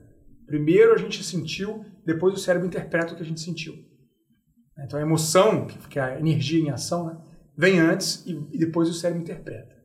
Primeiro 0.46 0.94
a 0.94 0.98
gente 0.98 1.24
sentiu, 1.24 1.86
depois 2.06 2.34
o 2.34 2.38
cérebro 2.38 2.68
interpreta 2.68 3.13
o 3.13 3.16
que 3.16 3.24
a 3.24 3.26
gente 3.26 3.42
sentiu. 3.42 3.74
Então 4.80 5.00
a 5.00 5.02
emoção, 5.02 5.68
que 5.90 6.00
é 6.00 6.04
a 6.04 6.20
energia 6.20 6.60
em 6.60 6.70
ação, 6.70 7.08
né, 7.08 7.18
vem 7.58 7.80
antes 7.80 8.26
e, 8.26 8.34
depois 8.58 8.90
o 8.90 8.94
cérebro 8.94 9.24
interpreta. 9.24 9.76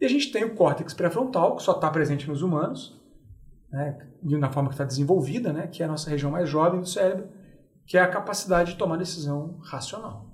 E 0.00 0.04
a 0.04 0.08
gente 0.08 0.30
tem 0.30 0.44
o 0.44 0.54
córtex 0.54 0.94
pré-frontal, 0.94 1.56
que 1.56 1.62
só 1.62 1.72
está 1.72 1.90
presente 1.90 2.28
nos 2.28 2.42
humanos, 2.42 2.96
né, 3.70 3.98
na 4.22 4.50
forma 4.50 4.68
que 4.68 4.74
está 4.74 4.84
desenvolvida, 4.84 5.52
né, 5.52 5.66
que 5.66 5.82
é 5.82 5.86
a 5.86 5.88
nossa 5.88 6.08
região 6.08 6.30
mais 6.30 6.48
jovem 6.48 6.80
do 6.80 6.86
cérebro, 6.86 7.28
que 7.84 7.98
é 7.98 8.00
a 8.00 8.08
capacidade 8.08 8.72
de 8.72 8.78
tomar 8.78 8.96
decisão 8.96 9.58
racional. 9.62 10.27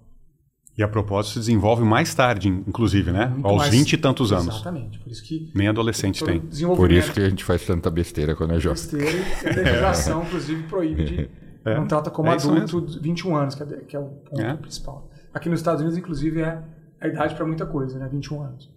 E 0.76 0.82
a 0.82 0.88
propósito 0.88 1.34
se 1.34 1.38
desenvolve 1.38 1.84
mais 1.84 2.12
tarde, 2.14 2.48
inclusive, 2.48 3.12
né? 3.12 3.26
Muito 3.26 3.46
Aos 3.46 3.68
vinte 3.68 3.92
e 3.92 3.96
tantos 3.96 4.32
anos. 4.32 4.56
Exatamente. 4.56 4.98
Por 4.98 5.12
isso 5.12 5.22
que 5.22 5.52
Nem 5.54 5.68
adolescente 5.68 6.24
tem. 6.24 6.40
Por 6.40 6.90
isso 6.90 7.12
que 7.12 7.20
a 7.20 7.28
gente 7.28 7.44
faz 7.44 7.64
tanta 7.64 7.90
besteira 7.90 8.34
quando 8.34 8.54
é 8.54 8.60
jovem. 8.60 8.82
Besteira 8.82 9.18
e 9.44 9.46
a 9.46 9.62
legislação, 9.62 10.22
é. 10.22 10.26
inclusive, 10.26 10.62
proíbe 10.64 11.04
de... 11.04 11.30
É. 11.64 11.76
Não 11.76 11.86
trata 11.86 12.10
como 12.10 12.28
é 12.28 12.32
adulto 12.32 13.00
21 13.00 13.36
anos, 13.36 13.54
que 13.54 13.96
é, 13.96 13.98
o 13.98 14.04
ponto 14.04 14.40
é. 14.40 14.54
principal. 14.54 15.08
Aqui 15.32 15.48
nos 15.48 15.60
Estados 15.60 15.80
Unidos, 15.80 15.96
inclusive, 15.96 16.42
é 16.42 16.62
a 17.00 17.08
idade 17.08 17.34
para 17.34 17.46
muita 17.46 17.64
coisa, 17.64 17.98
né? 17.98 18.08
21 18.10 18.42
anos. 18.42 18.70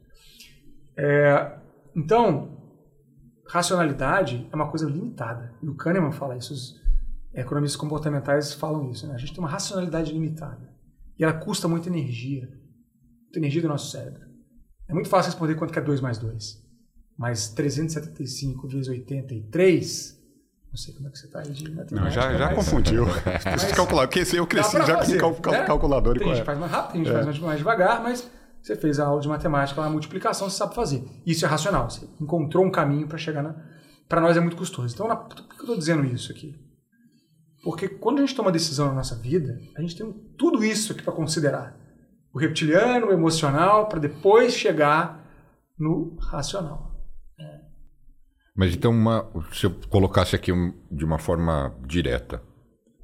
É, 0.95 1.57
então, 1.95 2.57
racionalidade 3.47 4.47
é 4.51 4.55
uma 4.55 4.69
coisa 4.69 4.87
limitada. 4.87 5.53
E 5.61 5.67
o 5.67 5.75
Kahneman 5.75 6.11
fala 6.11 6.37
isso, 6.37 6.53
os 6.53 6.81
economistas 7.33 7.79
comportamentais 7.79 8.53
falam 8.53 8.89
isso. 8.89 9.07
Né? 9.07 9.15
A 9.15 9.17
gente 9.17 9.33
tem 9.33 9.39
uma 9.39 9.49
racionalidade 9.49 10.13
limitada. 10.13 10.76
E 11.17 11.23
ela 11.23 11.33
custa 11.33 11.67
muita 11.67 11.89
energia. 11.89 12.47
Muita 13.23 13.39
energia 13.39 13.61
do 13.61 13.67
nosso 13.67 13.91
cérebro. 13.91 14.25
É 14.87 14.93
muito 14.93 15.09
fácil 15.09 15.31
responder 15.31 15.55
quanto 15.55 15.73
que 15.73 15.79
é 15.79 15.81
2 15.81 16.01
mais 16.01 16.17
2. 16.17 16.65
Mas 17.17 17.49
375 17.49 18.67
vezes 18.67 18.87
83 18.87 20.17
não 20.69 20.77
sei 20.77 20.93
como 20.93 21.07
é 21.07 21.11
que 21.11 21.17
você 21.17 21.25
está 21.25 21.39
aí 21.39 21.49
de 21.49 21.71
matemática. 21.71 21.95
Não, 21.95 22.11
já, 22.11 22.37
já 22.37 22.53
confundiu. 22.53 23.05
Preciso 23.41 23.75
calcular. 23.75 24.07
Porque 24.07 24.37
eu 24.37 24.45
cresci 24.45 24.77
já 24.77 24.97
fazer, 24.97 25.19
com 25.19 25.33
cal, 25.35 25.53
né? 25.53 25.65
calculador. 25.65 26.17
Tem 26.17 26.27
gente 26.27 26.43
faz 26.43 26.59
mais 26.59 26.71
rápido, 26.71 26.91
tem 26.91 27.05
gente 27.05 27.15
é. 27.15 27.23
faz 27.23 27.39
mais 27.39 27.57
devagar, 27.57 28.03
mas 28.03 28.29
você 28.61 28.75
fez 28.75 28.99
a 28.99 29.05
aula 29.05 29.21
de 29.21 29.27
matemática, 29.27 29.81
a 29.81 29.89
multiplicação, 29.89 30.49
você 30.49 30.57
sabe 30.57 30.75
fazer. 30.75 31.03
Isso 31.25 31.45
é 31.45 31.47
racional. 31.47 31.89
Você 31.89 32.07
encontrou 32.21 32.65
um 32.65 32.69
caminho 32.69 33.07
para 33.07 33.17
chegar 33.17 33.41
na... 33.41 33.55
Para 34.07 34.21
nós 34.21 34.37
é 34.37 34.39
muito 34.39 34.55
custoso. 34.55 34.93
Então, 34.93 35.07
na... 35.07 35.15
por 35.15 35.35
que 35.35 35.41
eu 35.41 35.61
estou 35.61 35.77
dizendo 35.77 36.05
isso 36.05 36.31
aqui? 36.31 36.55
Porque 37.63 37.87
quando 37.87 38.19
a 38.19 38.21
gente 38.21 38.35
toma 38.35 38.51
decisão 38.51 38.87
na 38.87 38.93
nossa 38.93 39.15
vida, 39.15 39.59
a 39.75 39.81
gente 39.81 39.95
tem 39.95 40.11
tudo 40.37 40.63
isso 40.63 40.93
aqui 40.93 41.01
para 41.01 41.13
considerar. 41.13 41.77
O 42.33 42.39
reptiliano, 42.39 43.07
o 43.07 43.11
emocional, 43.11 43.87
para 43.87 43.99
depois 43.99 44.53
chegar 44.53 45.25
no 45.77 46.15
racional. 46.19 46.87
Mas 48.57 48.73
então, 48.73 48.89
uma, 48.89 49.29
se 49.53 49.67
eu 49.67 49.71
colocasse 49.87 50.35
aqui 50.35 50.51
um, 50.51 50.73
de 50.91 51.05
uma 51.05 51.19
forma 51.19 51.75
direta, 51.85 52.41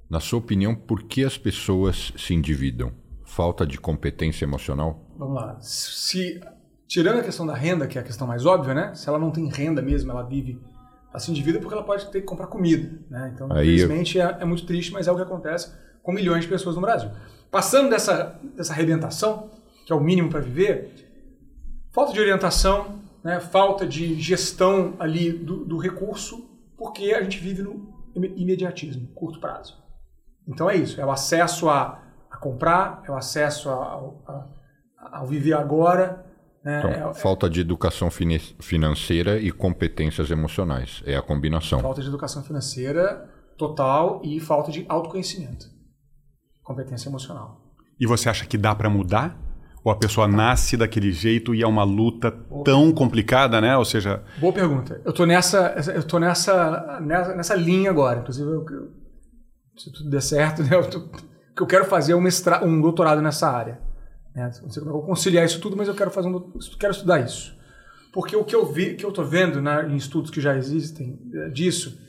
na 0.10 0.20
sua 0.20 0.40
opinião, 0.40 0.74
por 0.74 1.04
que 1.04 1.24
as 1.24 1.38
pessoas 1.38 2.12
se 2.18 2.34
endividam? 2.34 2.92
Falta 3.24 3.64
de 3.64 3.80
competência 3.80 4.46
emocional? 4.46 5.08
Vamos 5.16 5.36
lá. 5.36 5.60
Se, 5.62 6.42
tirando 6.88 7.20
a 7.20 7.24
questão 7.24 7.46
da 7.46 7.54
renda, 7.54 7.86
que 7.86 8.00
é 8.00 8.02
a 8.02 8.04
questão 8.04 8.26
mais 8.26 8.48
óbvia, 8.48 8.74
né? 8.74 8.96
Se 8.96 9.08
ela 9.08 9.20
não 9.20 9.30
tem 9.30 9.48
renda 9.48 9.80
mesmo, 9.80 10.12
ela 10.12 10.24
vive 10.24 10.60
assim 11.14 11.32
de 11.32 11.42
vida 11.44 11.60
porque 11.60 11.74
ela 11.74 11.84
pode 11.84 12.08
ter 12.08 12.22
que 12.22 12.26
comprar 12.26 12.48
comida, 12.48 13.00
né? 13.10 13.32
Então, 13.34 13.48
Aí 13.52 13.76
infelizmente, 13.76 14.18
eu... 14.18 14.28
é, 14.28 14.38
é, 14.42 14.46
muito 14.46 14.66
triste, 14.66 14.92
mas 14.92 15.08
é 15.08 15.12
o 15.12 15.16
que 15.16 15.22
acontece 15.22 15.72
com 16.02 16.12
milhões 16.12 16.44
de 16.44 16.50
pessoas 16.50 16.76
no 16.76 16.82
Brasil. 16.82 17.12
Passando 17.52 17.92
dessa, 17.92 18.40
dessa 18.56 18.74
arrebentação, 18.74 19.52
que 19.86 19.94
é 19.94 19.96
o 19.96 20.02
mínimo 20.02 20.30
para 20.30 20.40
viver, 20.40 20.92
falta 21.92 22.12
de 22.12 22.20
orientação, 22.20 23.00
né, 23.24 23.40
falta 23.40 23.86
de 23.86 24.20
gestão 24.20 24.96
ali 25.00 25.32
do, 25.32 25.64
do, 25.64 25.78
recurso, 25.78 26.50
porque 26.76 27.14
a 27.14 27.22
gente 27.22 27.38
vive 27.38 27.62
no 27.62 27.94
imediatismo, 28.16 29.08
curto 29.14 29.40
prazo. 29.40 29.82
Então 30.48 30.70
é 30.70 30.76
isso, 30.76 31.00
é 31.00 31.06
o 31.06 31.12
acesso 31.12 31.70
a, 31.70 32.04
a 32.30 32.38
comprar, 32.38 33.04
é 33.08 33.12
o 33.12 33.16
acesso 33.16 33.70
ao 33.70 35.26
viver 35.28 35.54
agora. 35.54 36.26
Né, 36.64 36.80
então, 36.80 36.92
é, 36.92 37.10
é 37.10 37.14
falta 37.14 37.50
de 37.50 37.60
educação 37.60 38.10
financeira 38.10 39.38
e 39.40 39.52
competências 39.52 40.32
emocionais, 40.32 41.04
é 41.06 41.16
a 41.16 41.22
combinação. 41.22 41.80
Falta 41.80 42.02
de 42.02 42.08
educação 42.08 42.44
financeira 42.44 43.30
total 43.58 44.22
e 44.24 44.40
falta 44.40 44.72
de 44.72 44.86
autoconhecimento, 44.88 45.66
competência 46.64 47.10
emocional. 47.10 47.62
E 48.00 48.08
você 48.08 48.30
acha 48.30 48.46
que 48.46 48.58
dá 48.58 48.74
para 48.74 48.90
mudar? 48.90 49.38
Ou 49.84 49.92
a 49.92 49.96
pessoa 49.98 50.28
nasce 50.28 50.78
daquele 50.78 51.12
jeito 51.12 51.54
e 51.54 51.62
é 51.62 51.68
uma 51.68 51.84
luta 51.84 52.32
tão 52.64 52.92
complicada, 52.94 53.60
né? 53.60 53.76
Ou 53.76 53.84
seja. 53.84 54.24
Boa 54.40 54.54
pergunta. 54.54 55.02
Eu 55.04 55.12
tô 55.12 55.26
nessa, 55.26 55.76
eu 55.94 56.04
tô 56.04 56.20
nessa, 56.20 57.02
nessa, 57.02 57.36
nessa 57.36 57.56
linha 57.56 57.90
agora. 57.90 58.22
Inclusive, 58.22 58.50
eu, 58.50 58.66
se 59.76 59.92
tudo 59.92 60.10
der 60.10 60.22
certo, 60.22 60.64
né? 60.64 60.70
Eu, 60.72 60.90
tô, 60.90 61.04
eu 61.60 61.68
quero 61.68 61.84
fazer 61.84 62.14
um, 62.14 62.22
mestrado, 62.22 62.66
um 62.66 62.80
doutorado 62.80 63.22
nessa 63.22 63.50
área. 63.50 63.82
Né? 64.36 64.52
Não 64.62 64.70
sei 64.70 64.82
como 64.82 64.94
é 64.94 64.96
eu 64.96 65.00
vou 65.00 65.06
conciliar 65.06 65.46
isso 65.46 65.60
tudo, 65.60 65.78
mas 65.78 65.88
eu 65.88 65.96
quero 65.96 66.12
fazer 66.12 66.28
um, 66.28 66.52
quero 66.80 66.92
estudar 66.92 67.20
isso. 67.20 67.56
Porque 68.12 68.36
o 68.36 68.44
que 68.44 68.56
eu 68.56 68.66
vi, 68.66 68.96
que 68.96 69.06
eu 69.06 69.10
estou 69.10 69.26
vendo 69.26 69.60
em 69.90 69.96
estudos 69.96 70.30
que 70.30 70.40
já 70.40 70.56
existem 70.56 71.20
eh, 71.34 71.50
disso, 71.50 72.00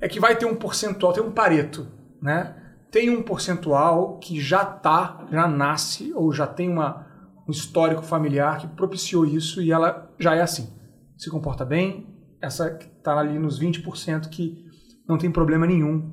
é 0.00 0.08
que 0.08 0.18
vai 0.18 0.36
ter 0.36 0.46
um 0.46 0.56
percentual, 0.56 1.12
tem 1.12 1.22
um 1.22 1.30
pareto, 1.30 1.86
né? 2.20 2.56
Tem 2.90 3.10
um 3.10 3.22
percentual 3.22 4.18
que 4.18 4.40
já 4.40 4.64
tá, 4.64 5.26
já 5.30 5.46
nasce 5.46 6.12
ou 6.14 6.32
já 6.32 6.46
tem 6.46 6.68
uma 6.68 7.06
um 7.46 7.50
histórico 7.50 8.02
familiar 8.02 8.58
que 8.58 8.68
propiciou 8.68 9.26
isso 9.26 9.60
e 9.60 9.72
ela 9.72 10.10
já 10.18 10.34
é 10.34 10.40
assim. 10.40 10.72
Se 11.16 11.28
comporta 11.28 11.64
bem, 11.64 12.06
essa 12.40 12.68
está 12.68 13.18
ali 13.18 13.38
nos 13.38 13.60
20% 13.60 14.28
que 14.28 14.64
não 15.08 15.18
tem 15.18 15.30
problema 15.30 15.66
nenhum 15.66 16.12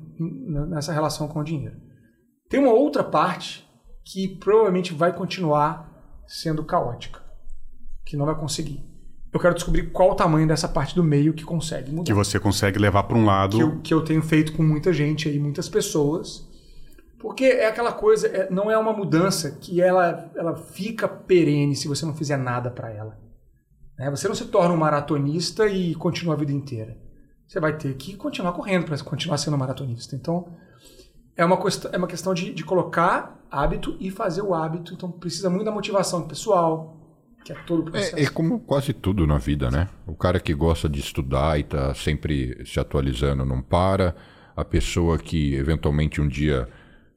nessa 0.68 0.92
relação 0.92 1.28
com 1.28 1.40
o 1.40 1.44
dinheiro. 1.44 1.76
Tem 2.48 2.60
uma 2.60 2.72
outra 2.72 3.04
parte 3.04 3.68
que 4.04 4.28
provavelmente 4.28 4.92
vai 4.92 5.12
continuar 5.12 5.88
sendo 6.26 6.64
caótica, 6.64 7.20
que 8.04 8.16
não 8.16 8.26
vai 8.26 8.34
conseguir. 8.34 8.84
Eu 9.32 9.38
quero 9.38 9.54
descobrir 9.54 9.90
qual 9.92 10.10
o 10.10 10.14
tamanho 10.14 10.46
dessa 10.46 10.68
parte 10.68 10.94
do 10.94 11.04
meio 11.04 11.32
que 11.32 11.44
consegue 11.44 11.90
mudar. 11.90 12.04
Que 12.04 12.12
você 12.12 12.40
consegue 12.40 12.78
levar 12.78 13.04
para 13.04 13.16
um 13.16 13.24
lado. 13.24 13.56
Que 13.56 13.62
eu, 13.62 13.80
que 13.80 13.94
eu 13.94 14.04
tenho 14.04 14.22
feito 14.22 14.52
com 14.52 14.62
muita 14.62 14.92
gente 14.92 15.28
aí, 15.28 15.38
muitas 15.38 15.68
pessoas, 15.68 16.48
porque 17.20 17.44
é 17.44 17.66
aquela 17.66 17.92
coisa, 17.92 18.26
é, 18.26 18.50
não 18.50 18.70
é 18.70 18.76
uma 18.76 18.92
mudança 18.92 19.52
que 19.52 19.80
ela, 19.80 20.30
ela 20.34 20.56
fica 20.56 21.06
perene 21.06 21.76
se 21.76 21.86
você 21.86 22.04
não 22.04 22.14
fizer 22.14 22.36
nada 22.36 22.70
para 22.70 22.90
ela. 22.90 23.20
Né? 23.96 24.10
Você 24.10 24.26
não 24.26 24.34
se 24.34 24.46
torna 24.46 24.74
um 24.74 24.78
maratonista 24.78 25.66
e 25.66 25.94
continua 25.94 26.34
a 26.34 26.38
vida 26.38 26.50
inteira. 26.50 26.96
Você 27.46 27.60
vai 27.60 27.76
ter 27.76 27.94
que 27.94 28.16
continuar 28.16 28.52
correndo 28.52 28.86
para 28.86 28.98
continuar 28.98 29.36
sendo 29.36 29.54
um 29.54 29.58
maratonista. 29.58 30.16
Então, 30.16 30.48
é 31.40 31.44
uma, 31.44 31.56
questão, 31.56 31.90
é 31.90 31.96
uma 31.96 32.06
questão 32.06 32.34
de, 32.34 32.52
de 32.52 32.62
colocar 32.62 33.42
hábito 33.50 33.96
e 33.98 34.10
fazer 34.10 34.42
o 34.42 34.54
hábito. 34.54 34.92
Então, 34.92 35.10
precisa 35.10 35.48
muito 35.48 35.64
da 35.64 35.70
motivação 35.70 36.28
pessoal, 36.28 36.94
que 37.42 37.50
é 37.50 37.54
todo 37.66 37.84
o 37.84 37.88
é, 37.88 37.90
processo. 37.92 38.16
É, 38.18 38.22
é, 38.24 38.28
como 38.28 38.60
quase 38.60 38.92
tudo 38.92 39.26
na 39.26 39.38
vida, 39.38 39.70
né? 39.70 39.88
O 40.06 40.14
cara 40.14 40.38
que 40.38 40.52
gosta 40.52 40.86
de 40.86 41.00
estudar 41.00 41.56
e 41.56 41.62
está 41.62 41.94
sempre 41.94 42.62
se 42.66 42.78
atualizando 42.78 43.46
não 43.46 43.62
para. 43.62 44.14
A 44.54 44.62
pessoa 44.62 45.16
que 45.16 45.54
eventualmente 45.54 46.20
um 46.20 46.28
dia 46.28 46.68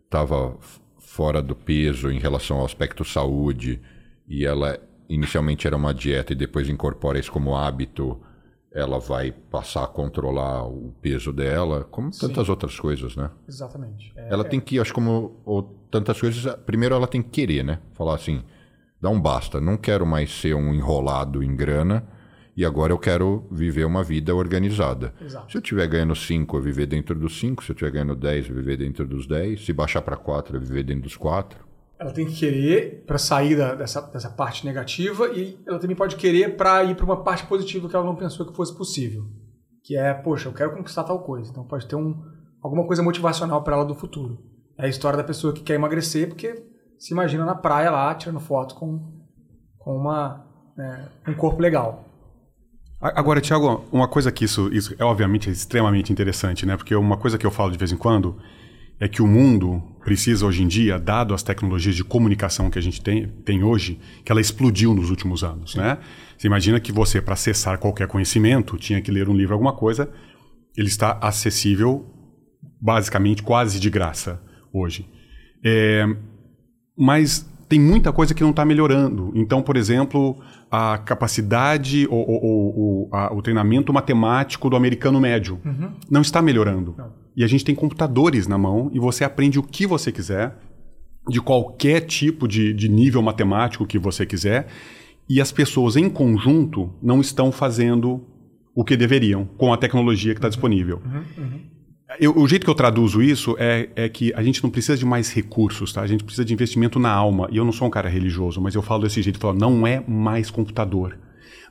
estava 0.05 0.55
fora 0.99 1.41
do 1.41 1.53
peso 1.53 2.09
em 2.09 2.17
relação 2.17 2.59
ao 2.59 2.65
aspecto 2.65 3.03
saúde 3.03 3.81
e 4.25 4.45
ela 4.45 4.79
inicialmente 5.09 5.67
era 5.67 5.75
uma 5.75 5.93
dieta 5.93 6.31
e 6.31 6.35
depois 6.35 6.69
incorpora 6.69 7.19
isso 7.19 7.31
como 7.31 7.57
hábito, 7.57 8.21
ela 8.73 8.99
vai 8.99 9.31
passar 9.31 9.83
a 9.83 9.87
controlar 9.87 10.65
o 10.65 10.93
peso 11.01 11.31
dela, 11.31 11.83
como 11.83 12.09
tantas 12.09 12.45
Sim. 12.45 12.51
outras 12.51 12.79
coisas, 12.79 13.15
né? 13.15 13.29
Exatamente. 13.47 14.11
É, 14.15 14.33
ela 14.33 14.43
é... 14.43 14.47
tem 14.49 14.59
que, 14.59 14.79
acho 14.79 14.93
como 14.93 15.39
ou, 15.45 15.63
tantas 15.91 16.19
coisas, 16.19 16.55
primeiro 16.65 16.95
ela 16.95 17.07
tem 17.07 17.21
que 17.21 17.29
querer, 17.29 17.63
né? 17.63 17.79
Falar 17.93 18.15
assim, 18.15 18.43
dá 18.99 19.09
um 19.09 19.21
basta, 19.21 19.61
não 19.61 19.77
quero 19.77 20.05
mais 20.05 20.31
ser 20.31 20.55
um 20.55 20.73
enrolado 20.73 21.43
em 21.43 21.55
grana 21.55 22.07
e 22.55 22.63
agora 22.65 22.93
eu 22.93 22.99
quero 22.99 23.47
viver 23.51 23.85
uma 23.85 24.03
vida 24.03 24.33
organizada. 24.33 25.13
Exato. 25.21 25.51
Se 25.51 25.57
eu 25.57 25.61
estiver 25.61 25.87
ganhando 25.87 26.15
5, 26.15 26.57
eu 26.57 26.61
viver 26.61 26.85
dentro 26.85 27.17
dos 27.17 27.39
5. 27.39 27.63
Se 27.63 27.71
eu 27.71 27.73
estiver 27.73 27.91
ganhando 27.91 28.15
10, 28.15 28.49
eu 28.49 28.55
viver 28.55 28.77
dentro 28.77 29.07
dos 29.07 29.25
10. 29.25 29.65
Se 29.65 29.73
baixar 29.73 30.03
para 30.03 30.15
4, 30.15 30.57
eu 30.57 30.61
viver 30.61 30.83
dentro 30.83 31.03
dos 31.03 31.17
4. 31.17 31.57
Ela 32.03 32.11
tem 32.11 32.25
que 32.25 32.35
querer 32.35 33.05
para 33.07 33.17
sair 33.17 33.55
da, 33.55 33.75
dessa, 33.75 34.01
dessa 34.01 34.29
parte 34.29 34.65
negativa 34.65 35.29
e 35.29 35.57
ela 35.65 35.79
também 35.79 35.95
pode 35.95 36.17
querer 36.17 36.57
para 36.57 36.83
ir 36.83 36.95
para 36.95 37.05
uma 37.05 37.23
parte 37.23 37.45
positiva 37.45 37.87
que 37.87 37.95
ela 37.95 38.03
não 38.03 38.13
pensou 38.13 38.45
que 38.45 38.53
fosse 38.53 38.75
possível. 38.75 39.23
Que 39.81 39.95
é, 39.95 40.13
poxa, 40.13 40.49
eu 40.49 40.53
quero 40.53 40.75
conquistar 40.75 41.05
tal 41.05 41.23
coisa. 41.23 41.49
Então 41.49 41.63
pode 41.63 41.87
ter 41.87 41.95
um, 41.95 42.21
alguma 42.61 42.85
coisa 42.85 43.01
motivacional 43.01 43.63
para 43.63 43.77
ela 43.77 43.85
do 43.85 43.95
futuro. 43.95 44.37
É 44.77 44.85
a 44.85 44.89
história 44.89 45.15
da 45.15 45.23
pessoa 45.23 45.53
que 45.53 45.61
quer 45.61 45.75
emagrecer 45.75 46.27
porque 46.27 46.61
se 46.99 47.13
imagina 47.13 47.45
na 47.45 47.55
praia 47.55 47.89
lá, 47.89 48.13
tirando 48.13 48.41
foto 48.41 48.75
com, 48.75 48.99
com 49.79 49.95
uma, 49.95 50.45
né, 50.75 51.07
um 51.25 51.33
corpo 51.33 51.61
legal. 51.61 52.03
Agora, 52.99 53.39
Tiago, 53.39 53.85
uma 53.93 54.09
coisa 54.09 54.29
que 54.29 54.43
isso, 54.43 54.67
isso 54.73 54.93
é 54.99 55.05
obviamente 55.05 55.49
extremamente 55.49 56.11
interessante, 56.11 56.65
né? 56.65 56.75
Porque 56.75 56.93
uma 56.95 57.15
coisa 57.15 57.37
que 57.37 57.45
eu 57.45 57.51
falo 57.51 57.71
de 57.71 57.77
vez 57.77 57.93
em 57.93 57.97
quando 57.97 58.37
é 58.99 59.07
que 59.07 59.21
o 59.21 59.27
mundo 59.27 59.81
precisa 60.03 60.45
hoje 60.45 60.63
em 60.63 60.67
dia, 60.67 60.99
dado 60.99 61.33
as 61.33 61.43
tecnologias 61.43 61.95
de 61.95 62.03
comunicação 62.03 62.69
que 62.69 62.77
a 62.77 62.81
gente 62.81 63.01
tem, 63.01 63.27
tem 63.45 63.63
hoje, 63.63 63.99
que 64.23 64.31
ela 64.31 64.41
explodiu 64.41 64.93
nos 64.93 65.09
últimos 65.09 65.43
anos, 65.43 65.75
né? 65.75 65.97
Você 66.37 66.47
imagina 66.47 66.79
que 66.79 66.91
você, 66.91 67.21
para 67.21 67.33
acessar 67.33 67.77
qualquer 67.77 68.07
conhecimento, 68.07 68.77
tinha 68.77 69.01
que 69.01 69.11
ler 69.11 69.29
um 69.29 69.33
livro, 69.35 69.53
alguma 69.53 69.73
coisa, 69.73 70.09
ele 70.75 70.87
está 70.87 71.17
acessível 71.21 72.05
basicamente 72.81 73.41
quase 73.41 73.79
de 73.79 73.89
graça 73.89 74.41
hoje. 74.73 75.07
É, 75.63 76.05
mas 76.97 77.49
tem 77.69 77.79
muita 77.79 78.11
coisa 78.11 78.33
que 78.33 78.43
não 78.43 78.49
está 78.49 78.65
melhorando. 78.65 79.31
Então, 79.35 79.61
por 79.61 79.77
exemplo, 79.77 80.37
a 80.69 80.97
capacidade 80.97 82.07
ou, 82.09 82.29
ou, 82.29 82.79
ou 82.79 83.09
a, 83.11 83.33
o 83.33 83.41
treinamento 83.41 83.93
matemático 83.93 84.69
do 84.69 84.75
americano 84.75 85.19
médio 85.19 85.59
Uhum. 85.63 85.91
não 86.09 86.21
está 86.21 86.41
melhorando. 86.41 86.93
Não. 86.97 87.22
E 87.35 87.43
a 87.43 87.47
gente 87.47 87.65
tem 87.65 87.73
computadores 87.75 88.47
na 88.47 88.57
mão 88.57 88.89
e 88.93 88.99
você 88.99 89.23
aprende 89.23 89.57
o 89.59 89.63
que 89.63 89.85
você 89.87 90.11
quiser, 90.11 90.55
de 91.29 91.39
qualquer 91.41 92.01
tipo 92.01 92.47
de, 92.47 92.73
de 92.73 92.89
nível 92.89 93.21
matemático 93.21 93.85
que 93.87 93.97
você 93.97 94.25
quiser, 94.25 94.67
e 95.29 95.39
as 95.39 95.51
pessoas 95.51 95.95
em 95.95 96.09
conjunto 96.09 96.93
não 97.01 97.21
estão 97.21 97.51
fazendo 97.51 98.21
o 98.75 98.83
que 98.83 98.97
deveriam 98.97 99.45
com 99.57 99.71
a 99.71 99.77
tecnologia 99.77 100.33
que 100.33 100.37
está 100.39 100.49
disponível. 100.49 101.01
Eu- 102.19 102.37
o 102.37 102.47
jeito 102.47 102.63
que 102.65 102.69
eu 102.69 102.75
traduzo 102.75 103.21
isso 103.23 103.55
é, 103.57 103.89
é 103.95 104.09
que 104.09 104.33
a 104.35 104.43
gente 104.43 104.61
não 104.61 104.69
precisa 104.69 104.97
de 104.97 105.05
mais 105.05 105.31
recursos, 105.33 105.93
tá? 105.93 106.01
A 106.01 106.07
gente 106.07 106.23
precisa 106.23 106.43
de 106.45 106.53
investimento 106.53 106.99
na 106.99 107.09
alma. 107.11 107.47
E 107.51 107.57
eu 107.57 107.65
não 107.65 107.71
sou 107.71 107.87
um 107.87 107.91
cara 107.91 108.09
religioso, 108.09 108.59
mas 108.61 108.75
eu 108.75 108.81
falo 108.81 109.03
desse 109.03 109.21
jeito, 109.21 109.39
falo, 109.39 109.57
não 109.57 109.87
é 109.87 110.03
mais 110.07 110.51
computador, 110.51 111.17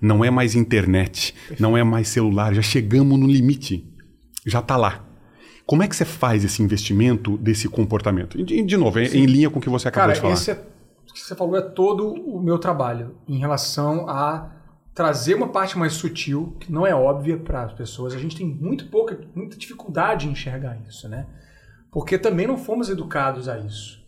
não 0.00 0.24
é 0.24 0.30
mais 0.30 0.54
internet, 0.56 1.34
não 1.60 1.76
é 1.76 1.84
mais 1.84 2.08
celular, 2.08 2.54
já 2.54 2.62
chegamos 2.62 3.18
no 3.20 3.26
limite. 3.26 3.86
Já 4.46 4.58
está 4.60 4.76
lá. 4.76 5.04
Como 5.66 5.82
é 5.82 5.88
que 5.88 5.94
você 5.94 6.04
faz 6.04 6.44
esse 6.44 6.62
investimento 6.62 7.36
desse 7.36 7.68
comportamento? 7.68 8.38
E, 8.38 8.62
De, 8.62 8.76
novo, 8.76 8.98
é 8.98 9.04
em 9.04 9.26
linha 9.26 9.48
com 9.48 9.58
o 9.58 9.62
que 9.62 9.68
você 9.68 9.88
acabou 9.88 10.08
Cara, 10.08 10.14
de 10.14 10.20
falar. 10.20 10.34
esse 10.34 10.50
é, 10.50 10.54
o 11.08 11.12
que 11.12 11.20
você 11.20 11.34
falou 11.34 11.56
é 11.56 11.62
todo 11.62 12.12
o 12.12 12.40
meu 12.42 12.58
trabalho 12.58 13.16
em 13.28 13.38
relação 13.38 14.08
a 14.08 14.50
trazer 14.94 15.34
uma 15.34 15.48
parte 15.48 15.78
mais 15.78 15.94
sutil, 15.94 16.56
que 16.60 16.70
não 16.70 16.86
é 16.86 16.94
óbvia 16.94 17.36
para 17.36 17.62
as 17.62 17.72
pessoas. 17.72 18.14
A 18.14 18.18
gente 18.18 18.36
tem 18.36 18.46
muito 18.46 18.86
pouca, 18.88 19.18
muita 19.34 19.56
dificuldade 19.56 20.26
em 20.26 20.32
enxergar 20.32 20.78
isso, 20.88 21.08
né? 21.08 21.26
Porque 21.90 22.18
também 22.18 22.46
não 22.46 22.56
fomos 22.58 22.88
educados 22.88 23.48
a 23.48 23.58
isso. 23.58 24.02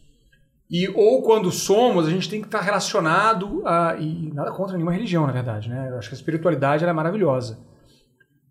E 0.71 0.89
ou 0.89 1.23
quando 1.23 1.51
somos, 1.51 2.07
a 2.07 2.11
gente 2.11 2.29
tem 2.29 2.41
que 2.41 2.47
estar 2.47 2.61
relacionado 2.61 3.63
a 3.67 3.97
e 3.97 4.33
nada 4.33 4.51
contra 4.51 4.75
nenhuma 4.75 4.93
religião, 4.93 5.27
na 5.27 5.33
verdade, 5.33 5.69
né? 5.69 5.89
Eu 5.91 5.99
acho 5.99 6.09
que 6.09 6.15
a 6.15 6.19
espiritualidade 6.19 6.85
é 6.85 6.93
maravilhosa. 6.93 7.59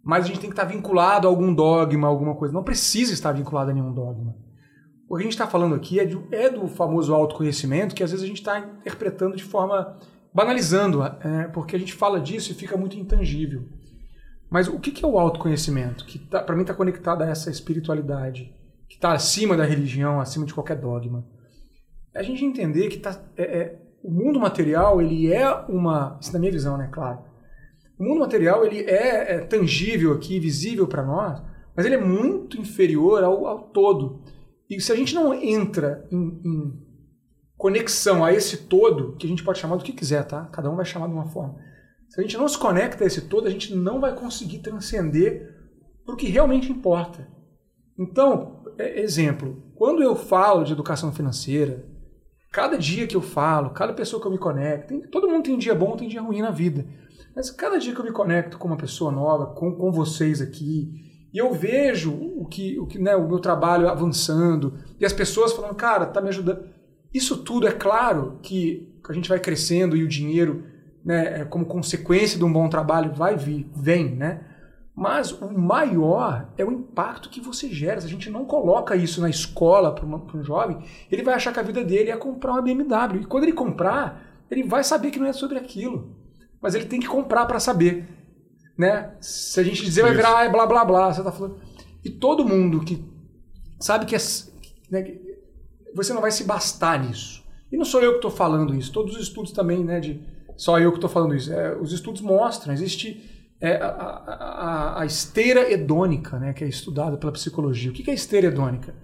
Mas 0.04 0.26
a 0.26 0.28
gente 0.28 0.40
tem 0.40 0.50
que 0.50 0.54
estar 0.54 0.66
vinculado 0.66 1.28
a 1.28 1.30
algum 1.32 1.54
dogma, 1.54 2.08
alguma 2.08 2.36
coisa. 2.36 2.54
Não 2.54 2.64
precisa 2.64 3.14
estar 3.14 3.32
vinculado 3.32 3.72
a 3.72 3.74
nenhum 3.74 3.94
dogma. 3.94 4.36
O 5.10 5.16
que 5.16 5.22
a 5.22 5.24
gente 5.24 5.34
está 5.34 5.48
falando 5.48 5.76
aqui 5.76 6.00
é, 6.00 6.06
de- 6.06 6.22
é 6.32 6.50
do 6.50 6.68
famoso 6.68 7.14
autoconhecimento 7.14 7.94
que 7.96 8.04
às 8.04 8.12
vezes 8.12 8.24
a 8.24 8.28
gente 8.28 8.40
está 8.40 8.60
interpretando 8.60 9.36
de 9.36 9.44
forma. 9.44 9.98
banalizando, 10.34 11.04
é, 11.04 11.48
porque 11.54 11.76
a 11.76 11.80
gente 11.80 11.94
fala 11.94 12.20
disso 12.20 12.52
e 12.52 12.56
fica 12.56 12.76
muito 12.76 12.98
intangível. 12.98 13.64
Mas 14.50 14.68
o 14.68 14.80
que, 14.80 15.04
é 15.06 15.08
o 15.08 15.20
autoconhecimento? 15.20 16.06
Que 16.06 16.18
tá, 16.20 16.42
para 16.42 16.56
mim 16.56 16.62
está 16.62 16.74
conectado 16.74 17.22
a 17.22 17.28
essa 17.28 17.50
espiritualidade, 17.52 18.52
que 18.90 18.96
está 18.96 19.14
acima 19.14 19.56
da 19.56 19.64
religião, 19.64 20.20
acima 20.20 20.46
de 20.46 20.54
qualquer 20.54 20.76
dogma. 20.78 21.24
É 22.16 22.20
a 22.20 22.24
gente 22.24 22.44
entender 22.44 22.88
que 22.90 22.98
tá, 22.98 23.20
é- 23.38 23.58
é, 23.60 23.80
o 24.04 24.12
mundo 24.12 24.40
material 24.40 25.00
ele 25.02 25.32
é 25.32 25.48
uma. 25.70 26.18
Isso 26.20 26.34
na 26.34 26.40
minha 26.40 26.52
visão, 26.52 26.78
né? 26.78 26.90
Claro. 26.92 27.20
O 28.04 28.06
mundo 28.06 28.20
material 28.20 28.66
ele 28.66 28.82
é, 28.82 29.36
é 29.36 29.40
tangível 29.40 30.12
aqui, 30.12 30.38
visível 30.38 30.86
para 30.86 31.06
nós, 31.06 31.42
mas 31.74 31.86
ele 31.86 31.96
é 31.96 32.02
muito 32.02 32.60
inferior 32.60 33.24
ao, 33.24 33.48
ao 33.48 33.70
todo. 33.70 34.22
E 34.70 34.78
se 34.82 34.92
a 34.92 34.96
gente 34.96 35.16
não 35.16 35.34
entra 35.34 36.06
em, 36.12 36.42
em 36.44 36.74
conexão 37.56 38.26
a 38.26 38.34
esse 38.34 38.66
todo, 38.68 39.16
que 39.16 39.26
a 39.26 39.30
gente 39.30 39.42
pode 39.42 39.60
chamar 39.60 39.78
do 39.78 39.86
que 39.86 39.94
quiser, 39.94 40.26
tá? 40.26 40.46
Cada 40.48 40.70
um 40.70 40.76
vai 40.76 40.84
chamar 40.84 41.08
de 41.08 41.14
uma 41.14 41.28
forma. 41.28 41.56
Se 42.10 42.20
a 42.20 42.24
gente 42.24 42.38
não 42.38 42.46
se 42.50 42.58
conecta 42.58 43.06
a 43.06 43.08
esse 43.08 43.22
todo, 43.22 43.48
a 43.48 43.50
gente 43.50 43.74
não 43.74 44.02
vai 44.02 44.14
conseguir 44.14 44.60
transcender 44.60 45.50
para 46.06 46.14
o 46.14 46.18
que 46.18 46.28
realmente 46.28 46.70
importa. 46.70 47.26
Então, 47.98 48.66
é- 48.78 49.00
exemplo, 49.00 49.64
quando 49.76 50.04
eu 50.04 50.14
falo 50.14 50.66
de 50.66 50.74
educação 50.74 51.14
financeira, 51.14 51.86
cada 52.52 52.78
dia 52.78 53.08
que 53.08 53.16
eu 53.16 53.22
falo, 53.22 53.70
cada 53.70 53.94
pessoa 53.94 54.22
que 54.22 54.28
eu 54.28 54.32
me 54.32 54.38
conecto, 54.38 55.08
todo 55.10 55.30
mundo 55.30 55.46
tem 55.46 55.56
um 55.56 55.58
dia 55.58 55.74
bom, 55.74 55.96
tem 55.96 56.10
dia 56.10 56.22
ruim 56.22 56.42
na 56.42 56.52
vida. 56.52 56.86
Mas 57.36 57.50
cada 57.50 57.80
dia 57.80 57.94
que 57.94 58.00
eu 58.00 58.06
me 58.06 58.12
conecto 58.12 58.58
com 58.58 58.68
uma 58.68 58.78
pessoa 58.78 59.12
nova, 59.12 59.48
com, 59.48 59.72
com 59.74 59.92
vocês 59.92 60.42
aqui, 60.42 60.90
e 61.34 61.38
eu 61.38 61.52
vejo 61.54 62.14
o 62.14 62.46
que, 62.46 62.80
o 62.80 62.86
que 62.86 63.00
né, 63.00 63.16
o 63.16 63.28
meu 63.28 63.40
trabalho 63.40 63.90
avançando, 63.90 64.76
e 65.00 65.06
as 65.06 65.14
pessoas 65.14 65.52
falando, 65.52 65.76
cara, 65.76 66.06
tá 66.06 66.22
me 66.22 66.30
ajudando. 66.30 66.64
Isso 67.14 67.38
tudo 67.38 67.68
é 67.68 67.72
claro 67.72 68.40
que 68.42 69.00
a 69.10 69.14
gente 69.14 69.30
vai 69.30 69.40
crescendo 69.40 69.98
e 69.98 70.04
o 70.04 70.08
dinheiro, 70.08 70.64
né, 71.04 71.42
é, 71.42 71.46
como 71.46 71.66
consequência 71.66 72.38
de 72.38 72.46
um 72.46 72.54
bom 72.54 72.70
trabalho, 72.70 73.14
vai 73.14 73.36
vir, 73.36 73.70
vem, 73.76 74.16
né? 74.16 74.48
Mas 74.96 75.32
o 75.32 75.52
maior 75.52 76.54
é 76.56 76.64
o 76.64 76.72
impacto 76.72 77.30
que 77.30 77.42
você 77.42 77.68
gera. 77.70 78.00
Se 78.00 78.06
a 78.06 78.10
gente 78.10 78.30
não 78.30 78.46
coloca 78.46 78.96
isso 78.96 79.22
na 79.22 79.30
escola 79.30 79.94
para 79.94 80.06
um 80.06 80.44
jovem, 80.44 80.84
ele 81.12 81.24
vai 81.24 81.34
achar 81.34 81.52
que 81.52 81.60
a 81.60 81.64
vida 81.64 81.84
dele 81.84 82.12
é 82.12 82.18
comprar 82.18 82.52
uma 82.52 82.62
BMW. 82.62 83.22
E 83.22 83.26
quando 83.26 83.46
ele 83.46 83.54
comprar, 83.54 84.46
ele 84.52 84.64
vai 84.64 84.84
saber 84.84 85.10
que 85.10 85.20
não 85.20 85.26
é 85.26 85.34
sobre 85.34 85.58
aquilo. 85.58 86.16
Mas 86.64 86.74
ele 86.74 86.86
tem 86.86 87.00
que 87.00 87.08
comprar 87.08 87.46
para 87.46 87.60
saber. 87.60 88.08
Né? 88.78 89.14
Se 89.22 89.60
a 89.60 89.64
gente 89.64 89.84
dizer, 89.84 90.02
vai 90.02 90.16
virar 90.16 90.38
ah, 90.40 90.46
é 90.46 90.50
blá 90.50 90.66
blá 90.66 90.84
blá. 90.86 91.14
Você 91.14 91.22
tá 91.22 91.32
falando. 91.32 91.58
E 92.04 92.10
todo 92.10 92.48
mundo 92.48 92.80
que 92.80 93.06
sabe 93.80 94.06
que 94.06 94.16
é, 94.16 94.20
né, 94.90 95.16
você 95.94 96.14
não 96.14 96.22
vai 96.22 96.32
se 96.32 96.44
bastar 96.46 97.00
nisso. 97.04 97.44
E 97.72 97.78
não 97.78 97.86
sou 97.86 98.02
eu 98.02 98.12
que 98.12 98.18
estou 98.18 98.32
falando 98.32 98.74
isso. 98.74 98.92
Todos 98.92 99.16
os 99.16 99.22
estudos 99.24 99.52
também, 99.52 99.84
né, 99.84 100.00
de 100.00 100.24
só 100.56 100.80
eu 100.80 100.92
que 100.92 100.98
estou 100.98 101.10
falando 101.10 101.36
isso. 101.36 101.52
É, 101.54 101.76
os 101.78 101.92
estudos 101.92 102.22
mostram, 102.22 102.74
existe 102.74 103.52
é, 103.62 103.78
a, 103.78 103.88
a- 103.88 105.02
a- 105.02 105.06
esteira 105.06 105.72
hedônica, 105.72 106.38
né, 106.40 106.54
que 106.54 106.64
é 106.64 106.68
estudada 106.68 107.18
pela 107.18 107.32
psicologia. 107.32 107.92
O 107.92 107.94
que 107.94 108.10
é 108.10 108.14
esteira 108.14 108.48
hedônica? 108.48 108.96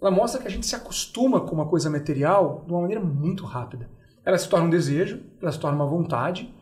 Ela 0.00 0.10
mostra 0.10 0.40
que 0.40 0.48
a 0.48 0.50
gente 0.50 0.66
se 0.66 0.74
acostuma 0.74 1.40
com 1.40 1.54
uma 1.54 1.66
coisa 1.68 1.90
material 1.90 2.64
de 2.66 2.72
uma 2.72 2.80
maneira 2.82 3.02
muito 3.02 3.44
rápida. 3.44 3.88
Ela 4.24 4.38
se 4.38 4.48
torna 4.48 4.66
um 4.66 4.70
desejo, 4.70 5.20
ela 5.42 5.52
se 5.52 5.58
torna 5.60 5.76
uma 5.76 5.86
vontade, 5.86 6.54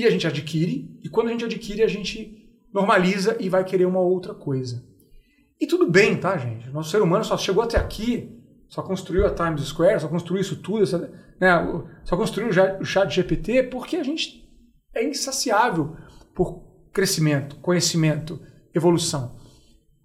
e 0.00 0.06
a 0.06 0.10
gente 0.10 0.26
adquire, 0.26 0.98
e 1.02 1.08
quando 1.08 1.28
a 1.28 1.32
gente 1.32 1.44
adquire, 1.44 1.82
a 1.82 1.88
gente 1.88 2.36
normaliza 2.72 3.36
e 3.40 3.48
vai 3.48 3.64
querer 3.64 3.86
uma 3.86 4.00
outra 4.00 4.34
coisa. 4.34 4.84
E 5.60 5.66
tudo 5.66 5.90
bem, 5.90 6.16
tá, 6.18 6.36
gente? 6.36 6.68
Nosso 6.70 6.90
ser 6.90 7.00
humano 7.00 7.24
só 7.24 7.38
chegou 7.38 7.62
até 7.62 7.78
aqui, 7.78 8.30
só 8.68 8.82
construiu 8.82 9.26
a 9.26 9.30
Times 9.34 9.62
Square, 9.62 10.00
só 10.00 10.08
construiu 10.08 10.40
isso 10.42 10.56
tudo, 10.56 10.82
essa- 10.82 11.10
né, 11.40 11.50
só 12.04 12.16
construiu 12.16 12.50
o 12.80 12.84
chat 12.84 13.10
GPT 13.14 13.62
porque 13.64 13.96
a 13.96 14.02
gente 14.02 14.44
é 14.94 15.02
insaciável 15.08 15.96
por 16.34 16.62
crescimento, 16.92 17.56
conhecimento, 17.56 18.38
evolução. 18.74 19.36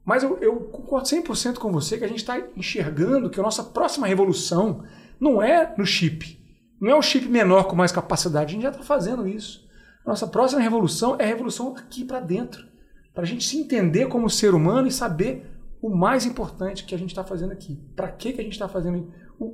Mas 0.06 0.24
eu, 0.24 0.38
eu 0.40 0.56
concordo 0.56 1.08
100% 1.08 1.56
com 1.60 1.72
você 1.72 1.98
que 1.98 2.04
a 2.04 2.08
gente 2.08 2.20
está 2.20 2.40
enxergando 2.56 3.30
que 3.30 3.40
a 3.40 3.44
nossa 3.44 3.64
próxima 3.64 4.08
revolução 4.08 4.84
não 5.20 5.42
é 5.42 5.74
no 5.78 5.86
chip. 5.86 6.40
Não 6.80 6.90
é 6.90 6.96
o 6.96 7.02
chip 7.02 7.28
menor 7.28 7.66
com 7.66 7.76
mais 7.76 7.92
capacidade. 7.92 8.52
A 8.52 8.54
gente 8.54 8.64
já 8.64 8.70
está 8.72 8.82
fazendo 8.84 9.28
isso. 9.28 9.70
Nossa 10.06 10.28
próxima 10.28 10.62
revolução 10.62 11.16
é 11.20 11.24
a 11.24 11.28
revolução 11.28 11.76
aqui 11.76 12.04
para 12.04 12.20
dentro. 12.20 12.66
Para 13.14 13.24
a 13.24 13.28
gente 13.28 13.44
se 13.44 13.58
entender 13.58 14.08
como 14.08 14.30
ser 14.30 14.54
humano 14.54 14.88
e 14.88 14.92
saber 14.92 15.48
o 15.82 15.90
mais 15.90 16.26
importante 16.26 16.86
que 16.86 16.96
a 16.96 16.98
gente 16.98 17.10
está 17.10 17.24
fazendo 17.24 17.52
aqui. 17.52 17.80
Para 17.96 18.10
que, 18.10 18.34
que 18.34 18.42
a 18.42 18.44
gente 18.44 18.54
está 18.54 18.68
fazendo 18.68 19.12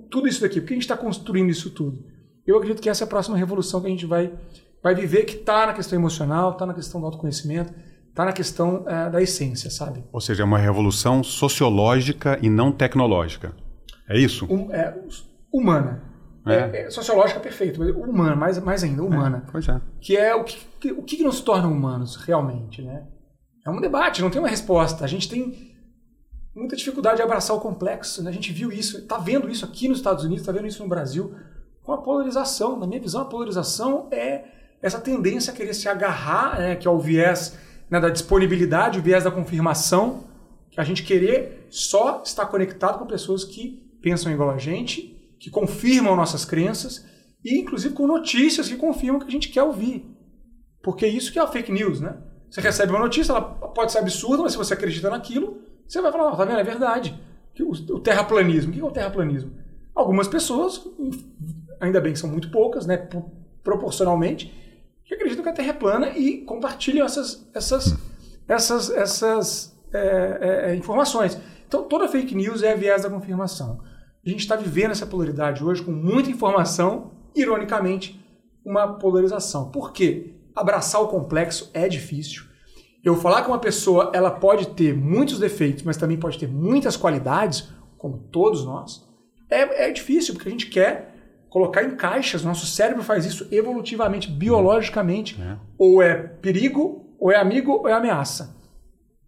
tudo 0.10 0.28
isso 0.28 0.42
daqui? 0.42 0.60
Por 0.60 0.68
que 0.68 0.74
a 0.74 0.76
gente 0.76 0.84
está 0.84 0.98
construindo 0.98 1.50
isso 1.50 1.70
tudo? 1.72 2.04
Eu 2.46 2.58
acredito 2.58 2.82
que 2.82 2.90
essa 2.90 3.04
é 3.04 3.06
a 3.06 3.10
próxima 3.10 3.38
revolução 3.38 3.82
que 3.82 3.88
a 3.88 3.90
gente 3.90 4.06
vai, 4.06 4.34
vai 4.82 4.94
viver, 4.94 5.26
que 5.26 5.36
está 5.36 5.66
na 5.68 5.74
questão 5.74 5.98
emocional, 5.98 6.52
está 6.52 6.66
na 6.66 6.74
questão 6.74 7.00
do 7.00 7.06
autoconhecimento, 7.06 7.74
está 8.10 8.26
na 8.26 8.34
questão 8.34 8.86
eh, 8.88 9.10
da 9.10 9.22
essência, 9.22 9.70
sabe? 9.70 10.04
Ou 10.12 10.22
seja, 10.22 10.44
é 10.44 10.46
uma 10.46 10.58
revolução 10.58 11.24
sociológica 11.24 12.40
e 12.42 12.50
não 12.50 12.72
tecnológica. 12.72 13.54
É 14.10 14.18
isso? 14.18 14.46
Hum- 14.50 14.72
é, 14.72 14.98
humana. 15.52 16.04
É, 16.54 16.86
é 16.86 16.90
sociológica 16.90 17.40
perfeito, 17.40 17.80
mas 17.80 17.90
humana, 17.90 18.36
mais, 18.36 18.60
mais 18.60 18.84
ainda, 18.84 19.04
humana. 19.04 19.44
É, 19.48 19.52
pois 19.52 19.68
é. 19.68 19.82
Que 20.00 20.18
é 20.18 20.36
o 20.36 20.44
que, 20.44 20.58
que, 20.80 20.92
o 20.92 21.04
que 21.04 21.24
nos 21.24 21.42
torna 21.42 21.68
humanos 21.68 22.16
realmente, 22.16 22.82
né? 22.82 23.06
É 23.66 23.70
um 23.70 23.82
debate, 23.82 24.22
não 24.22 24.30
tem 24.30 24.40
uma 24.40 24.48
resposta. 24.48 25.04
A 25.04 25.08
gente 25.08 25.28
tem 25.28 25.76
muita 26.56 26.76
dificuldade 26.76 27.18
de 27.18 27.22
abraçar 27.22 27.56
o 27.56 27.60
complexo. 27.60 28.24
Né? 28.24 28.30
A 28.30 28.34
gente 28.34 28.52
viu 28.54 28.72
isso, 28.72 29.00
está 29.00 29.18
vendo 29.18 29.50
isso 29.50 29.66
aqui 29.66 29.88
nos 29.88 29.98
Estados 29.98 30.24
Unidos, 30.24 30.42
está 30.42 30.52
vendo 30.52 30.68
isso 30.68 30.82
no 30.82 30.90
Brasil, 30.90 31.36
com 31.84 31.92
a 31.92 31.98
polarização. 31.98 32.80
Na 32.80 32.88
minha 32.88 33.00
visão, 33.00 33.22
a 33.22 33.26
polarização 33.26 34.08
é 34.12 34.46
essa 34.82 35.00
tendência 35.00 35.52
a 35.52 35.56
querer 35.56 35.74
se 35.74 35.90
agarrar, 35.90 36.60
né, 36.60 36.76
que 36.76 36.88
é 36.88 36.92
o 36.92 37.00
viés 37.00 37.58
né, 37.90 38.00
da 38.00 38.10
disponibilidade, 38.10 39.00
o 39.00 39.02
viés 39.02 39.24
da 39.24 39.32
confirmação, 39.32 40.24
que 40.70 40.80
a 40.80 40.84
gente 40.84 41.04
querer 41.04 41.68
só 41.70 42.22
estar 42.24 42.46
conectado 42.46 43.00
com 43.00 43.06
pessoas 43.06 43.44
que 43.44 43.84
pensam 44.02 44.32
igual 44.32 44.52
a 44.52 44.58
gente, 44.58 45.17
que 45.40 45.50
confirmam 45.50 46.16
nossas 46.16 46.46
crenças 46.46 47.06
e 47.44 47.60
inclusive 47.60 47.94
com 47.94 48.08
notícias 48.08 48.68
que 48.68 48.76
confirmam 48.76 49.20
que 49.20 49.28
a 49.28 49.32
gente 49.32 49.50
quer 49.50 49.64
ouvir. 49.64 50.06
Porque 50.82 51.06
é 51.06 51.10
isso 51.10 51.32
que 51.32 51.40
é 51.40 51.42
a 51.42 51.48
fake 51.48 51.72
news, 51.72 52.00
né? 52.00 52.18
Você 52.50 52.62
recebe 52.62 52.92
uma 52.92 53.00
notícia, 53.00 53.32
ela 53.32 53.42
pode 53.42 53.92
ser 53.92 54.00
absurda, 54.00 54.44
mas 54.44 54.54
se 54.54 54.58
você 54.58 54.74
acredita 54.74 55.10
naquilo, 55.10 55.62
você 55.88 56.02
vai 56.02 56.12
falar, 56.12 56.32
oh, 56.32 56.36
tá 56.36 56.46
vendo, 56.46 56.60
é 56.60 56.64
verdade. 56.64 57.20
O 57.90 58.00
terraplanismo, 58.00 58.72
o 58.72 58.74
que 58.74 58.80
é 58.80 58.84
o 58.84 58.92
terraplanismo? 58.92 59.52
Algumas 59.94 60.28
pessoas, 60.28 60.88
ainda 61.80 62.00
bem 62.00 62.14
que 62.14 62.20
são 62.20 62.30
muito 62.30 62.52
poucas, 62.52 62.86
né, 62.86 62.98
proporcionalmente, 63.64 64.54
que 65.04 65.14
acreditam 65.14 65.44
que 65.44 65.50
a 65.50 65.54
Terra 65.54 65.70
é 65.70 65.74
plana 65.74 66.10
e 66.18 66.42
compartilham 66.42 67.06
essas, 67.06 67.50
essas, 67.54 67.98
essas, 68.48 68.90
essas 68.92 69.78
é, 69.94 70.38
é, 70.70 70.72
é 70.72 70.76
informações. 70.76 71.38
Então, 71.68 71.84
toda 71.84 72.08
fake 72.08 72.36
news 72.36 72.62
é 72.62 72.76
viés 72.76 73.04
da 73.04 73.10
confirmação. 73.10 73.82
A 74.28 74.30
gente 74.30 74.42
está 74.42 74.58
vivendo 74.58 74.92
essa 74.92 75.08
polaridade 75.08 75.64
hoje 75.64 75.82
com 75.82 75.92
muita 75.92 76.30
informação, 76.30 77.12
ironicamente, 77.34 78.20
uma 78.66 78.86
polarização. 78.86 79.72
Por 79.72 79.94
quê? 79.94 80.34
Abraçar 80.54 81.02
o 81.02 81.08
complexo 81.08 81.72
é 81.74 81.88
difícil. 81.88 82.44
Eu 83.02 83.16
falar 83.16 83.42
que 83.42 83.48
uma 83.48 83.58
pessoa 83.58 84.12
ela 84.14 84.30
pode 84.30 84.68
ter 84.72 84.94
muitos 84.94 85.40
defeitos, 85.40 85.84
mas 85.84 85.96
também 85.96 86.18
pode 86.18 86.38
ter 86.38 86.46
muitas 86.46 86.98
qualidades, 86.98 87.70
como 87.98 88.18
todos 88.18 88.66
nós, 88.66 89.08
é, 89.50 89.88
é 89.88 89.92
difícil, 89.92 90.34
porque 90.34 90.50
a 90.50 90.52
gente 90.52 90.68
quer 90.68 91.16
colocar 91.50 91.86
em 91.86 91.96
caixas. 91.96 92.44
Nosso 92.44 92.66
cérebro 92.66 93.04
faz 93.04 93.26
isso 93.26 93.48
evolutivamente, 93.50 94.30
biologicamente. 94.30 95.42
É. 95.42 95.56
Ou 95.78 96.02
é 96.02 96.16
perigo, 96.16 97.16
ou 97.18 97.32
é 97.32 97.38
amigo, 97.38 97.72
ou 97.72 97.88
é 97.88 97.94
ameaça. 97.94 98.58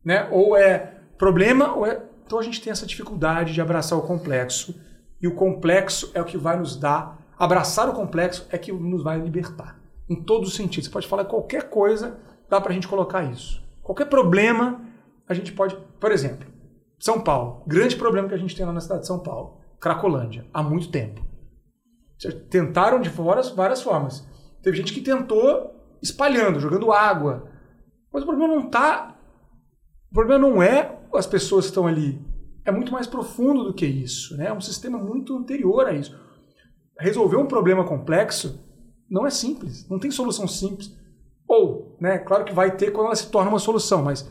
Né? 0.04 0.28
Ou 0.30 0.58
é 0.58 0.96
problema, 1.18 1.74
ou 1.74 1.86
é. 1.86 2.04
Então 2.26 2.38
a 2.38 2.44
gente 2.44 2.62
tem 2.62 2.70
essa 2.70 2.86
dificuldade 2.86 3.54
de 3.54 3.62
abraçar 3.62 3.98
o 3.98 4.02
complexo. 4.02 4.89
E 5.22 5.28
o 5.28 5.36
complexo 5.36 6.12
é 6.14 6.22
o 6.22 6.26
que 6.26 6.38
vai 6.38 6.58
nos 6.58 6.76
dar. 6.76 7.18
Abraçar 7.38 7.90
o 7.90 7.94
complexo 7.94 8.48
é 8.50 8.58
que 8.58 8.72
nos 8.72 9.04
vai 9.04 9.20
libertar. 9.20 9.80
Em 10.10 10.16
todos 10.16 10.50
os 10.50 10.56
sentidos. 10.56 10.88
Você 10.88 10.92
pode 10.92 11.08
falar 11.08 11.26
qualquer 11.26 11.70
coisa, 11.70 12.20
dá 12.50 12.60
para 12.60 12.72
a 12.72 12.74
gente 12.74 12.88
colocar 12.88 13.24
isso. 13.24 13.64
Qualquer 13.82 14.06
problema, 14.06 14.82
a 15.28 15.34
gente 15.34 15.52
pode. 15.52 15.76
Por 16.00 16.12
exemplo, 16.12 16.48
São 17.00 17.22
Paulo. 17.22 17.64
Grande 17.68 17.96
problema 17.96 18.28
que 18.28 18.36
a 18.36 18.38
gente 18.38 18.56
tem 18.56 18.66
lá 18.66 18.74
na 18.74 18.82
cidade 18.82 19.02
de 19.02 19.08
São 19.08 19.20
Paulo. 19.20 19.58
Cracolândia. 19.80 20.46
Há 20.54 20.62
muito 20.62 20.90
tempo. 20.90 21.22
Tentaram 22.50 23.00
de 23.00 23.10
várias, 23.10 23.50
várias 23.50 23.82
formas. 23.82 24.28
Teve 24.62 24.78
gente 24.78 24.94
que 24.94 25.02
tentou 25.02 25.76
espalhando, 26.02 26.60
jogando 26.60 26.92
água. 26.92 27.50
Mas 28.12 28.24
o 28.24 28.26
problema 28.26 28.54
não 28.54 28.66
está. 28.66 29.16
O 30.12 30.14
problema 30.14 30.48
não 30.48 30.62
é 30.62 31.00
as 31.14 31.28
pessoas 31.28 31.66
que 31.66 31.72
estão 31.72 31.88
ali. 31.88 32.20
É 32.66 32.72
muito 32.72 32.92
mais 32.92 33.08
profundo 33.08 33.64
do 33.64 33.74
que 33.74 33.86
isso. 33.86 34.36
Né? 34.38 34.48
É 34.48 34.54
um 34.54 34.62
sistema 34.62 34.98
muito 34.98 35.36
anterior 35.36 35.88
a 35.88 35.94
isso. 35.94 36.18
Resolver 37.00 37.38
um 37.38 37.48
problema 37.48 37.84
complexo 37.86 38.60
não 39.10 39.26
é 39.26 39.30
simples. 39.30 39.88
Não 39.90 40.00
tem 40.00 40.12
solução 40.12 40.48
simples. 40.48 40.96
Ou, 41.48 41.98
né, 42.00 42.20
claro 42.20 42.46
que 42.46 42.54
vai 42.54 42.76
ter 42.76 42.92
quando 42.92 43.08
ela 43.08 43.16
se 43.16 43.32
torna 43.32 43.50
uma 43.50 43.60
solução, 43.60 44.04
mas 44.04 44.30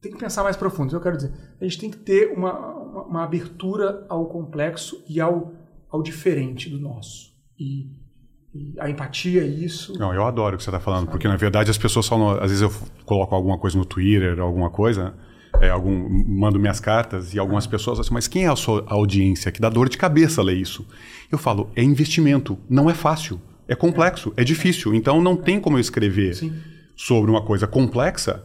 tem 0.00 0.10
que 0.10 0.18
pensar 0.18 0.42
mais 0.42 0.56
profundo. 0.56 0.94
Eu 0.94 1.00
quero 1.00 1.16
dizer, 1.16 1.32
a 1.60 1.64
gente 1.64 1.78
tem 1.78 1.90
que 1.90 1.98
ter 1.98 2.32
uma, 2.32 2.52
uma, 2.58 3.02
uma 3.04 3.24
abertura 3.24 4.04
ao 4.08 4.26
complexo 4.26 5.04
e 5.08 5.20
ao 5.20 5.54
ao 5.96 6.02
diferente 6.02 6.68
do 6.68 6.78
nosso. 6.78 7.32
E, 7.58 7.90
e 8.54 8.74
a 8.78 8.88
empatia 8.88 9.42
é 9.42 9.46
isso. 9.46 9.98
Não, 9.98 10.12
eu 10.12 10.24
adoro 10.24 10.54
o 10.54 10.58
que 10.58 10.64
você 10.64 10.70
está 10.70 10.80
falando, 10.80 11.08
porque 11.08 11.28
na 11.28 11.36
verdade 11.36 11.70
as 11.70 11.78
pessoas 11.78 12.06
falam, 12.06 12.30
às 12.30 12.50
vezes 12.50 12.62
eu 12.62 12.70
coloco 13.04 13.34
alguma 13.34 13.58
coisa 13.58 13.78
no 13.78 13.84
Twitter, 13.84 14.38
alguma 14.38 14.70
coisa, 14.70 15.14
é, 15.60 15.70
algum, 15.70 16.08
mando 16.26 16.58
minhas 16.58 16.80
cartas 16.80 17.34
e 17.34 17.38
algumas 17.38 17.66
pessoas 17.66 17.98
assim, 18.00 18.12
mas 18.12 18.28
quem 18.28 18.44
é 18.44 18.48
a 18.48 18.56
sua 18.56 18.84
audiência 18.86 19.50
que 19.50 19.60
dá 19.60 19.68
dor 19.68 19.88
de 19.88 19.96
cabeça 19.96 20.42
ler 20.42 20.56
isso? 20.56 20.86
Eu 21.30 21.38
falo, 21.38 21.70
é 21.74 21.82
investimento, 21.82 22.58
não 22.68 22.90
é 22.90 22.94
fácil, 22.94 23.40
é 23.68 23.74
complexo, 23.74 24.32
é, 24.36 24.42
é 24.42 24.44
difícil, 24.44 24.94
então 24.94 25.20
não 25.20 25.36
tem 25.36 25.60
como 25.60 25.76
eu 25.76 25.80
escrever 25.80 26.34
Sim. 26.34 26.52
sobre 26.94 27.30
uma 27.30 27.42
coisa 27.42 27.66
complexa 27.66 28.44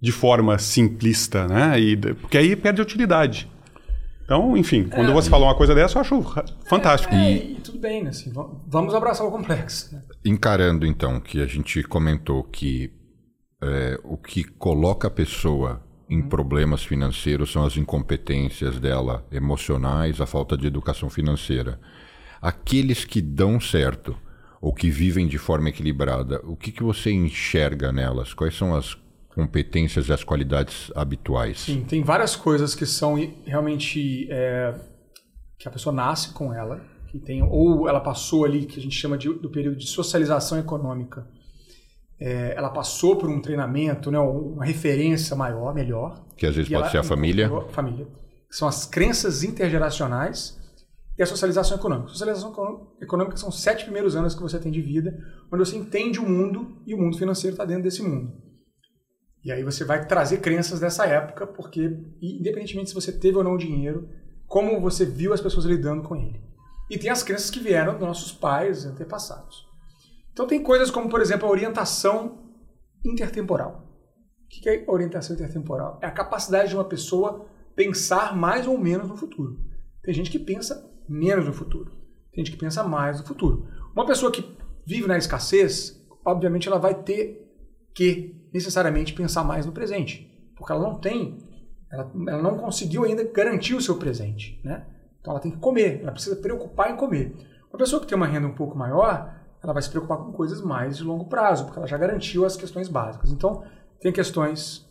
de 0.00 0.12
forma 0.12 0.58
simplista, 0.58 1.46
né? 1.46 1.78
E, 1.78 1.96
porque 1.96 2.36
aí 2.36 2.56
perde 2.56 2.82
utilidade. 2.82 3.48
Então, 4.24 4.56
enfim, 4.56 4.84
quando 4.84 5.10
é, 5.10 5.14
você 5.14 5.28
fala 5.28 5.44
uma 5.44 5.54
coisa 5.54 5.74
dessa, 5.74 5.98
eu 5.98 6.00
acho 6.00 6.44
fantástico. 6.68 7.14
É, 7.14 7.32
e, 7.32 7.52
e, 7.52 7.60
tudo 7.60 7.78
bem, 7.78 8.02
né? 8.02 8.10
Assim, 8.10 8.32
vamos 8.66 8.94
abraçar 8.94 9.26
o 9.26 9.30
complexo. 9.30 9.94
Né? 9.94 10.02
Encarando, 10.24 10.86
então, 10.86 11.20
que 11.20 11.40
a 11.40 11.46
gente 11.46 11.82
comentou 11.82 12.42
que 12.42 12.90
é, 13.62 13.98
o 14.02 14.16
que 14.16 14.42
coloca 14.42 15.06
a 15.06 15.10
pessoa 15.10 15.82
em 16.12 16.20
uhum. 16.20 16.28
problemas 16.28 16.84
financeiros 16.84 17.50
são 17.50 17.64
as 17.64 17.76
incompetências 17.78 18.78
dela 18.78 19.26
emocionais, 19.32 20.20
a 20.20 20.26
falta 20.26 20.56
de 20.58 20.66
educação 20.66 21.08
financeira. 21.08 21.80
Aqueles 22.40 23.04
que 23.04 23.22
dão 23.22 23.58
certo 23.58 24.14
ou 24.60 24.74
que 24.74 24.90
vivem 24.90 25.26
de 25.26 25.38
forma 25.38 25.70
equilibrada, 25.70 26.40
o 26.44 26.54
que, 26.54 26.70
que 26.70 26.82
você 26.82 27.10
enxerga 27.10 27.90
nelas? 27.90 28.34
Quais 28.34 28.54
são 28.54 28.74
as 28.74 28.94
competências 29.34 30.08
e 30.08 30.12
as 30.12 30.22
qualidades 30.22 30.92
habituais? 30.94 31.60
Sim, 31.60 31.82
tem 31.82 32.02
várias 32.02 32.36
coisas 32.36 32.74
que 32.74 32.84
são 32.84 33.14
realmente 33.46 34.28
é, 34.30 34.74
que 35.58 35.66
a 35.66 35.70
pessoa 35.70 35.94
nasce 35.94 36.34
com 36.34 36.52
ela, 36.52 36.84
que 37.08 37.18
tem 37.18 37.42
ou 37.42 37.88
ela 37.88 38.00
passou 38.00 38.44
ali 38.44 38.66
que 38.66 38.78
a 38.78 38.82
gente 38.82 38.96
chama 38.96 39.16
de, 39.16 39.32
do 39.32 39.48
período 39.48 39.76
de 39.76 39.86
socialização 39.86 40.58
econômica. 40.58 41.26
É, 42.20 42.54
ela 42.56 42.70
passou 42.70 43.16
por 43.16 43.28
um 43.28 43.40
treinamento, 43.40 44.10
né, 44.10 44.18
uma 44.18 44.64
referência 44.64 45.34
maior, 45.34 45.74
melhor. 45.74 46.24
Que 46.36 46.46
às 46.46 46.54
vezes 46.54 46.70
pode 46.70 46.90
ser 46.90 46.98
a 46.98 47.02
família. 47.02 47.50
Família. 47.70 48.06
São 48.50 48.68
as 48.68 48.86
crenças 48.86 49.42
intergeracionais 49.42 50.60
e 51.18 51.22
a 51.22 51.26
socialização 51.26 51.76
econômica. 51.76 52.08
Socialização 52.10 52.52
econômica 53.00 53.36
são 53.36 53.48
os 53.48 53.60
sete 53.60 53.84
primeiros 53.84 54.14
anos 54.14 54.34
que 54.34 54.42
você 54.42 54.58
tem 54.58 54.70
de 54.70 54.80
vida, 54.80 55.16
onde 55.52 55.64
você 55.64 55.76
entende 55.76 56.18
o 56.18 56.28
mundo 56.28 56.80
e 56.86 56.94
o 56.94 56.98
mundo 56.98 57.18
financeiro 57.18 57.54
está 57.54 57.64
dentro 57.64 57.82
desse 57.82 58.02
mundo. 58.02 58.32
E 59.44 59.50
aí 59.50 59.64
você 59.64 59.84
vai 59.84 60.06
trazer 60.06 60.38
crenças 60.40 60.78
dessa 60.78 61.04
época, 61.04 61.46
porque 61.46 61.98
independentemente 62.20 62.90
se 62.90 62.94
você 62.94 63.10
teve 63.10 63.36
ou 63.36 63.44
não 63.44 63.56
dinheiro, 63.56 64.08
como 64.46 64.80
você 64.80 65.04
viu 65.04 65.32
as 65.32 65.40
pessoas 65.40 65.64
lidando 65.64 66.02
com 66.02 66.14
ele. 66.14 66.40
E 66.88 66.98
tem 66.98 67.10
as 67.10 67.22
crenças 67.22 67.50
que 67.50 67.58
vieram 67.58 67.94
dos 67.94 68.06
nossos 68.06 68.32
pais, 68.32 68.84
antepassados. 68.84 69.66
Então 70.32 70.46
tem 70.46 70.62
coisas 70.62 70.90
como, 70.90 71.08
por 71.08 71.20
exemplo, 71.20 71.46
a 71.46 71.50
orientação 71.50 72.42
intertemporal. 73.04 73.88
O 74.44 74.48
que 74.48 74.68
é 74.68 74.84
orientação 74.86 75.34
intertemporal? 75.34 75.98
É 76.02 76.06
a 76.06 76.10
capacidade 76.10 76.68
de 76.68 76.74
uma 76.74 76.84
pessoa 76.84 77.46
pensar 77.74 78.36
mais 78.36 78.66
ou 78.66 78.78
menos 78.78 79.08
no 79.08 79.16
futuro. 79.16 79.58
Tem 80.02 80.12
gente 80.12 80.30
que 80.30 80.38
pensa 80.38 80.90
menos 81.08 81.46
no 81.46 81.52
futuro. 81.52 81.90
Tem 82.32 82.44
gente 82.44 82.52
que 82.52 82.58
pensa 82.60 82.82
mais 82.82 83.20
no 83.20 83.26
futuro. 83.26 83.66
Uma 83.94 84.06
pessoa 84.06 84.32
que 84.32 84.56
vive 84.86 85.06
na 85.06 85.18
escassez, 85.18 86.02
obviamente 86.24 86.68
ela 86.68 86.78
vai 86.78 86.94
ter 86.94 87.40
que 87.94 88.48
necessariamente 88.52 89.12
pensar 89.12 89.44
mais 89.44 89.66
no 89.66 89.72
presente, 89.72 90.30
porque 90.56 90.72
ela 90.72 90.82
não 90.82 90.98
tem, 90.98 91.38
ela, 91.90 92.10
ela 92.28 92.42
não 92.42 92.58
conseguiu 92.58 93.04
ainda 93.04 93.24
garantir 93.24 93.74
o 93.74 93.80
seu 93.80 93.96
presente, 93.96 94.60
né? 94.64 94.86
Então 95.20 95.32
ela 95.32 95.40
tem 95.40 95.52
que 95.52 95.58
comer, 95.58 96.00
ela 96.02 96.12
precisa 96.12 96.36
preocupar 96.36 96.90
em 96.90 96.96
comer. 96.96 97.34
Uma 97.70 97.78
pessoa 97.78 98.00
que 98.00 98.06
tem 98.06 98.16
uma 98.16 98.26
renda 98.26 98.46
um 98.46 98.54
pouco 98.54 98.76
maior, 98.76 99.41
ela 99.62 99.72
vai 99.72 99.82
se 99.82 99.88
preocupar 99.88 100.18
com 100.18 100.32
coisas 100.32 100.60
mais 100.60 100.96
de 100.96 101.04
longo 101.04 101.26
prazo, 101.26 101.64
porque 101.64 101.78
ela 101.78 101.86
já 101.86 101.96
garantiu 101.96 102.44
as 102.44 102.56
questões 102.56 102.88
básicas. 102.88 103.30
Então 103.30 103.62
tem 104.00 104.12
questões 104.12 104.88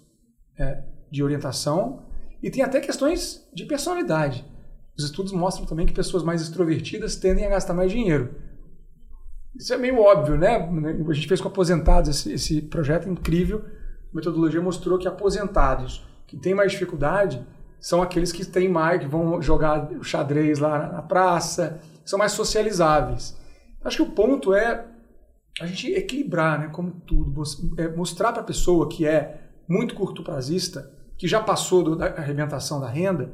é, 0.58 0.84
de 1.12 1.24
orientação 1.24 2.06
e 2.42 2.50
tem 2.50 2.64
até 2.64 2.80
questões 2.80 3.48
de 3.54 3.66
personalidade. 3.66 4.46
Os 4.98 5.04
estudos 5.04 5.34
mostram 5.34 5.66
também 5.66 5.86
que 5.86 5.94
pessoas 5.94 6.24
mais 6.24 6.42
extrovertidas 6.42 7.16
tendem 7.16 7.46
a 7.46 7.50
gastar 7.50 7.74
mais 7.74 7.92
dinheiro. 7.92 8.34
Isso 9.56 9.74
é 9.74 9.78
meio 9.78 10.00
óbvio, 10.00 10.38
né? 10.38 10.56
A 10.56 11.14
gente 11.14 11.28
fez 11.28 11.42
com 11.42 11.50
aposentados 11.50 12.10
esse, 12.10 12.32
esse 12.32 12.62
projeto 12.62 13.10
incrível. 13.10 13.64
A 14.12 14.16
metodologia 14.16 14.62
mostrou 14.62 14.98
que 14.98 15.08
aposentados 15.08 16.06
que 16.26 16.38
têm 16.38 16.56
mais 16.56 16.72
dificuldade 16.72 17.46
são 17.80 18.02
aqueles 18.02 18.32
que 18.32 18.46
têm 18.46 18.70
mais, 18.70 19.02
que 19.02 19.08
vão 19.08 19.42
jogar 19.42 19.90
xadrez 20.02 20.60
lá 20.60 20.88
na 20.88 21.02
praça, 21.02 21.82
são 22.06 22.18
mais 22.18 22.32
socializáveis. 22.32 23.36
Acho 23.84 23.98
que 23.98 24.12
o 24.12 24.14
ponto 24.14 24.54
é 24.54 24.88
a 25.60 25.66
gente 25.66 25.92
equilibrar, 25.92 26.60
né, 26.60 26.68
como 26.68 26.92
tudo, 26.92 27.44
é 27.78 27.88
mostrar 27.90 28.32
para 28.32 28.42
a 28.42 28.46
pessoa 28.46 28.88
que 28.88 29.06
é 29.06 29.50
muito 29.68 29.96
curto 29.96 30.24
prazista, 30.24 30.92
que 31.18 31.28
já 31.28 31.42
passou 31.42 31.96
da 31.96 32.08
arrebentação 32.08 32.80
da 32.80 32.90
renda, 32.90 33.34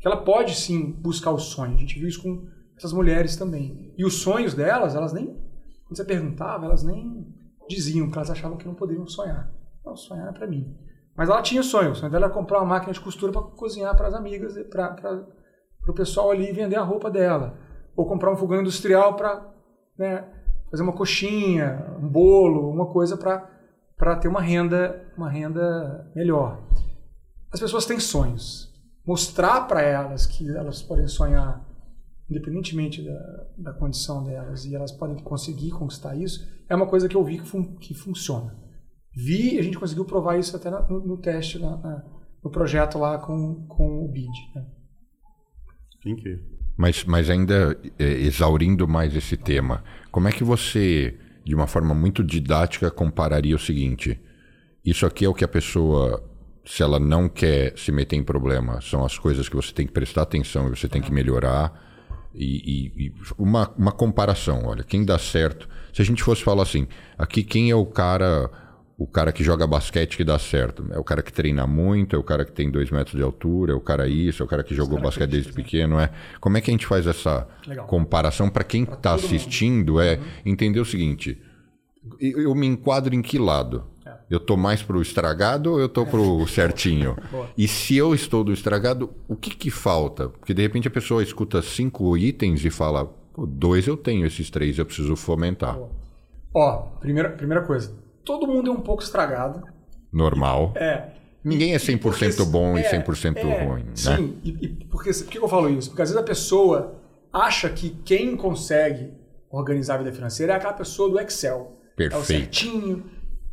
que 0.00 0.06
ela 0.06 0.16
pode 0.16 0.54
sim 0.54 0.92
buscar 0.92 1.30
o 1.30 1.38
sonho. 1.38 1.74
A 1.74 1.78
gente 1.78 1.98
viu 1.98 2.08
isso 2.08 2.22
com 2.22 2.46
essas 2.76 2.92
mulheres 2.92 3.36
também. 3.36 3.92
E 3.96 4.04
os 4.04 4.14
sonhos 4.14 4.54
delas, 4.54 4.94
elas 4.94 5.12
nem, 5.12 5.26
quando 5.84 5.96
você 5.96 6.04
perguntava, 6.04 6.66
elas 6.66 6.82
nem 6.82 7.26
diziam, 7.68 8.10
que 8.10 8.16
elas 8.16 8.30
achavam 8.30 8.56
que 8.56 8.66
não 8.66 8.74
poderiam 8.74 9.06
sonhar. 9.06 9.52
Não, 9.84 9.96
sonhar 9.96 10.28
é 10.28 10.32
para 10.32 10.46
mim. 10.46 10.76
Mas 11.16 11.28
ela 11.28 11.42
tinha 11.42 11.62
sonho. 11.62 11.92
O 11.92 11.94
sonho 11.94 12.12
dela 12.12 12.26
era 12.26 12.34
comprar 12.34 12.58
uma 12.58 12.66
máquina 12.66 12.92
de 12.92 13.00
costura 13.00 13.32
para 13.32 13.42
cozinhar 13.42 13.96
para 13.96 14.08
as 14.08 14.14
amigas, 14.14 14.54
para 14.70 15.26
o 15.86 15.92
pessoal 15.92 16.30
ali 16.30 16.52
vender 16.52 16.76
a 16.76 16.82
roupa 16.82 17.10
dela. 17.10 17.58
Ou 17.96 18.06
comprar 18.06 18.32
um 18.32 18.36
fogão 18.36 18.60
industrial 18.60 19.16
para 19.16 19.57
né, 19.98 20.24
fazer 20.70 20.82
uma 20.82 20.92
coxinha, 20.92 21.96
um 22.00 22.08
bolo, 22.08 22.70
uma 22.70 22.86
coisa 22.86 23.16
para 23.16 24.16
ter 24.16 24.28
uma 24.28 24.40
renda, 24.40 25.10
uma 25.16 25.30
renda 25.30 26.10
melhor. 26.14 26.62
As 27.52 27.60
pessoas 27.60 27.86
têm 27.86 27.98
sonhos. 27.98 28.68
Mostrar 29.06 29.62
para 29.62 29.82
elas 29.82 30.26
que 30.26 30.48
elas 30.54 30.82
podem 30.82 31.08
sonhar 31.08 31.66
independentemente 32.30 33.02
da, 33.02 33.46
da 33.56 33.72
condição 33.72 34.22
delas 34.22 34.64
e 34.64 34.74
elas 34.74 34.92
podem 34.92 35.16
conseguir 35.22 35.70
conquistar 35.70 36.14
isso, 36.14 36.46
é 36.68 36.76
uma 36.76 36.86
coisa 36.86 37.08
que 37.08 37.16
eu 37.16 37.24
vi 37.24 37.38
que, 37.38 37.46
fun 37.46 37.76
que 37.76 37.94
funciona. 37.94 38.54
Vi 39.14 39.58
a 39.58 39.62
gente 39.62 39.78
conseguiu 39.78 40.04
provar 40.04 40.38
isso 40.38 40.54
até 40.54 40.70
no, 40.70 41.00
no 41.00 41.16
teste, 41.16 41.58
na, 41.58 41.76
na, 41.76 42.04
no 42.44 42.50
projeto 42.50 42.98
lá 42.98 43.18
com, 43.18 43.66
com 43.66 44.04
o 44.04 44.08
BID. 44.08 44.28
Né? 44.54 44.66
Incrível. 46.04 46.57
Mas, 46.78 47.02
mas 47.02 47.28
ainda 47.28 47.76
é, 47.98 48.04
exaurindo 48.04 48.86
mais 48.86 49.16
esse 49.16 49.36
tema, 49.36 49.82
como 50.12 50.28
é 50.28 50.32
que 50.32 50.44
você, 50.44 51.16
de 51.44 51.52
uma 51.52 51.66
forma 51.66 51.92
muito 51.92 52.22
didática, 52.22 52.88
compararia 52.88 53.56
o 53.56 53.58
seguinte? 53.58 54.20
Isso 54.84 55.04
aqui 55.04 55.24
é 55.24 55.28
o 55.28 55.34
que 55.34 55.42
a 55.42 55.48
pessoa, 55.48 56.22
se 56.64 56.80
ela 56.80 57.00
não 57.00 57.28
quer 57.28 57.76
se 57.76 57.90
meter 57.90 58.14
em 58.14 58.22
problema, 58.22 58.80
são 58.80 59.04
as 59.04 59.18
coisas 59.18 59.48
que 59.48 59.56
você 59.56 59.72
tem 59.72 59.88
que 59.88 59.92
prestar 59.92 60.22
atenção 60.22 60.68
e 60.68 60.70
você 60.70 60.88
tem 60.88 61.02
que 61.02 61.12
melhorar. 61.12 61.84
E, 62.32 62.92
e, 62.96 63.06
e, 63.06 63.12
uma, 63.36 63.74
uma 63.76 63.90
comparação, 63.90 64.64
olha, 64.64 64.84
quem 64.84 65.04
dá 65.04 65.18
certo. 65.18 65.68
Se 65.92 66.00
a 66.00 66.04
gente 66.04 66.22
fosse 66.22 66.44
falar 66.44 66.62
assim, 66.62 66.86
aqui 67.18 67.42
quem 67.42 67.72
é 67.72 67.74
o 67.74 67.86
cara 67.86 68.48
o 68.98 69.06
cara 69.06 69.30
que 69.30 69.44
joga 69.44 69.64
basquete 69.64 70.16
que 70.16 70.24
dá 70.24 70.36
certo. 70.40 70.84
É 70.90 70.98
o 70.98 71.04
cara 71.04 71.22
que 71.22 71.32
treina 71.32 71.64
muito, 71.68 72.16
é 72.16 72.18
o 72.18 72.22
cara 72.22 72.44
que 72.44 72.50
tem 72.50 72.68
dois 72.68 72.90
metros 72.90 73.14
de 73.14 73.22
altura, 73.22 73.72
é 73.72 73.76
o 73.76 73.80
cara 73.80 74.08
isso, 74.08 74.42
é 74.42 74.44
o 74.44 74.48
cara 74.48 74.64
que 74.64 74.74
jogou 74.74 75.00
basquete 75.00 75.30
desde 75.30 75.52
pequeno. 75.52 76.00
É. 76.00 76.10
Como 76.40 76.58
é 76.58 76.60
que 76.60 76.68
a 76.68 76.72
gente 76.72 76.84
faz 76.84 77.06
essa 77.06 77.46
Legal. 77.64 77.86
comparação 77.86 78.50
para 78.50 78.64
quem 78.64 78.82
está 78.82 79.14
assistindo? 79.14 79.92
Mundo. 79.92 80.00
É 80.00 80.16
uhum. 80.16 80.24
entender 80.46 80.80
o 80.80 80.84
seguinte: 80.84 81.40
eu 82.20 82.52
me 82.56 82.66
enquadro 82.66 83.14
em 83.14 83.22
que 83.22 83.38
lado? 83.38 83.84
É. 84.04 84.14
Eu 84.28 84.40
tô 84.40 84.56
mais 84.56 84.82
pro 84.82 85.00
estragado 85.00 85.74
ou 85.74 85.80
eu 85.80 85.88
tô 85.88 86.04
pro 86.04 86.44
certinho? 86.48 87.16
e 87.56 87.68
se 87.68 87.96
eu 87.96 88.12
estou 88.12 88.42
do 88.42 88.52
estragado, 88.52 89.10
o 89.28 89.36
que 89.36 89.50
que 89.50 89.70
falta? 89.70 90.28
Porque 90.28 90.52
de 90.52 90.62
repente 90.62 90.88
a 90.88 90.90
pessoa 90.90 91.22
escuta 91.22 91.62
cinco 91.62 92.16
itens 92.16 92.64
e 92.64 92.70
fala, 92.70 93.08
dois 93.46 93.86
eu 93.86 93.96
tenho, 93.96 94.26
esses 94.26 94.50
três 94.50 94.76
eu 94.76 94.84
preciso 94.84 95.14
fomentar. 95.14 95.78
Ó, 96.52 96.78
primeira, 96.98 97.30
primeira 97.30 97.62
coisa, 97.64 97.92
todo 98.28 98.46
mundo 98.46 98.70
é 98.70 98.74
um 98.74 98.80
pouco 98.80 99.02
estragado. 99.02 99.62
Normal. 100.12 100.74
É. 100.76 101.12
Ninguém 101.42 101.72
é 101.72 101.78
100% 101.78 101.98
porque, 102.02 102.44
bom 102.44 102.76
é, 102.76 102.82
e 102.82 102.84
100% 102.84 103.36
é, 103.38 103.64
ruim, 103.64 103.84
né? 103.84 103.90
Sim, 103.94 104.38
e, 104.44 104.50
e 104.50 104.68
porque, 104.84 105.10
por 105.10 105.24
que 105.24 105.38
eu 105.38 105.48
falo 105.48 105.70
isso? 105.70 105.88
Porque 105.88 106.02
às 106.02 106.10
vezes 106.10 106.22
a 106.22 106.26
pessoa 106.26 107.00
acha 107.32 107.70
que 107.70 107.88
quem 108.04 108.36
consegue 108.36 109.14
organizar 109.50 109.94
a 109.94 109.98
vida 109.98 110.12
financeira 110.12 110.52
é 110.52 110.56
aquela 110.56 110.74
pessoa 110.74 111.08
do 111.08 111.18
Excel. 111.18 111.78
Perfeito. 111.96 112.16
É 112.16 112.22
o 112.22 112.24
certinho. 112.24 113.10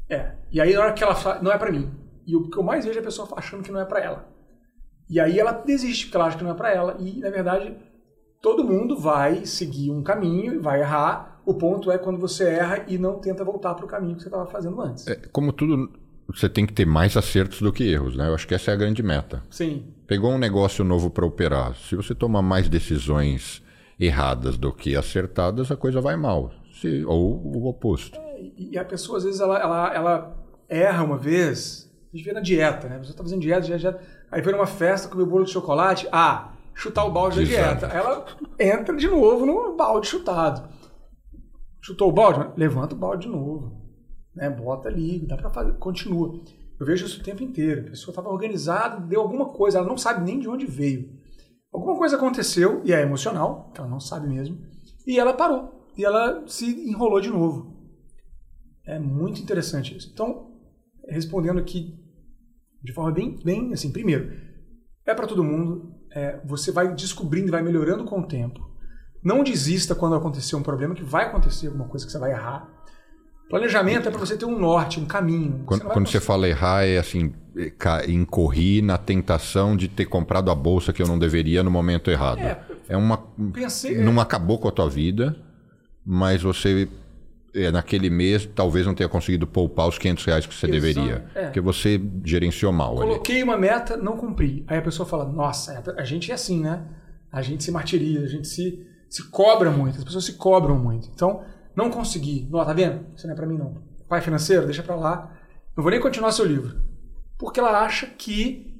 É. 0.10 0.32
E 0.52 0.60
aí 0.60 0.74
na 0.74 0.82
hora 0.82 0.94
que 0.94 1.04
ela 1.04 1.16
fala, 1.16 1.42
não 1.42 1.54
é 1.54 1.58
para 1.58 1.72
mim. 1.72 1.90
E 2.28 2.36
o 2.36 2.50
que 2.50 2.58
eu 2.58 2.64
mais 2.64 2.84
vejo 2.84 2.98
é 2.98 3.02
a 3.02 3.06
pessoa 3.06 3.30
achando 3.38 3.64
que 3.64 3.72
não 3.72 3.80
é 3.80 3.86
para 3.86 4.04
ela. 4.04 4.28
E 5.10 5.22
aí 5.22 5.40
ela 5.40 5.54
desiste 5.54 6.08
porque 6.08 6.18
ela 6.18 6.26
acha 6.26 6.38
que 6.38 6.44
não 6.44 6.52
é 6.52 6.56
para 6.56 6.74
ela. 6.74 6.98
E 7.00 7.22
na 7.22 7.30
verdade 7.30 7.74
todo 8.42 8.64
mundo 8.64 8.98
vai 8.98 9.46
seguir 9.46 9.92
um 9.92 10.04
caminho 10.04 10.54
e 10.54 10.58
vai 10.58 10.82
errar 10.82 11.36
o 11.46 11.54
ponto 11.54 11.92
é 11.92 11.98
quando 11.98 12.20
você 12.20 12.46
erra 12.46 12.84
e 12.88 12.98
não 12.98 13.20
tenta 13.20 13.44
voltar 13.44 13.76
para 13.76 13.86
o 13.86 13.88
caminho 13.88 14.16
que 14.16 14.24
você 14.24 14.28
estava 14.28 14.48
fazendo 14.48 14.82
antes. 14.82 15.06
É, 15.08 15.16
como 15.32 15.54
tudo, 15.54 15.92
você 16.28 16.50
tem 16.50 16.66
que 16.66 16.74
ter 16.74 16.86
mais 16.86 17.16
acertos 17.16 17.62
do 17.62 17.72
que 17.72 17.84
erros, 17.84 18.16
né? 18.16 18.28
Eu 18.28 18.34
acho 18.34 18.48
que 18.48 18.56
essa 18.56 18.72
é 18.72 18.74
a 18.74 18.78
grande 18.78 19.04
meta. 19.04 19.44
Sim. 19.50 19.86
Pegou 20.08 20.32
um 20.32 20.40
negócio 20.40 20.84
novo 20.84 21.10
para 21.10 21.26
operar. 21.26 21.76
Se 21.76 21.96
você 21.96 22.16
tomar 22.16 22.42
mais 22.42 22.68
decisões 22.68 23.64
erradas 24.00 24.58
do 24.58 24.74
que 24.74 24.96
acertadas, 24.96 25.72
a 25.72 25.78
coisa 25.78 26.02
vai 26.02 26.16
mal. 26.16 26.52
Se, 26.82 27.06
ou 27.06 27.42
o 27.46 27.68
oposto. 27.68 28.18
É, 28.20 28.52
e 28.58 28.78
a 28.78 28.84
pessoa, 28.84 29.20
às 29.20 29.24
vezes, 29.24 29.40
ela, 29.40 29.60
ela, 29.60 29.94
ela 29.94 30.46
erra 30.68 31.04
uma 31.04 31.18
vez. 31.18 31.92
A 32.12 32.18
gente 32.18 32.26
vê 32.26 32.34
na 32.34 32.42
dieta, 32.42 32.90
né? 32.90 32.96
A 32.96 33.00
pessoa 33.00 33.14
está 33.14 33.24
fazendo 33.24 33.42
dieta, 33.42 33.62
dieta, 33.62 33.80
dieta. 33.80 34.02
Aí 34.32 34.44
foi 34.44 34.52
numa 34.52 34.68
festa, 34.68 35.08
comeu 35.08 35.28
bolo 35.28 35.46
de 35.46 35.52
chocolate. 35.52 36.08
Ah, 36.12 36.54
chutar 36.76 37.06
o 37.06 37.12
balde 37.12 37.42
Exato. 37.42 37.82
da 37.82 37.88
dieta. 37.88 37.88
Ela 37.88 38.26
entra 38.60 38.96
de 38.96 39.08
novo 39.08 39.46
no 39.46 39.76
balde 39.76 40.08
chutado. 40.08 40.70
Chutou 41.82 42.10
o 42.10 42.12
balde? 42.12 42.52
Levanta 42.58 42.94
o 42.94 42.98
balde 42.98 43.26
de 43.26 43.32
novo. 43.32 43.82
Né? 44.36 44.50
Bota 44.50 44.90
ali, 44.90 45.26
dá 45.26 45.38
para 45.38 45.50
fazer, 45.50 45.74
continua. 45.78 46.40
Eu 46.80 46.86
vejo 46.86 47.06
isso 47.06 47.22
o 47.22 47.24
tempo 47.24 47.42
inteiro. 47.42 47.88
A 47.88 47.90
pessoa 47.92 48.12
estava 48.12 48.30
organizada, 48.30 49.00
deu 49.00 49.22
alguma 49.22 49.50
coisa, 49.50 49.78
ela 49.78 49.88
não 49.88 49.98
sabe 49.98 50.26
nem 50.26 50.40
de 50.40 50.50
onde 50.50 50.66
veio. 50.66 51.10
Alguma 51.74 51.98
coisa 51.98 52.16
aconteceu, 52.16 52.82
e 52.86 52.94
é 52.94 53.02
emocional, 53.02 53.72
que 53.74 53.80
ela 53.80 53.90
não 53.90 54.00
sabe 54.00 54.28
mesmo, 54.28 54.58
e 55.06 55.20
ela 55.20 55.34
parou. 55.34 55.88
E 55.98 56.04
ela 56.04 56.44
se 56.48 56.66
enrolou 56.90 57.22
de 57.22 57.30
novo. 57.30 57.76
É 58.86 59.00
muito 59.00 59.42
interessante 59.42 59.96
isso. 59.96 60.10
Então, 60.14 60.52
respondendo 61.08 61.60
aqui 61.60 61.98
de 62.84 62.94
forma 62.94 63.12
bem, 63.12 63.36
bem 63.44 63.74
assim, 63.74 63.92
primeiro, 63.92 64.32
é 65.06 65.14
para 65.14 65.28
todo 65.28 65.44
mundo. 65.44 65.95
É, 66.16 66.40
você 66.46 66.72
vai 66.72 66.94
descobrindo 66.94 67.50
e 67.50 67.52
vai 67.52 67.62
melhorando 67.62 68.06
com 68.06 68.22
o 68.22 68.24
tempo. 68.24 68.68
Não 69.22 69.44
desista 69.44 69.94
quando 69.94 70.16
acontecer 70.16 70.56
um 70.56 70.64
problema, 70.64 70.96
que 70.96 71.04
vai 71.04 71.26
acontecer 71.26 71.68
alguma 71.68 71.86
coisa 71.86 72.06
que 72.06 72.12
você 72.12 72.18
vai 72.18 72.32
errar. 72.32 72.70
Planejamento 73.50 74.08
é 74.08 74.12
para 74.12 74.20
você 74.20 74.38
ter 74.38 74.46
um 74.46 74.58
norte, 74.58 75.00
um 75.00 75.06
caminho. 75.06 75.64
Quando, 75.66 75.84
você, 75.84 75.90
quando 75.90 76.08
você 76.08 76.20
fala 76.20 76.48
errar, 76.48 76.86
é 76.86 76.98
assim, 76.98 77.34
incorri 78.08 78.82
na 78.82 78.98
tentação 78.98 79.76
de 79.76 79.88
ter 79.88 80.06
comprado 80.06 80.50
a 80.50 80.56
bolsa 80.56 80.94
que 80.94 81.02
eu 81.02 81.08
não 81.08 81.20
deveria 81.20 81.62
no 81.64 81.70
momento 81.70 82.10
errado. 82.10 82.40
É, 82.40 82.60
é 82.90 82.98
uma. 82.98 83.18
Pensei, 83.54 83.98
não 83.98 84.18
é... 84.18 84.22
acabou 84.22 84.58
com 84.58 84.68
a 84.68 84.72
tua 84.72 84.90
vida, 84.90 85.36
mas 86.06 86.42
você 86.42 86.88
é, 87.56 87.72
naquele 87.72 88.10
mês 88.10 88.48
talvez 88.54 88.86
não 88.86 88.94
tenha 88.94 89.10
conseguido 89.10 89.48
poupar 89.48 89.88
os 89.88 89.98
500 89.98 90.26
reais 90.26 90.46
que 90.46 90.54
você 90.54 90.68
Exato. 90.68 90.82
deveria. 90.82 91.26
É. 91.34 91.44
Porque 91.46 91.62
você 91.62 92.02
gerenciou 92.24 92.72
mal. 92.72 92.96
Coloquei 92.96 93.36
ali. 93.36 93.44
uma 93.44 93.58
meta, 93.58 93.98
não 93.98 94.18
cumpri. 94.18 94.64
Aí 94.68 94.78
a 94.78 94.82
pessoa 94.82 95.08
fala: 95.08 95.26
Nossa, 95.26 95.84
a 95.98 96.04
gente 96.04 96.32
é 96.32 96.36
assim, 96.36 96.62
né? 96.62 96.84
A 97.32 97.42
gente 97.42 97.64
se 97.64 97.72
martiriza, 97.72 98.26
a 98.26 98.30
gente 98.30 98.48
se 98.48 98.86
se 99.10 99.24
cobra 99.30 99.72
muito, 99.72 99.98
as 99.98 100.04
pessoas 100.04 100.26
se 100.26 100.34
cobram 100.34 100.78
muito. 100.78 101.10
Então, 101.14 101.44
não 101.76 101.90
consegui. 101.90 102.48
Não, 102.52 102.64
tá 102.66 102.74
vendo? 102.74 103.06
Isso 103.16 103.26
não 103.26 103.34
é 103.34 103.36
para 103.36 103.46
mim 103.46 103.58
não. 103.58 103.82
Pai 104.10 104.22
financeiro, 104.22 104.66
deixa 104.66 104.84
para 104.84 104.96
lá. 104.96 105.32
Não 105.76 105.82
vou 105.82 105.92
nem 105.92 106.02
continuar 106.02 106.32
seu 106.32 106.46
livro. 106.46 106.78
Porque 107.38 107.60
ela 107.60 107.82
acha 107.82 108.08
que 108.08 108.78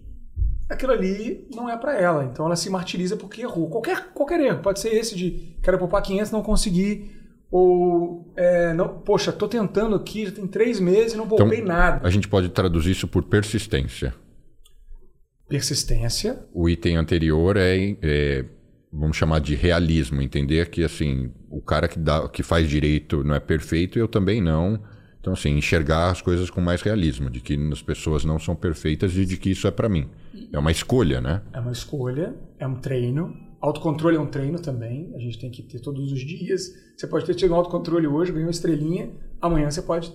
aquilo 0.70 0.92
ali 0.92 1.48
não 1.54 1.70
é 1.70 1.78
para 1.78 1.98
ela. 1.98 2.26
Então 2.26 2.46
ela 2.46 2.56
se 2.56 2.70
martiriza 2.70 3.16
porque 3.16 3.42
errou. 3.42 3.70
Qualquer, 3.70 4.12
qualquer 4.14 4.40
erro. 4.42 4.62
Pode 4.62 4.80
ser 4.80 4.90
esse 4.90 5.16
de 5.16 5.58
quero 5.62 5.78
poupar 5.78 6.02
500 6.02 6.32
não 6.32 6.44
consegui. 6.44 7.12
Ou, 7.52 8.32
é, 8.36 8.74
não, 8.74 9.00
poxa, 9.00 9.32
tô 9.32 9.48
tentando 9.48 9.96
aqui, 9.96 10.26
já 10.26 10.32
tem 10.32 10.48
três 10.48 10.80
meses 10.80 11.14
e 11.14 11.18
não 11.18 11.28
poupei 11.28 11.60
então, 11.60 11.68
nada. 11.68 12.06
A 12.06 12.10
gente 12.10 12.28
pode 12.28 12.50
traduzir 12.50 12.92
isso 12.92 13.08
por 13.08 13.24
persistência. 13.24 14.14
Persistência. 15.48 16.46
O 16.54 16.68
item 16.68 16.98
anterior 16.98 17.56
é, 17.56 17.96
é 18.02 18.46
vamos 18.92 19.18
chamar 19.18 19.40
de 19.40 19.56
realismo, 19.56 20.22
entender 20.22 20.70
que 20.70 20.84
assim, 20.84 21.32
o 21.50 21.62
cara 21.62 21.88
que 21.88 22.00
dá 22.00 22.28
que 22.28 22.42
faz 22.42 22.68
direito 22.68 23.24
não 23.24 23.36
é 23.36 23.40
perfeito, 23.40 24.00
eu 24.00 24.08
também 24.08 24.42
não. 24.42 24.82
Então 25.20 25.34
assim, 25.34 25.58
enxergar 25.58 26.12
as 26.12 26.22
coisas 26.22 26.50
com 26.50 26.62
mais 26.62 26.82
realismo, 26.82 27.30
de 27.30 27.42
que 27.42 27.58
as 27.72 27.82
pessoas 27.82 28.24
não 28.24 28.40
são 28.40 28.56
perfeitas 28.56 29.16
e 29.18 29.26
de 29.26 29.38
que 29.38 29.52
isso 29.52 29.68
é 29.68 29.72
para 29.72 29.90
mim. 29.90 30.10
É 30.52 30.60
uma 30.60 30.72
escolha, 30.72 31.22
né? 31.22 31.42
É 31.54 31.60
uma 31.60 31.72
escolha, 31.72 32.36
é 32.60 32.68
um 32.68 32.76
treino. 32.76 33.36
Autocontrole 33.66 34.16
é 34.16 34.20
um 34.20 34.28
treino 34.28 34.60
também, 34.60 35.12
a 35.16 35.20
gente 35.20 35.40
tem 35.40 35.50
que 35.50 35.64
ter 35.64 35.80
todos 35.80 36.12
os 36.12 36.20
dias. 36.20 36.72
Você 36.96 37.08
pode 37.08 37.26
ter 37.26 37.34
tido 37.34 37.52
um 37.52 37.56
autocontrole 37.56 38.06
hoje, 38.06 38.32
ganhou 38.32 38.46
uma 38.46 38.52
estrelinha, 38.52 39.12
amanhã 39.42 39.72
você 39.72 39.82
pode 39.82 40.14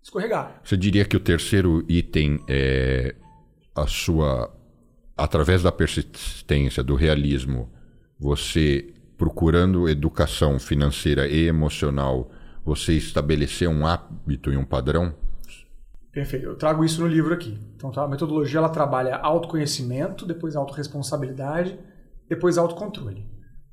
escorregar. 0.00 0.60
Você 0.62 0.76
diria 0.76 1.04
que 1.04 1.16
o 1.16 1.20
terceiro 1.20 1.84
item 1.88 2.38
é 2.48 3.16
a 3.74 3.88
sua 3.88 4.54
através 5.16 5.64
da 5.64 5.72
persistência, 5.72 6.80
do 6.80 6.94
realismo, 6.94 7.68
você 8.20 8.94
procurando 9.18 9.88
educação 9.88 10.56
financeira 10.60 11.26
e 11.26 11.48
emocional, 11.48 12.30
você 12.64 12.92
estabelecer 12.92 13.68
um 13.68 13.84
hábito 13.84 14.52
e 14.52 14.56
um 14.56 14.64
padrão? 14.64 15.12
Perfeito. 16.12 16.46
Eu 16.46 16.54
trago 16.54 16.84
isso 16.84 17.00
no 17.00 17.08
livro 17.08 17.34
aqui. 17.34 17.58
Então, 17.74 17.90
tá, 17.90 18.04
a 18.04 18.08
metodologia 18.08 18.58
ela 18.58 18.68
trabalha 18.68 19.16
autoconhecimento, 19.16 20.24
depois 20.24 20.54
autorresponsabilidade, 20.54 21.76
depois 22.28 22.58
autocontrole. 22.58 23.28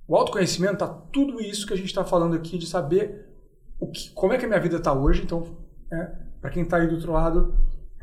O 0.07 0.15
autoconhecimento 0.15 0.73
está 0.73 0.87
tudo 0.87 1.41
isso 1.41 1.65
que 1.65 1.73
a 1.73 1.77
gente 1.77 1.87
está 1.87 2.03
falando 2.03 2.35
aqui 2.35 2.57
de 2.57 2.67
saber 2.67 3.29
o 3.79 3.89
que, 3.89 4.11
como 4.11 4.33
é 4.33 4.37
que 4.37 4.45
a 4.45 4.47
minha 4.47 4.59
vida 4.59 4.77
está 4.77 4.93
hoje. 4.93 5.23
Então, 5.23 5.57
é, 5.91 6.11
para 6.41 6.49
quem 6.49 6.63
está 6.63 6.77
aí 6.77 6.87
do 6.87 6.95
outro 6.95 7.13
lado, 7.13 7.55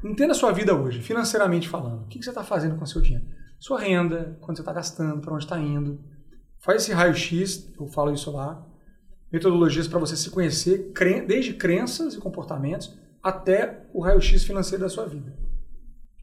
entenda 0.02 0.32
a 0.32 0.36
sua 0.36 0.52
vida 0.52 0.74
hoje, 0.74 1.00
financeiramente 1.00 1.68
falando. 1.68 2.02
O 2.02 2.06
que, 2.06 2.18
que 2.18 2.24
você 2.24 2.30
está 2.30 2.42
fazendo 2.42 2.76
com 2.76 2.84
o 2.84 2.86
seu 2.86 3.00
dinheiro? 3.00 3.26
Sua 3.58 3.78
renda, 3.78 4.38
quanto 4.40 4.56
você 4.56 4.62
está 4.62 4.72
gastando, 4.72 5.20
para 5.20 5.34
onde 5.34 5.44
está 5.44 5.58
indo, 5.58 6.00
Faz 6.60 6.82
esse 6.82 6.92
raio-x, 6.92 7.72
eu 7.78 7.86
falo 7.86 8.12
isso 8.12 8.30
lá. 8.30 8.66
Metodologias 9.32 9.88
para 9.88 9.98
você 9.98 10.14
se 10.14 10.28
conhecer, 10.28 10.92
desde 11.26 11.54
crenças 11.54 12.14
e 12.14 12.18
comportamentos 12.18 12.94
até 13.22 13.86
o 13.94 14.02
raio-x 14.02 14.44
financeiro 14.44 14.84
da 14.84 14.90
sua 14.90 15.06
vida. 15.06 15.34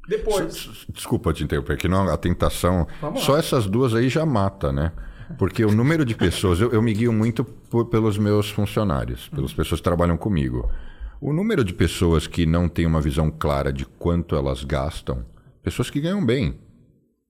Depois. 0.07 0.85
Desculpa 0.89 1.33
te 1.33 1.43
interromper, 1.43 1.77
que 1.77 1.87
não 1.87 2.07
a 2.07 2.17
tentação. 2.17 2.87
Só 3.17 3.37
essas 3.37 3.65
duas 3.67 3.93
aí 3.93 4.09
já 4.09 4.25
mata, 4.25 4.71
né? 4.71 4.91
Porque 5.37 5.65
o 5.65 5.71
número 5.71 6.05
de 6.05 6.15
pessoas, 6.15 6.61
eu, 6.61 6.71
eu 6.71 6.81
me 6.81 6.93
guio 6.93 7.11
muito 7.11 7.43
por, 7.43 7.85
pelos 7.87 8.17
meus 8.17 8.49
funcionários, 8.49 9.27
pelas 9.29 9.53
pessoas 9.53 9.81
que 9.81 9.83
trabalham 9.83 10.15
comigo. 10.15 10.71
O 11.19 11.33
número 11.33 11.63
de 11.63 11.73
pessoas 11.73 12.27
que 12.27 12.45
não 12.45 12.69
têm 12.69 12.85
uma 12.85 13.01
visão 13.01 13.29
clara 13.29 13.73
de 13.73 13.85
quanto 13.85 14.35
elas 14.35 14.63
gastam, 14.63 15.25
pessoas 15.61 15.89
que 15.89 15.99
ganham 15.99 16.25
bem, 16.25 16.59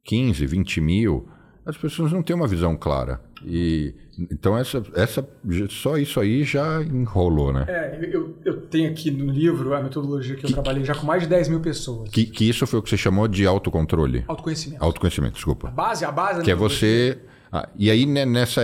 15, 0.04 0.46
20 0.46 0.82
mil, 0.82 1.28
as 1.66 1.76
pessoas 1.76 2.12
não 2.12 2.22
têm 2.22 2.36
uma 2.36 2.48
visão 2.48 2.78
clara. 2.78 3.22
E 3.46 3.94
então 4.18 4.58
essa, 4.58 4.84
essa 4.96 5.28
só 5.70 5.98
isso 5.98 6.20
aí 6.20 6.44
já 6.44 6.82
enrolou, 6.82 7.54
né? 7.54 7.66
É, 7.68 8.10
eu, 8.12 8.36
eu 8.44 8.62
tenho 8.62 8.90
aqui 8.90 9.12
no 9.12 9.32
livro 9.32 9.74
a 9.74 9.82
metodologia 9.82 10.36
que, 10.36 10.42
que 10.42 10.48
eu 10.48 10.54
trabalhei 10.54 10.84
já 10.84 10.96
com 10.96 11.06
mais 11.06 11.24
de 11.24 11.30
10 11.30 11.50
mil 11.50 11.60
pessoas. 11.60 12.10
Que, 12.10 12.26
que 12.26 12.50
isso 12.50 12.66
foi 12.66 12.80
o 12.80 12.82
que 12.84 12.90
você 12.90 12.98
chamou 12.98 13.28
de 13.28 13.46
autocontrole? 13.46 14.24
Autoconhecimento. 14.28 14.84
Autoconhecimento, 14.84 15.34
desculpa. 15.36 15.68
A 15.68 15.72
base, 15.72 16.06
a 16.06 16.12
base. 16.12 16.44
Que 16.44 16.52
é 16.52 16.56
você 16.56 17.20
ah, 17.52 17.70
e 17.76 17.90
aí 17.90 18.06
né, 18.06 18.26
nessa 18.26 18.62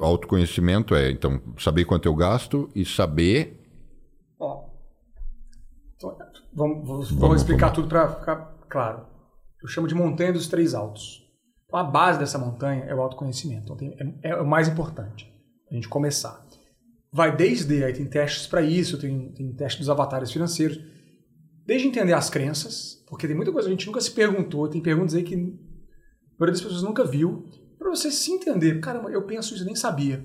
autoconhecimento 0.00 0.94
é 0.94 1.10
então 1.10 1.40
saber 1.58 1.84
quanto 1.84 2.06
eu 2.06 2.14
gasto 2.14 2.68
e 2.74 2.84
saber. 2.84 3.60
Ó, 4.38 4.64
então, 5.96 6.16
vamos, 6.52 6.86
vamos, 6.86 7.10
vamos, 7.12 7.36
explicar 7.36 7.66
vamos. 7.66 7.76
tudo 7.76 7.88
para 7.88 8.08
ficar 8.08 8.36
claro. 8.68 9.06
Eu 9.62 9.68
chamo 9.68 9.86
de 9.86 9.94
montanha 9.94 10.32
dos 10.32 10.48
três 10.48 10.74
altos. 10.74 11.23
Então, 11.74 11.88
a 11.88 11.90
base 11.90 12.20
dessa 12.20 12.38
montanha 12.38 12.84
é 12.84 12.94
o 12.94 13.00
autoconhecimento. 13.00 13.64
Então, 13.64 13.76
tem, 13.76 13.96
é, 14.22 14.30
é, 14.30 14.36
o 14.36 14.46
mais 14.46 14.68
importante 14.68 15.28
a 15.68 15.74
gente 15.74 15.88
começar. 15.88 16.46
Vai 17.12 17.34
desde 17.36 17.82
aí 17.82 17.92
tem 17.92 18.06
testes 18.06 18.46
para 18.46 18.62
isso, 18.62 18.96
tem, 18.96 19.32
tem 19.32 19.52
teste 19.52 19.80
dos 19.80 19.90
avatares 19.90 20.30
financeiros, 20.30 20.78
desde 21.66 21.88
entender 21.88 22.12
as 22.12 22.30
crenças, 22.30 23.04
porque 23.08 23.26
tem 23.26 23.34
muita 23.34 23.50
coisa 23.50 23.66
que 23.66 23.74
a 23.74 23.76
gente 23.76 23.86
nunca 23.86 24.00
se 24.00 24.12
perguntou, 24.12 24.68
tem 24.68 24.80
perguntas 24.80 25.16
aí 25.16 25.24
que 25.24 25.34
a 25.34 25.38
maioria 26.38 26.52
das 26.52 26.60
pessoas 26.60 26.82
nunca 26.82 27.04
viu 27.04 27.44
para 27.76 27.90
você 27.90 28.08
se 28.08 28.30
entender. 28.30 28.78
Caramba, 28.78 29.10
eu 29.10 29.22
penso 29.22 29.52
isso 29.52 29.64
e 29.64 29.66
nem 29.66 29.74
sabia. 29.74 30.24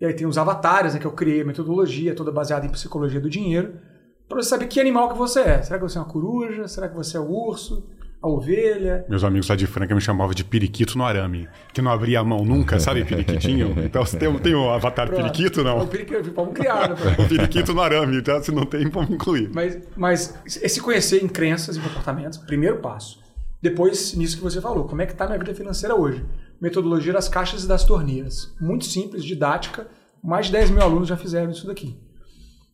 E 0.00 0.06
aí 0.06 0.14
tem 0.14 0.26
os 0.26 0.38
avatares, 0.38 0.94
né, 0.94 0.98
que 0.98 1.06
eu 1.06 1.12
criei 1.12 1.42
a 1.42 1.44
metodologia, 1.44 2.16
toda 2.16 2.32
baseada 2.32 2.66
em 2.66 2.70
psicologia 2.70 3.20
do 3.20 3.30
dinheiro, 3.30 3.80
para 4.28 4.42
você 4.42 4.48
saber 4.48 4.66
que 4.66 4.80
animal 4.80 5.08
que 5.08 5.18
você 5.18 5.40
é. 5.40 5.62
Será 5.62 5.78
que 5.78 5.84
você 5.84 5.98
é 5.98 6.00
uma 6.00 6.10
coruja? 6.10 6.66
Será 6.66 6.88
que 6.88 6.96
você 6.96 7.16
é 7.16 7.20
o 7.20 7.30
urso? 7.30 7.88
A 8.20 8.28
ovelha? 8.28 9.06
Meus 9.08 9.22
amigos 9.22 9.48
lá 9.48 9.54
de 9.54 9.66
Franca 9.66 9.94
me 9.94 10.00
chamavam 10.00 10.34
de 10.34 10.44
periquito 10.44 10.98
no 10.98 11.04
arame, 11.04 11.48
que 11.72 11.80
não 11.80 11.90
abria 11.90 12.20
a 12.20 12.24
mão 12.24 12.44
nunca, 12.44 12.80
sabe 12.80 13.04
periquitinho? 13.04 13.74
Então 13.84 14.04
você 14.04 14.18
tem, 14.18 14.32
tem 14.38 14.54
o 14.54 14.70
avatar 14.70 15.06
Pronto. 15.06 15.22
periquito, 15.22 15.62
não? 15.62 15.82
O 15.82 15.86
periquito, 15.86 16.32
vamos 16.32 16.52
criar. 16.52 16.88
Né? 16.88 16.96
o 17.18 17.28
periquito 17.28 17.72
no 17.72 17.80
arame, 17.80 18.18
então 18.18 18.42
se 18.42 18.50
não 18.50 18.66
tem, 18.66 18.88
vamos 18.88 19.10
incluir. 19.10 19.50
Mas, 19.54 19.78
mas 19.96 20.38
esse 20.46 20.80
conhecer 20.80 21.22
em 21.22 21.28
crenças 21.28 21.76
e 21.76 21.80
comportamentos, 21.80 22.38
primeiro 22.38 22.78
passo. 22.78 23.20
Depois, 23.62 24.14
nisso 24.14 24.36
que 24.36 24.42
você 24.42 24.60
falou, 24.60 24.84
como 24.84 25.02
é 25.02 25.06
que 25.06 25.12
está 25.12 25.24
a 25.24 25.28
minha 25.28 25.38
vida 25.38 25.54
financeira 25.54 25.94
hoje? 25.94 26.24
metodologia 26.60 27.12
das 27.12 27.28
caixas 27.28 27.64
e 27.64 27.68
das 27.68 27.84
torneiras. 27.84 28.54
Muito 28.60 28.84
simples, 28.84 29.24
didática. 29.24 29.88
Mais 30.22 30.46
de 30.46 30.52
10 30.52 30.70
mil 30.70 30.82
alunos 30.82 31.08
já 31.08 31.16
fizeram 31.16 31.50
isso 31.50 31.66
daqui, 31.66 31.96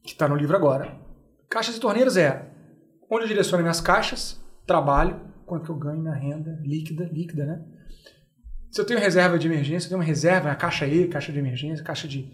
que 0.02 0.12
está 0.12 0.26
no 0.26 0.36
livro 0.36 0.56
agora. 0.56 0.98
Caixas 1.48 1.76
e 1.76 1.80
torneiras 1.80 2.16
é 2.16 2.50
onde 3.10 3.24
eu 3.24 3.28
direciono 3.28 3.62
minhas 3.62 3.82
caixas, 3.82 4.40
trabalho, 4.66 5.20
quanto 5.46 5.72
eu 5.72 5.76
ganho, 5.76 6.00
minha 6.00 6.14
renda 6.14 6.58
líquida, 6.62 7.08
líquida, 7.12 7.44
né? 7.44 7.64
Se 8.70 8.80
eu 8.80 8.84
tenho 8.84 8.98
reserva 8.98 9.38
de 9.38 9.46
emergência, 9.46 9.86
eu 9.86 9.90
tenho 9.90 10.00
uma 10.00 10.06
reserva, 10.06 10.50
a 10.50 10.56
caixa 10.56 10.86
E, 10.86 11.06
caixa 11.06 11.32
de 11.32 11.38
emergência, 11.38 11.84
caixa 11.84 12.08
de. 12.08 12.28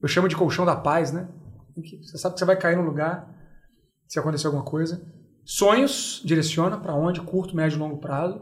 Eu 0.00 0.08
chamo 0.08 0.26
de 0.26 0.34
colchão 0.34 0.64
da 0.64 0.74
paz, 0.74 1.12
né? 1.12 1.28
Você 1.76 2.18
sabe 2.18 2.34
que 2.34 2.38
você 2.38 2.44
vai 2.44 2.56
cair 2.56 2.76
no 2.76 2.82
lugar 2.82 3.28
se 4.08 4.18
acontecer 4.18 4.46
alguma 4.46 4.64
coisa. 4.64 5.02
Sonhos, 5.44 6.22
direciona 6.24 6.78
para 6.78 6.94
onde, 6.94 7.20
curto, 7.20 7.56
médio 7.56 7.76
e 7.76 7.78
longo 7.78 7.98
prazo 7.98 8.40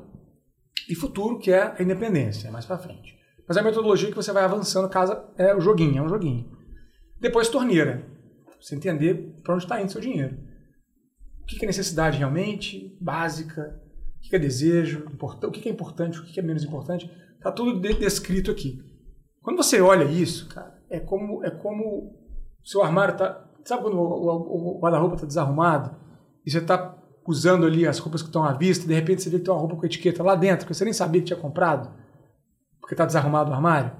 e 0.88 0.94
futuro, 0.94 1.38
que 1.38 1.50
é 1.50 1.74
a 1.78 1.82
independência, 1.82 2.48
é 2.48 2.50
mais 2.50 2.66
para 2.66 2.78
frente. 2.78 3.18
Mas 3.46 3.56
é 3.56 3.60
a 3.60 3.64
metodologia 3.64 4.10
que 4.10 4.16
você 4.16 4.32
vai 4.32 4.44
avançando, 4.44 4.88
casa 4.88 5.24
é 5.36 5.54
o 5.54 5.60
joguinho, 5.60 5.98
é 5.98 6.02
um 6.02 6.08
joguinho. 6.08 6.50
Depois 7.20 7.48
torneira, 7.48 8.06
você 8.60 8.76
entender 8.76 9.34
para 9.42 9.54
onde 9.54 9.64
está 9.64 9.80
indo 9.80 9.90
seu 9.90 10.00
dinheiro. 10.00 10.36
O 11.42 11.46
que 11.46 11.64
é 11.64 11.66
necessidade 11.66 12.18
realmente, 12.18 12.96
básica, 13.00 13.80
o 14.24 14.28
que 14.28 14.36
é 14.36 14.38
desejo, 14.38 15.06
o 15.06 15.50
que 15.50 15.68
é 15.68 15.72
importante, 15.72 16.20
o 16.20 16.24
que 16.24 16.38
é 16.38 16.42
menos 16.42 16.62
importante, 16.62 17.10
está 17.36 17.50
tudo 17.50 17.80
descrito 17.80 18.50
aqui. 18.50 18.78
Quando 19.42 19.56
você 19.56 19.80
olha 19.80 20.04
isso, 20.04 20.48
cara, 20.48 20.78
é 20.88 21.00
como 21.00 21.44
é 21.44 21.50
como 21.50 22.14
seu 22.62 22.82
armário 22.82 23.12
está, 23.12 23.48
sabe 23.64 23.82
quando 23.82 23.96
o, 23.96 24.02
o, 24.02 24.76
o 24.76 24.80
guarda-roupa 24.80 25.14
está 25.14 25.26
desarrumado 25.26 25.96
e 26.44 26.50
você 26.50 26.58
está 26.58 26.96
usando 27.26 27.64
ali 27.64 27.86
as 27.86 27.98
roupas 27.98 28.22
que 28.22 28.28
estão 28.28 28.44
à 28.44 28.52
vista, 28.52 28.86
de 28.86 28.94
repente 28.94 29.22
você 29.22 29.30
vê 29.30 29.38
que 29.38 29.44
tem 29.44 29.54
uma 29.54 29.60
roupa 29.60 29.76
com 29.76 29.86
etiqueta 29.86 30.22
lá 30.22 30.34
dentro, 30.34 30.66
que 30.66 30.74
você 30.74 30.84
nem 30.84 30.92
sabia 30.92 31.20
que 31.20 31.28
tinha 31.28 31.38
comprado, 31.38 31.90
porque 32.80 32.94
está 32.94 33.06
desarrumado 33.06 33.50
o 33.50 33.54
armário. 33.54 33.92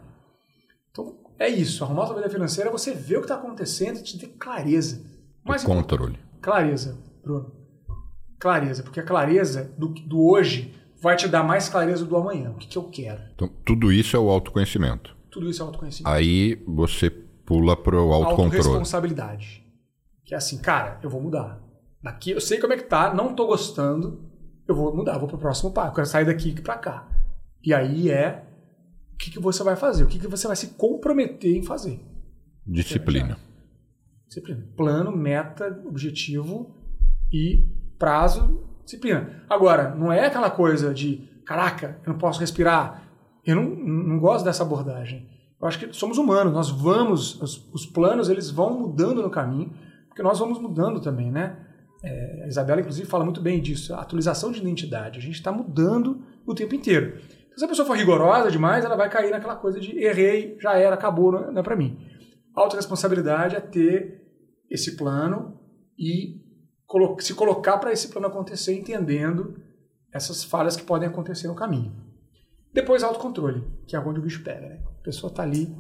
Então, 0.91 1.17
é 1.39 1.49
isso. 1.49 1.85
Arrumar 1.85 2.07
sua 2.07 2.17
vida 2.17 2.29
financeira 2.29 2.69
é 2.69 2.73
você 2.73 2.93
ver 2.93 3.17
o 3.17 3.21
que 3.21 3.27
está 3.27 3.37
acontecendo 3.37 3.99
e 3.99 4.03
te 4.03 4.19
ter 4.19 4.29
clareza. 4.29 5.01
Mais 5.45 5.63
controle. 5.65 6.19
Clareza, 6.41 6.99
Bruno. 7.23 7.60
Clareza, 8.41 8.83
porque 8.83 8.99
a 8.99 9.05
clareza 9.05 9.73
do, 9.79 9.89
do 9.89 10.27
hoje 10.27 10.75
vai 11.01 11.15
te 11.15 11.29
dar 11.29 11.45
mais 11.45 11.69
clareza 11.69 12.05
do 12.05 12.17
amanhã. 12.17 12.51
O 12.51 12.55
que, 12.55 12.67
que 12.67 12.79
eu 12.79 12.85
quero. 12.85 13.21
Então, 13.35 13.49
tudo 13.65 13.93
isso 13.93 14.17
é 14.17 14.19
o 14.19 14.29
autoconhecimento. 14.29 15.17
Tudo 15.31 15.49
isso 15.49 15.63
é 15.63 15.67
autoconhecimento. 15.67 16.13
Aí 16.13 16.57
você 16.67 17.11
pula 17.11 17.77
para 17.77 17.97
o 17.97 18.13
autocontrole. 18.13 18.57
Autoresponsabilidade. 18.57 19.65
Que 20.25 20.35
é 20.35 20.37
assim, 20.37 20.59
cara, 20.59 20.99
eu 21.03 21.11
vou 21.11 21.21
mudar. 21.21 21.61
Daqui 22.03 22.31
eu 22.31 22.41
sei 22.41 22.59
como 22.59 22.73
é 22.73 22.77
que 22.77 22.85
tá, 22.85 23.13
não 23.13 23.35
tô 23.35 23.47
gostando, 23.47 24.25
eu 24.67 24.75
vou 24.75 24.95
mudar, 24.95 25.19
vou 25.19 25.29
pro 25.29 25.37
próximo 25.37 25.73
passo, 25.73 25.91
eu 25.91 25.95
quero 25.95 26.07
sair 26.07 26.25
daqui 26.25 26.59
para 26.61 26.79
cá. 26.79 27.09
E 27.63 27.75
aí 27.75 28.11
é 28.11 28.47
o 29.13 29.17
que, 29.17 29.31
que 29.31 29.39
você 29.39 29.63
vai 29.63 29.77
fazer, 29.77 30.05
o 30.05 30.07
que, 30.07 30.19
que 30.19 30.27
você 30.27 30.47
vai 30.47 30.57
se 30.57 30.69
comprometer 30.69 31.55
em 31.55 31.63
fazer. 31.63 32.01
Disciplina. 32.67 33.37
Disciplina. 34.27 34.65
Plano, 34.77 35.15
meta, 35.15 35.83
objetivo 35.85 36.75
e 37.33 37.67
prazo, 38.01 38.67
disciplina. 38.83 39.45
Agora, 39.49 39.95
não 39.95 40.11
é 40.11 40.27
aquela 40.27 40.51
coisa 40.51 40.93
de, 40.93 41.29
caraca, 41.47 42.01
eu 42.05 42.13
não 42.13 42.19
posso 42.19 42.41
respirar. 42.41 43.05
Eu 43.45 43.57
não, 43.57 43.63
não 43.63 44.19
gosto 44.19 44.45
dessa 44.45 44.63
abordagem. 44.63 45.29
Eu 45.61 45.69
acho 45.69 45.79
que 45.79 45.93
somos 45.93 46.17
humanos, 46.17 46.53
nós 46.53 46.71
vamos, 46.71 47.41
os, 47.41 47.71
os 47.73 47.87
planos 47.87 48.31
eles 48.31 48.51
vão 48.51 48.81
mudando 48.81 49.23
no 49.23 49.31
caminho, 49.31 49.71
porque 50.09 50.23
nós 50.23 50.39
vamos 50.39 50.59
mudando 50.59 51.01
também, 51.01 51.31
né? 51.31 51.67
É, 52.03 52.45
a 52.45 52.49
Isabela, 52.49 52.81
inclusive, 52.81 53.07
fala 53.07 53.25
muito 53.25 53.43
bem 53.43 53.61
disso. 53.61 53.95
A 53.95 54.01
atualização 54.01 54.51
de 54.51 54.59
identidade. 54.59 55.19
A 55.19 55.23
gente 55.23 55.35
está 55.35 55.53
mudando 55.53 56.23
o 56.47 56.55
tempo 56.55 56.75
inteiro. 56.75 57.19
Então, 57.47 57.59
se 57.59 57.65
a 57.65 57.69
pessoa 57.69 57.87
for 57.87 57.97
rigorosa 57.97 58.51
demais, 58.51 58.85
ela 58.85 58.97
vai 58.97 59.11
cair 59.11 59.31
naquela 59.31 59.57
coisa 59.57 59.79
de 59.79 59.99
errei, 59.99 60.57
já 60.59 60.79
era, 60.79 60.95
acabou, 60.95 61.31
não 61.31 61.61
é 61.61 61.63
para 61.63 61.77
mim. 61.77 61.99
A 62.57 62.63
autoresponsabilidade 62.63 63.55
é 63.55 63.61
ter 63.61 64.23
esse 64.71 64.97
plano 64.97 65.61
e 65.99 66.40
se 67.21 67.35
colocar 67.35 67.79
para 67.79 67.93
esse 67.93 68.09
plano 68.09 68.27
acontecer, 68.27 68.75
entendendo 68.75 69.57
essas 70.13 70.43
falhas 70.43 70.77
que 70.77 70.83
podem 70.83 71.09
acontecer 71.09 71.47
no 71.47 71.55
caminho. 71.55 71.93
Depois, 72.73 73.03
autocontrole, 73.03 73.65
que 73.87 73.97
é 73.97 74.01
onde 74.01 74.19
o 74.19 74.23
bicho 74.23 74.43
pega. 74.43 74.69
Né? 74.69 74.81
A 75.01 75.03
pessoa 75.03 75.31
está 75.31 75.43
ali 75.43 75.75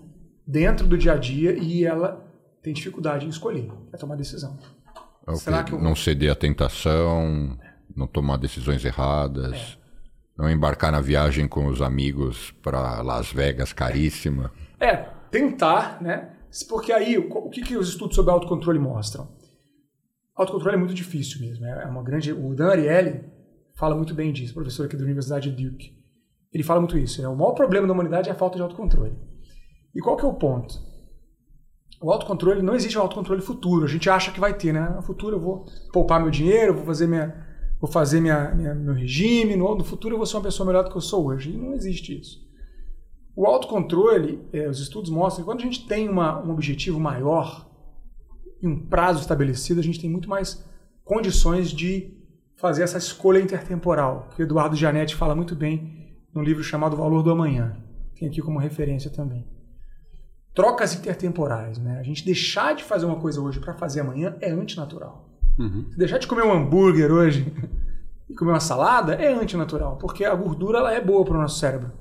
dentro 0.46 0.86
do 0.86 0.98
dia 0.98 1.12
a 1.12 1.16
dia 1.16 1.52
e 1.52 1.84
ela 1.84 2.26
tem 2.62 2.72
dificuldade 2.72 3.26
em 3.26 3.28
escolher, 3.28 3.70
é 3.92 3.96
tomar 3.96 4.16
decisão. 4.16 4.58
É 5.26 5.34
Será 5.36 5.64
que 5.64 5.72
eu... 5.72 5.80
Não 5.80 5.94
ceder 5.94 6.30
à 6.30 6.34
tentação, 6.34 7.58
não 7.94 8.06
tomar 8.06 8.36
decisões 8.36 8.84
erradas, 8.84 9.54
é. 9.56 9.76
não 10.36 10.50
embarcar 10.50 10.92
na 10.92 11.00
viagem 11.00 11.48
com 11.48 11.66
os 11.66 11.80
amigos 11.80 12.52
para 12.62 13.00
Las 13.02 13.32
Vegas 13.32 13.72
caríssima. 13.72 14.52
É, 14.78 14.96
tentar, 15.30 16.00
né? 16.02 16.30
Porque 16.68 16.92
aí, 16.92 17.16
o 17.16 17.48
que, 17.48 17.62
que 17.62 17.76
os 17.76 17.88
estudos 17.88 18.16
sobre 18.16 18.32
autocontrole 18.32 18.78
mostram? 18.78 19.28
Autocontrole 20.40 20.76
é 20.76 20.78
muito 20.78 20.94
difícil 20.94 21.40
mesmo. 21.40 21.66
É 21.66 21.86
uma 21.86 22.02
grande. 22.02 22.32
O 22.32 22.54
Dan 22.54 22.70
Ariely 22.70 23.24
fala 23.74 23.94
muito 23.94 24.14
bem 24.14 24.32
disso, 24.32 24.54
professor 24.54 24.86
aqui 24.86 24.96
da 24.96 25.04
Universidade 25.04 25.50
de 25.50 25.64
Duke. 25.64 25.92
Ele 26.52 26.62
fala 26.62 26.80
muito 26.80 26.96
isso. 26.96 27.20
Né? 27.20 27.28
O 27.28 27.36
maior 27.36 27.52
problema 27.52 27.86
da 27.86 27.92
humanidade 27.92 28.28
é 28.28 28.32
a 28.32 28.34
falta 28.34 28.56
de 28.56 28.62
autocontrole. 28.62 29.16
E 29.94 30.00
qual 30.00 30.16
que 30.16 30.24
é 30.24 30.28
o 30.28 30.34
ponto? 30.34 30.74
O 32.02 32.10
autocontrole, 32.10 32.62
não 32.62 32.74
existe 32.74 32.96
o 32.96 33.02
autocontrole 33.02 33.42
futuro. 33.42 33.84
A 33.84 33.88
gente 33.88 34.08
acha 34.08 34.32
que 34.32 34.40
vai 34.40 34.56
ter, 34.56 34.72
né? 34.72 34.88
No 34.96 35.02
futuro 35.02 35.36
eu 35.36 35.40
vou 35.40 35.66
poupar 35.92 36.20
meu 36.20 36.30
dinheiro, 36.30 36.74
vou 36.74 36.86
fazer, 36.86 37.06
minha, 37.06 37.46
vou 37.78 37.90
fazer 37.90 38.20
minha, 38.20 38.54
minha 38.54 38.74
meu 38.74 38.94
regime, 38.94 39.54
no, 39.56 39.74
no, 39.74 39.84
futuro 39.84 40.14
eu 40.14 40.18
vou 40.18 40.26
ser 40.26 40.36
uma 40.36 40.44
pessoa 40.44 40.66
melhor 40.66 40.84
do 40.84 40.90
que 40.90 40.96
eu 40.96 41.02
sou 41.02 41.26
hoje. 41.26 41.50
E 41.50 41.56
não 41.56 41.74
existe 41.74 42.18
isso. 42.18 42.40
O 43.36 43.46
autocontrole, 43.46 44.42
é, 44.52 44.66
os 44.66 44.80
estudos 44.80 45.10
mostram 45.10 45.44
que 45.44 45.50
quando 45.50 45.60
a 45.60 45.64
gente 45.64 45.86
tem 45.86 46.08
uma, 46.08 46.42
um 46.42 46.50
objetivo 46.50 46.98
maior 46.98 47.69
e 48.62 48.66
um 48.66 48.78
prazo 48.86 49.20
estabelecido, 49.20 49.80
a 49.80 49.82
gente 49.82 50.00
tem 50.00 50.10
muito 50.10 50.28
mais 50.28 50.64
condições 51.04 51.70
de 51.70 52.12
fazer 52.56 52.82
essa 52.82 52.98
escolha 52.98 53.40
intertemporal, 53.40 54.28
que 54.34 54.42
o 54.42 54.44
Eduardo 54.44 54.76
Gianetti 54.76 55.16
fala 55.16 55.34
muito 55.34 55.56
bem 55.56 56.14
no 56.34 56.42
livro 56.42 56.62
chamado 56.62 56.96
Valor 56.96 57.22
do 57.22 57.30
Amanhã. 57.30 57.76
tem 58.14 58.28
aqui 58.28 58.42
como 58.42 58.58
referência 58.58 59.10
também. 59.10 59.46
Trocas 60.54 60.94
intertemporais, 60.94 61.78
né? 61.78 61.98
A 61.98 62.02
gente 62.02 62.24
deixar 62.24 62.74
de 62.74 62.84
fazer 62.84 63.06
uma 63.06 63.16
coisa 63.16 63.40
hoje 63.40 63.58
para 63.60 63.72
fazer 63.72 64.00
amanhã 64.00 64.36
é 64.40 64.50
antinatural. 64.50 65.28
Uhum. 65.58 65.90
Deixar 65.96 66.18
de 66.18 66.26
comer 66.26 66.42
um 66.42 66.52
hambúrguer 66.52 67.10
hoje 67.10 67.50
e 68.28 68.34
comer 68.34 68.50
uma 68.50 68.60
salada 68.60 69.14
é 69.14 69.32
antinatural, 69.32 69.96
porque 69.96 70.24
a 70.24 70.34
gordura 70.34 70.78
ela 70.78 70.92
é 70.92 71.00
boa 71.00 71.24
para 71.24 71.36
o 71.36 71.40
nosso 71.40 71.58
cérebro. 71.58 71.92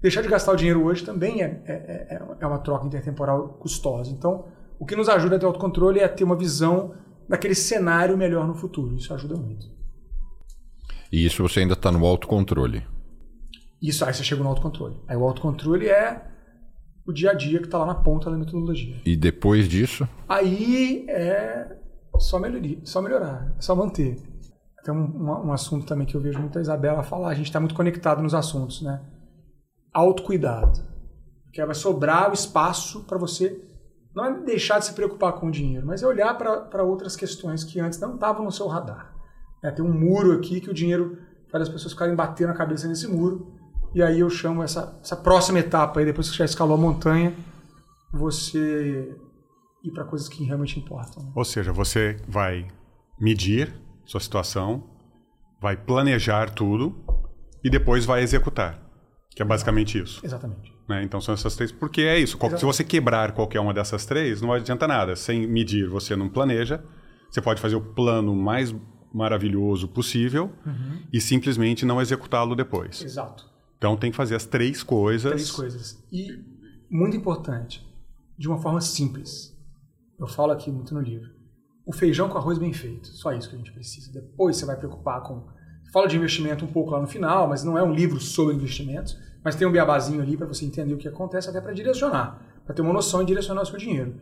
Deixar 0.00 0.20
de 0.20 0.28
gastar 0.28 0.52
o 0.52 0.56
dinheiro 0.56 0.84
hoje 0.84 1.04
também 1.04 1.42
é, 1.42 1.62
é, 1.64 1.72
é, 1.72 2.36
é 2.40 2.46
uma 2.46 2.58
troca 2.58 2.86
intertemporal 2.86 3.48
custosa. 3.60 4.10
Então, 4.10 4.46
o 4.78 4.86
que 4.86 4.96
nos 4.96 5.08
ajuda 5.08 5.36
a 5.36 5.38
ter 5.38 5.46
autocontrole 5.46 6.00
é 6.00 6.08
ter 6.08 6.24
uma 6.24 6.36
visão 6.36 6.94
daquele 7.28 7.54
cenário 7.54 8.16
melhor 8.16 8.46
no 8.46 8.54
futuro. 8.54 8.96
Isso 8.96 9.12
ajuda 9.14 9.36
muito. 9.36 9.66
E 11.10 11.24
isso 11.24 11.42
você 11.42 11.60
ainda 11.60 11.74
está 11.74 11.92
no 11.92 12.04
autocontrole. 12.04 12.86
Isso, 13.80 14.04
aí 14.04 14.12
você 14.12 14.24
chega 14.24 14.42
no 14.42 14.48
autocontrole. 14.48 15.00
Aí 15.06 15.16
o 15.16 15.24
autocontrole 15.24 15.88
é 15.88 16.26
o 17.06 17.12
dia 17.12 17.30
a 17.30 17.34
dia 17.34 17.58
que 17.58 17.66
está 17.66 17.78
lá 17.78 17.86
na 17.86 17.94
ponta 17.94 18.30
da 18.30 18.36
metodologia. 18.36 18.96
E 19.04 19.16
depois 19.16 19.68
disso? 19.68 20.08
Aí 20.28 21.04
é 21.08 21.76
só, 22.18 22.38
melhoria, 22.38 22.78
só 22.84 23.02
melhorar, 23.02 23.54
só 23.60 23.74
manter. 23.74 24.16
Tem 24.82 24.94
um, 24.94 24.98
um, 24.98 25.46
um, 25.46 25.52
assunto 25.52 25.86
também 25.86 26.06
que 26.06 26.14
eu 26.14 26.20
vejo 26.20 26.38
muito 26.38 26.58
a 26.58 26.62
Isabela 26.62 27.02
falar, 27.02 27.28
a 27.28 27.34
gente 27.34 27.46
está 27.46 27.60
muito 27.60 27.74
conectado 27.74 28.22
nos 28.22 28.34
assuntos, 28.34 28.82
né? 28.82 29.02
Autocuidado. 29.92 30.82
Que 31.52 31.64
vai 31.64 31.74
sobrar 31.74 32.30
o 32.30 32.34
espaço 32.34 33.04
para 33.04 33.16
você 33.16 33.62
não 34.14 34.24
é 34.24 34.40
deixar 34.40 34.78
de 34.78 34.86
se 34.86 34.92
preocupar 34.92 35.32
com 35.32 35.48
o 35.48 35.50
dinheiro, 35.50 35.86
mas 35.86 36.02
é 36.02 36.06
olhar 36.06 36.34
para 36.34 36.82
outras 36.84 37.16
questões 37.16 37.64
que 37.64 37.80
antes 37.80 37.98
não 37.98 38.14
estavam 38.14 38.44
no 38.44 38.52
seu 38.52 38.68
radar. 38.68 39.12
É, 39.62 39.70
tem 39.70 39.84
um 39.84 39.92
muro 39.92 40.32
aqui 40.32 40.60
que 40.60 40.70
o 40.70 40.74
dinheiro 40.74 41.18
faz 41.50 41.62
as 41.62 41.68
pessoas 41.68 41.92
ficarem 41.92 42.14
batendo 42.14 42.50
a 42.50 42.54
cabeça 42.54 42.86
nesse 42.86 43.08
muro. 43.08 43.52
E 43.94 44.02
aí 44.02 44.20
eu 44.20 44.28
chamo 44.28 44.62
essa, 44.62 44.98
essa 45.02 45.16
próxima 45.16 45.58
etapa, 45.58 46.00
aí, 46.00 46.06
depois 46.06 46.28
que 46.28 46.34
você 46.34 46.38
já 46.38 46.44
escalou 46.44 46.74
a 46.74 46.80
montanha, 46.80 47.34
você 48.12 49.16
ir 49.82 49.90
para 49.90 50.04
coisas 50.04 50.28
que 50.28 50.44
realmente 50.44 50.78
importam. 50.78 51.22
Né? 51.22 51.32
Ou 51.34 51.44
seja, 51.44 51.72
você 51.72 52.16
vai 52.28 52.66
medir 53.20 53.72
sua 54.04 54.20
situação, 54.20 54.82
vai 55.60 55.76
planejar 55.76 56.50
tudo 56.50 56.94
e 57.62 57.70
depois 57.70 58.04
vai 58.04 58.22
executar. 58.22 58.83
Que 59.34 59.42
é 59.42 59.44
basicamente 59.44 59.98
isso. 59.98 60.24
Exatamente. 60.24 60.72
Né? 60.88 61.02
Então 61.02 61.20
são 61.20 61.34
essas 61.34 61.56
três. 61.56 61.72
Porque 61.72 62.02
é 62.02 62.18
isso. 62.18 62.36
Exatamente. 62.36 62.60
Se 62.60 62.66
você 62.66 62.84
quebrar 62.84 63.32
qualquer 63.32 63.60
uma 63.60 63.74
dessas 63.74 64.06
três, 64.06 64.40
não 64.40 64.52
adianta 64.52 64.86
nada. 64.86 65.16
Sem 65.16 65.46
medir, 65.46 65.88
você 65.88 66.14
não 66.14 66.28
planeja. 66.28 66.82
Você 67.30 67.40
pode 67.42 67.60
fazer 67.60 67.74
o 67.74 67.80
plano 67.80 68.34
mais 68.34 68.74
maravilhoso 69.12 69.88
possível 69.88 70.52
uhum. 70.66 71.02
e 71.12 71.20
simplesmente 71.20 71.84
não 71.86 72.00
executá-lo 72.00 72.56
depois. 72.56 73.02
Exato. 73.02 73.48
Então 73.78 73.96
tem 73.96 74.10
que 74.10 74.16
fazer 74.16 74.34
as 74.34 74.44
três 74.44 74.82
coisas. 74.82 75.30
Três 75.30 75.50
coisas. 75.50 76.04
E 76.12 76.28
muito 76.90 77.16
importante, 77.16 77.86
de 78.38 78.48
uma 78.48 78.58
forma 78.58 78.80
simples. 78.80 79.52
Eu 80.18 80.26
falo 80.26 80.52
aqui 80.52 80.70
muito 80.70 80.94
no 80.94 81.00
livro. 81.00 81.28
O 81.86 81.92
feijão 81.92 82.28
com 82.28 82.38
arroz 82.38 82.58
bem 82.58 82.72
feito. 82.72 83.08
Só 83.08 83.32
isso 83.32 83.48
que 83.48 83.54
a 83.54 83.58
gente 83.58 83.72
precisa. 83.72 84.12
Depois 84.12 84.56
você 84.56 84.64
vai 84.64 84.76
preocupar 84.76 85.22
com. 85.22 85.46
Fala 85.94 86.08
de 86.08 86.16
investimento 86.16 86.64
um 86.64 86.68
pouco 86.68 86.90
lá 86.90 87.00
no 87.00 87.06
final, 87.06 87.46
mas 87.46 87.62
não 87.62 87.78
é 87.78 87.82
um 87.84 87.92
livro 87.92 88.18
sobre 88.18 88.56
investimentos. 88.56 89.16
Mas 89.44 89.54
tem 89.54 89.64
um 89.64 89.70
beabazinho 89.70 90.20
ali 90.20 90.36
para 90.36 90.44
você 90.44 90.64
entender 90.64 90.92
o 90.92 90.96
que 90.96 91.06
acontece, 91.06 91.48
até 91.48 91.60
para 91.60 91.72
direcionar. 91.72 92.42
Para 92.66 92.74
ter 92.74 92.82
uma 92.82 92.92
noção 92.92 93.22
e 93.22 93.24
direcionar 93.24 93.62
o 93.62 93.64
seu 93.64 93.78
dinheiro. 93.78 94.16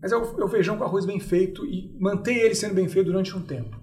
Mas 0.00 0.10
é 0.10 0.16
o, 0.16 0.40
é 0.40 0.44
o 0.44 0.48
feijão 0.48 0.78
com 0.78 0.84
arroz 0.84 1.04
bem 1.04 1.20
feito 1.20 1.66
e 1.66 1.94
manter 2.00 2.36
ele 2.36 2.54
sendo 2.54 2.74
bem 2.74 2.88
feito 2.88 3.08
durante 3.08 3.36
um 3.36 3.42
tempo. 3.42 3.78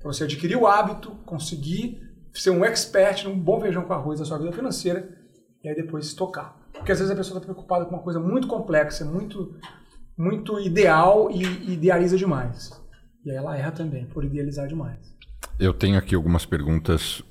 Para 0.00 0.12
você 0.12 0.24
adquirir 0.24 0.56
o 0.56 0.66
hábito, 0.66 1.12
conseguir 1.24 2.02
ser 2.32 2.50
um 2.50 2.64
expert 2.64 3.22
num 3.22 3.38
bom 3.38 3.60
feijão 3.60 3.84
com 3.84 3.92
arroz 3.92 4.18
da 4.18 4.24
sua 4.24 4.38
vida 4.38 4.50
financeira 4.50 5.08
e 5.62 5.68
aí 5.68 5.76
depois 5.76 6.06
se 6.06 6.16
tocar. 6.16 6.58
Porque 6.72 6.90
às 6.90 6.98
vezes 6.98 7.12
a 7.12 7.16
pessoa 7.16 7.38
está 7.38 7.52
preocupada 7.52 7.84
com 7.84 7.94
uma 7.94 8.02
coisa 8.02 8.18
muito 8.18 8.48
complexa, 8.48 9.04
muito 9.04 9.54
muito 10.16 10.58
ideal 10.58 11.30
e 11.30 11.72
idealiza 11.72 12.16
demais. 12.16 12.72
E 13.24 13.30
aí 13.30 13.36
ela 13.36 13.56
erra 13.56 13.70
também 13.70 14.06
por 14.06 14.24
idealizar 14.24 14.66
demais. 14.66 15.17
Eu 15.58 15.74
tenho 15.74 15.98
aqui 15.98 16.14
algumas 16.14 16.46
perguntas 16.46 17.22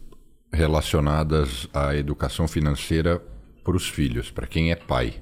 relacionadas 0.51 1.67
à 1.73 1.95
educação 1.95 2.45
financeira 2.47 3.21
para 3.63 3.75
os 3.75 3.87
filhos, 3.87 4.29
para 4.29 4.45
quem 4.45 4.71
é 4.71 4.75
pai. 4.75 5.21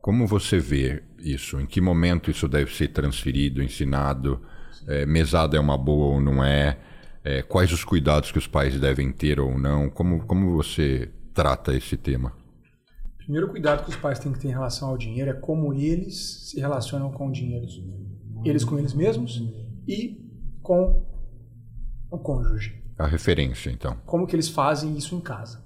Como 0.00 0.26
você 0.26 0.58
vê 0.58 1.02
isso? 1.18 1.60
Em 1.60 1.66
que 1.66 1.82
momento 1.82 2.30
isso 2.30 2.48
deve 2.48 2.74
ser 2.74 2.88
transferido, 2.88 3.62
ensinado? 3.62 4.40
É, 4.86 5.04
mesada 5.04 5.56
é 5.56 5.60
uma 5.60 5.76
boa 5.76 6.14
ou 6.14 6.20
não 6.20 6.42
é? 6.42 6.78
é? 7.22 7.42
Quais 7.42 7.72
os 7.72 7.84
cuidados 7.84 8.32
que 8.32 8.38
os 8.38 8.46
pais 8.46 8.80
devem 8.80 9.12
ter 9.12 9.38
ou 9.38 9.58
não? 9.58 9.90
Como, 9.90 10.24
como 10.24 10.52
você 10.52 11.10
trata 11.34 11.74
esse 11.74 11.96
tema? 11.96 12.32
primeiro 13.18 13.50
cuidado 13.50 13.84
que 13.84 13.90
os 13.90 13.96
pais 13.96 14.18
têm 14.18 14.32
que 14.32 14.38
ter 14.38 14.48
em 14.48 14.52
relação 14.52 14.88
ao 14.88 14.96
dinheiro 14.96 15.30
é 15.30 15.34
como 15.34 15.74
eles 15.74 16.48
se 16.48 16.58
relacionam 16.58 17.12
com 17.12 17.28
o 17.28 17.32
dinheiro. 17.32 17.66
Eles 18.42 18.64
com 18.64 18.78
eles 18.78 18.94
mesmos 18.94 19.42
e 19.86 20.26
com 20.62 21.06
o 22.10 22.18
cônjuge. 22.18 22.82
A 22.98 23.06
referência, 23.06 23.70
então. 23.70 23.96
Como 24.04 24.26
que 24.26 24.34
eles 24.34 24.48
fazem 24.48 24.96
isso 24.96 25.14
em 25.14 25.20
casa. 25.20 25.64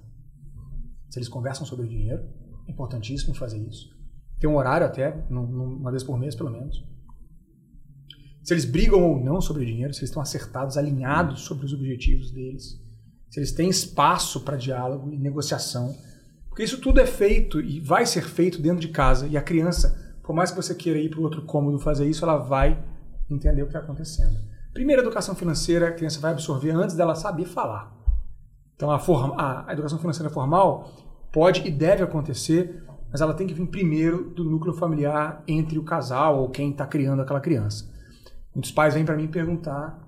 Se 1.09 1.19
eles 1.19 1.29
conversam 1.29 1.67
sobre 1.67 1.87
o 1.87 1.89
dinheiro, 1.89 2.23
é 2.67 2.71
importantíssimo 2.71 3.35
fazer 3.35 3.59
isso. 3.59 3.91
Tem 4.39 4.49
um 4.49 4.57
horário 4.57 4.87
até, 4.87 5.13
uma 5.31 5.91
vez 5.91 6.03
por 6.03 6.19
mês 6.19 6.35
pelo 6.35 6.51
menos. 6.51 6.85
Se 8.43 8.53
eles 8.53 8.65
brigam 8.65 9.03
ou 9.03 9.23
não 9.23 9.41
sobre 9.41 9.63
o 9.63 9.67
dinheiro, 9.67 9.95
se 9.95 10.01
eles 10.01 10.11
estão 10.11 10.21
acertados, 10.21 10.77
alinhados 10.77 11.43
sobre 11.43 11.65
os 11.65 11.73
objetivos 11.73 12.33
deles, 12.33 12.81
se 13.31 13.39
eles 13.39 13.53
têm 13.53 13.69
espaço 13.71 14.41
para 14.41 14.57
diálogo 14.57 15.13
e 15.13 15.19
negociação, 15.19 15.97
porque 16.49 16.65
isso 16.65 16.81
tudo 16.81 17.01
é 17.01 17.07
feito 17.07 17.61
e 17.61 17.81
vai 17.81 18.05
ser 18.05 18.25
feito 18.25 18.61
dentro 18.61 18.81
de 18.81 18.89
casa. 18.89 19.27
E 19.27 19.37
a 19.37 19.43
criança, 19.43 20.19
por 20.23 20.35
mais 20.35 20.51
que 20.51 20.57
você 20.57 20.75
queira 20.75 20.99
ir 20.99 21.09
para 21.09 21.21
o 21.21 21.23
outro 21.23 21.43
cômodo 21.47 21.79
fazer 21.79 22.07
isso, 22.07 22.25
ela 22.25 22.37
vai 22.37 22.83
entender 23.31 23.63
o 23.63 23.67
que 23.67 23.71
está 23.71 23.79
acontecendo. 23.79 24.39
Primeira 24.73 25.03
educação 25.03 25.35
financeira, 25.35 25.89
a 25.89 25.93
criança 25.93 26.21
vai 26.21 26.33
absorver 26.33 26.71
antes 26.71 26.97
dela 26.97 27.15
saber 27.15 27.45
falar. 27.45 27.93
Então 28.75 28.91
a, 28.91 28.99
forma, 28.99 29.35
a 29.39 29.73
educação 29.73 29.99
financeira 29.99 30.31
formal 30.31 30.91
pode 31.33 31.67
e 31.67 31.71
deve 31.71 32.03
acontecer, 32.03 32.83
mas 33.11 33.21
ela 33.21 33.35
tem 33.35 33.47
que 33.47 33.55
vir 33.55 33.67
primeiro 33.67 34.31
do 34.31 34.45
núcleo 34.45 34.75
familiar 34.75 35.43
entre 35.47 35.79
o 35.79 35.85
casal 35.85 36.39
ou 36.41 36.51
quem 36.51 36.71
está 36.71 36.87
criando 36.87 37.23
aquela 37.23 37.41
criança. 37.41 37.91
Muitos 38.55 38.73
pais 38.73 38.95
vêm 38.95 39.05
para 39.05 39.17
mim 39.17 39.29
perguntar: 39.29 39.99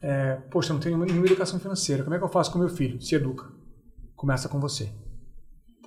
é, 0.00 0.36
Poxa, 0.50 0.70
eu 0.70 0.74
não 0.74 0.80
tenho 0.80 0.98
nenhuma 0.98 1.26
educação 1.26 1.58
financeira, 1.58 2.04
como 2.04 2.14
é 2.14 2.18
que 2.18 2.24
eu 2.24 2.28
faço 2.28 2.52
com 2.52 2.58
meu 2.58 2.68
filho? 2.68 3.00
Se 3.00 3.14
educa. 3.14 3.46
Começa 4.14 4.48
com 4.48 4.60
você 4.60 4.92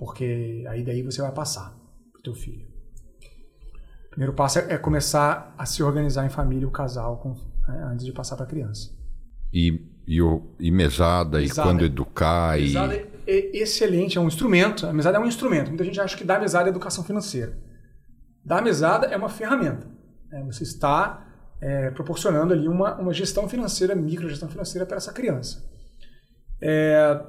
porque 0.00 0.64
aí 0.66 0.82
daí 0.82 1.02
você 1.02 1.20
vai 1.20 1.30
passar 1.30 1.78
para 2.10 2.20
o 2.20 2.22
teu 2.22 2.34
filho. 2.34 2.66
O 4.06 4.10
primeiro 4.12 4.32
passo 4.32 4.58
é, 4.58 4.72
é 4.72 4.78
começar 4.78 5.54
a 5.58 5.66
se 5.66 5.82
organizar 5.82 6.24
em 6.24 6.30
família, 6.30 6.66
o 6.66 6.70
casal, 6.70 7.18
com, 7.18 7.34
né, 7.70 7.90
antes 7.92 8.04
de 8.04 8.12
passar 8.12 8.36
para 8.36 8.44
a 8.44 8.48
criança. 8.48 8.90
E, 9.52 9.80
e, 10.06 10.20
o, 10.20 10.54
e 10.58 10.70
mesada, 10.70 11.38
mesada, 11.38 11.60
e 11.60 11.64
quando 11.64 11.84
educar. 11.84 12.58
Mesada 12.58 12.94
e... 12.94 13.06
é 13.26 13.56
excelente, 13.58 14.18
é 14.18 14.20
um 14.20 14.26
instrumento. 14.26 14.86
A 14.86 14.92
mesada 14.92 15.18
é 15.18 15.20
um 15.20 15.26
instrumento. 15.26 15.68
Muita 15.68 15.84
gente 15.84 16.00
acha 16.00 16.16
que 16.16 16.24
dar 16.24 16.40
mesada 16.40 16.68
é 16.68 16.70
educação 16.70 17.04
financeira. 17.04 17.58
Dar 18.44 18.62
mesada 18.62 19.06
é 19.06 19.16
uma 19.16 19.28
ferramenta. 19.28 19.86
Né? 20.30 20.42
Você 20.46 20.62
está 20.62 21.26
é, 21.60 21.90
proporcionando 21.90 22.52
ali 22.52 22.68
uma, 22.68 22.96
uma 22.96 23.12
gestão 23.12 23.48
financeira, 23.48 23.94
microgestão 23.94 24.48
financeira 24.48 24.86
para 24.86 24.96
essa 24.96 25.12
criança. 25.12 25.62
É, 26.60 27.20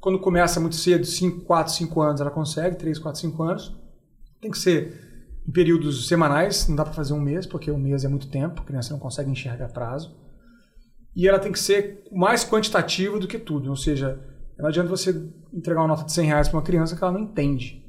quando 0.00 0.18
começa 0.18 0.60
muito 0.60 0.76
cedo, 0.76 1.04
5, 1.04 1.40
4, 1.40 1.72
5 1.72 2.00
anos, 2.00 2.20
ela 2.20 2.30
consegue, 2.30 2.76
3, 2.76 2.98
4, 2.98 3.20
5 3.20 3.42
anos. 3.42 3.76
Tem 4.40 4.50
que 4.50 4.58
ser 4.58 5.07
em 5.48 5.50
períodos 5.50 6.06
semanais, 6.06 6.68
não 6.68 6.76
dá 6.76 6.84
para 6.84 6.92
fazer 6.92 7.14
um 7.14 7.20
mês, 7.20 7.46
porque 7.46 7.70
um 7.70 7.78
mês 7.78 8.04
é 8.04 8.08
muito 8.08 8.28
tempo, 8.28 8.60
a 8.60 8.64
criança 8.64 8.92
não 8.92 9.00
consegue 9.00 9.30
enxergar 9.30 9.68
prazo. 9.68 10.14
E 11.16 11.26
ela 11.26 11.38
tem 11.38 11.50
que 11.50 11.58
ser 11.58 12.04
mais 12.12 12.44
quantitativa 12.44 13.18
do 13.18 13.26
que 13.26 13.38
tudo, 13.38 13.70
ou 13.70 13.76
seja, 13.76 14.20
não 14.58 14.68
adianta 14.68 14.90
você 14.90 15.10
entregar 15.50 15.80
uma 15.80 15.88
nota 15.88 16.04
de 16.04 16.12
100 16.12 16.26
reais 16.26 16.48
para 16.48 16.58
uma 16.58 16.64
criança 16.64 16.94
que 16.94 17.02
ela 17.02 17.12
não 17.12 17.20
entende. 17.20 17.82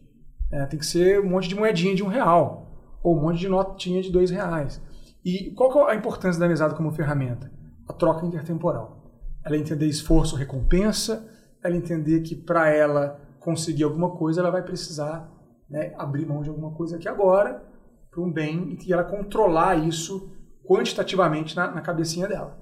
É, 0.50 0.66
tem 0.68 0.80
que 0.80 0.86
ser 0.86 1.20
um 1.20 1.30
monte 1.30 1.50
de 1.50 1.56
moedinha 1.56 1.94
de 1.94 2.02
um 2.02 2.08
real, 2.08 2.98
ou 3.04 3.18
um 3.18 3.22
monte 3.22 3.40
de 3.40 3.50
notinha 3.50 4.02
de 4.02 4.10
dois 4.10 4.32
reais. 4.32 4.82
E 5.24 5.52
qual 5.52 5.90
é 5.90 5.92
a 5.92 5.96
importância 5.96 6.40
da 6.40 6.48
mesada 6.48 6.74
como 6.76 6.94
ferramenta? 6.94 7.52
A 7.90 7.92
troca 7.92 8.26
intertemporal. 8.26 9.12
Ela 9.44 9.58
entender 9.58 9.86
esforço, 9.88 10.38
recompensa, 10.38 11.28
ela 11.62 11.76
entender 11.76 12.22
que 12.22 12.36
para 12.36 12.70
ela 12.74 13.20
conseguir 13.38 13.84
alguma 13.84 14.12
coisa, 14.12 14.40
ela 14.40 14.50
vai 14.50 14.64
precisar 14.64 15.30
né, 15.70 15.94
abrir 15.98 16.26
mão 16.26 16.42
de 16.42 16.50
alguma 16.50 16.72
coisa 16.72 16.96
aqui 16.96 17.08
agora 17.08 17.64
para 18.10 18.22
um 18.22 18.32
bem 18.32 18.78
e 18.86 18.94
ela 18.94 19.04
controlar 19.04 19.76
isso 19.76 20.32
quantitativamente 20.66 21.56
na, 21.56 21.72
na 21.72 21.82
cabecinha 21.82 22.28
dela. 22.28 22.58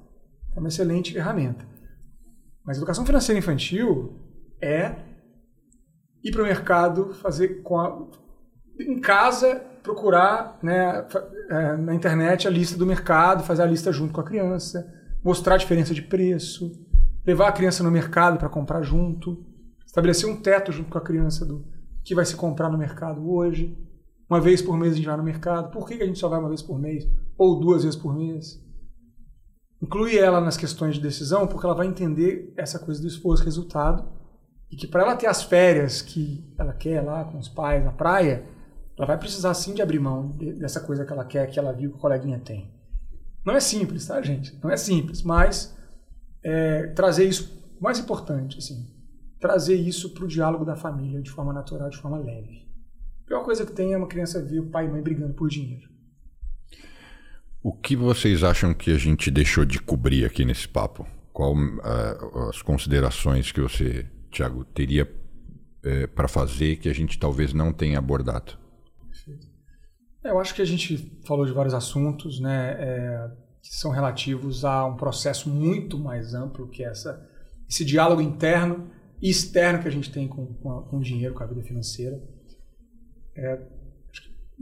É 0.56 0.60
uma 0.60 0.68
excelente 0.68 1.14
ferramenta. 1.14 1.66
Mas 2.66 2.78
educação 2.78 3.06
financeira 3.06 3.40
infantil 3.40 4.20
é 4.62 4.96
ir 6.24 6.32
para 6.32 6.42
o 6.42 6.46
mercado, 6.46 7.14
fazer 7.14 7.62
com 7.62 7.80
a, 7.80 8.08
em 8.80 9.00
casa, 9.00 9.64
procurar 9.82 10.60
né, 10.62 11.08
é, 11.50 11.78
na 11.78 11.96
internet 11.96 12.48
a 12.48 12.52
lista 12.52 12.78
do 12.78 12.86
mercado, 12.86 13.44
fazer 13.44 13.62
a 13.62 13.68
lista 13.68 13.92
junto 13.92 14.14
com 14.14 14.20
a 14.20 14.26
criança, 14.26 14.86
mostrar 15.24 15.56
a 15.56 15.58
diferença 15.58 15.94
de 15.94 16.02
preço, 16.02 16.72
levar 17.26 17.48
a 17.48 17.54
criança 17.54 17.84
no 17.84 17.92
mercado 17.92 18.38
para 18.38 18.50
comprar 18.50 18.82
junto, 18.82 19.46
Estabelecer 19.98 20.30
um 20.30 20.40
teto 20.40 20.72
junto 20.72 20.92
com 20.92 20.98
a 21.00 21.02
criança 21.02 21.44
do 21.44 21.66
que 22.08 22.16
vai 22.16 22.26
se 22.26 22.38
comprar 22.38 22.70
no 22.70 22.78
mercado 22.78 23.30
hoje. 23.30 23.78
Uma 24.30 24.40
vez 24.40 24.62
por 24.62 24.78
mês 24.78 24.94
a 24.94 24.96
gente 24.96 25.06
vai 25.06 25.18
no 25.18 25.24
mercado. 25.24 25.70
Por 25.72 25.86
que 25.86 26.02
a 26.02 26.06
gente 26.06 26.18
só 26.18 26.30
vai 26.30 26.40
uma 26.40 26.48
vez 26.48 26.62
por 26.62 26.80
mês? 26.80 27.06
Ou 27.38 27.60
duas 27.60 27.84
vezes 27.84 28.00
por 28.00 28.16
mês? 28.16 28.64
Inclui 29.82 30.18
ela 30.18 30.40
nas 30.40 30.56
questões 30.56 30.96
de 30.96 31.02
decisão, 31.02 31.46
porque 31.46 31.66
ela 31.66 31.76
vai 31.76 31.86
entender 31.86 32.54
essa 32.56 32.80
coisa 32.80 33.02
do 33.02 33.08
esforço-resultado. 33.08 34.08
E 34.72 34.78
que 34.78 34.88
para 34.88 35.04
ela 35.04 35.18
ter 35.18 35.28
as 35.28 35.44
férias 35.44 36.02
que 36.02 36.50
ela 36.58 36.72
quer 36.72 37.02
lá 37.02 37.26
com 37.26 37.38
os 37.38 37.50
pais 37.50 37.84
na 37.84 37.92
praia, 37.92 38.46
ela 38.98 39.06
vai 39.06 39.18
precisar 39.18 39.54
sim 39.54 39.74
de 39.74 39.82
abrir 39.82 40.00
mão 40.00 40.30
dessa 40.58 40.80
coisa 40.80 41.06
que 41.06 41.12
ela 41.12 41.26
quer, 41.26 41.48
que 41.48 41.60
ela 41.60 41.74
viu 41.74 41.92
que 41.92 41.98
o 41.98 42.00
coleguinha 42.00 42.40
tem. 42.40 42.74
Não 43.46 43.54
é 43.54 43.60
simples, 43.60 44.08
tá, 44.08 44.22
gente? 44.22 44.58
Não 44.64 44.72
é 44.72 44.78
simples, 44.78 45.22
mas 45.22 45.78
é, 46.42 46.88
trazer 46.88 47.26
isso, 47.26 47.62
mais 47.82 48.00
importante, 48.00 48.60
assim, 48.60 48.97
trazer 49.40 49.76
isso 49.76 50.14
para 50.14 50.26
o 50.26 50.28
diálogo 50.28 50.66
da 50.66 50.76
família 50.76 51.22
de 51.22 51.30
forma 51.30 51.54
natural, 51.54 51.90
de 51.90 51.98
forma 51.98 52.18
leve. 52.18 52.68
A 53.24 53.28
pior 53.28 53.44
coisa 53.44 53.66
que 53.66 53.72
tem 53.72 53.94
é 53.94 53.98
uma 53.98 54.08
criança 54.08 54.42
ver 54.42 54.60
o 54.60 54.70
pai 54.70 54.86
e 54.86 54.90
mãe 54.90 55.02
brigando 55.02 55.34
por 55.34 55.50
dinheiro. 55.50 55.90
O 57.62 57.74
que 57.74 57.96
vocês 57.96 58.44
acham 58.44 58.74
que 58.74 58.92
a 58.92 58.98
gente 58.98 59.30
deixou 59.30 59.66
de 59.66 59.80
cobrir 59.80 60.26
aqui 60.26 60.46
nesse 60.46 60.68
papo? 60.68 61.06
Qual 61.34 61.54
uh, 61.54 62.50
as 62.50 62.62
considerações 62.62 63.52
que 63.52 63.60
você, 63.60 64.06
Tiago, 64.32 64.64
teria 64.64 65.04
uh, 65.04 66.08
para 66.16 66.28
fazer 66.28 66.78
que 66.78 66.88
a 66.88 66.94
gente 66.94 67.20
talvez 67.20 67.54
não 67.54 67.74
tenha 67.74 68.00
abordado? 68.00 68.54
Perfeito. 69.10 69.48
É, 70.24 70.30
eu 70.30 70.40
acho 70.40 70.56
que 70.56 70.62
a 70.62 70.66
gente 70.66 71.20
falou 71.26 71.46
de 71.46 71.52
vários 71.52 71.74
assuntos, 71.74 72.40
né, 72.40 72.76
é, 72.80 73.32
que 73.62 73.76
são 73.76 73.92
relativos 73.92 74.64
a 74.64 74.86
um 74.86 74.96
processo 74.96 75.50
muito 75.50 76.00
mais 76.00 76.34
amplo 76.34 76.68
que 76.70 76.84
essa, 76.84 77.28
esse 77.68 77.84
diálogo 77.84 78.22
interno 78.22 78.90
externo 79.22 79.82
que 79.82 79.88
a 79.88 79.92
gente 79.92 80.12
tem 80.12 80.28
com, 80.28 80.54
com, 80.56 80.72
a, 80.72 80.84
com 80.84 80.98
o 80.98 81.02
dinheiro, 81.02 81.34
com 81.34 81.44
a 81.44 81.48
vida 81.48 81.64
financeira. 81.64 82.22
É, 83.36 83.62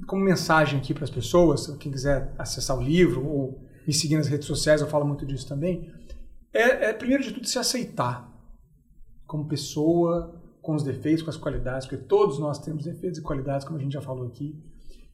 como 0.08 0.24
mensagem 0.24 0.80
aqui 0.80 0.94
para 0.94 1.04
as 1.04 1.10
pessoas, 1.10 1.68
quem 1.78 1.92
quiser 1.92 2.34
acessar 2.38 2.78
o 2.78 2.82
livro 2.82 3.26
ou 3.26 3.66
me 3.88 3.94
seguir 3.94 4.18
nas 4.18 4.28
redes 4.28 4.48
sociais, 4.48 4.82
eu 4.82 4.88
falo 4.88 5.06
muito 5.06 5.26
disso 5.26 5.48
também, 5.48 5.92
é, 6.54 6.90
é 6.90 6.94
primeiro 6.94 7.24
de 7.24 7.32
tudo 7.32 7.48
se 7.48 7.60
aceitar 7.60 8.34
como 9.26 9.48
pessoa, 9.48 10.42
com 10.62 10.76
os 10.76 10.84
defeitos, 10.84 11.22
com 11.22 11.30
as 11.30 11.38
qualidades, 11.38 11.88
porque 11.88 12.04
todos 12.06 12.40
nós 12.40 12.60
temos 12.60 12.84
defeitos 12.84 13.20
e 13.20 13.22
qualidades, 13.22 13.66
como 13.66 13.78
a 13.78 13.82
gente 13.82 13.94
já 13.94 14.02
falou 14.02 14.28
aqui. 14.28 14.60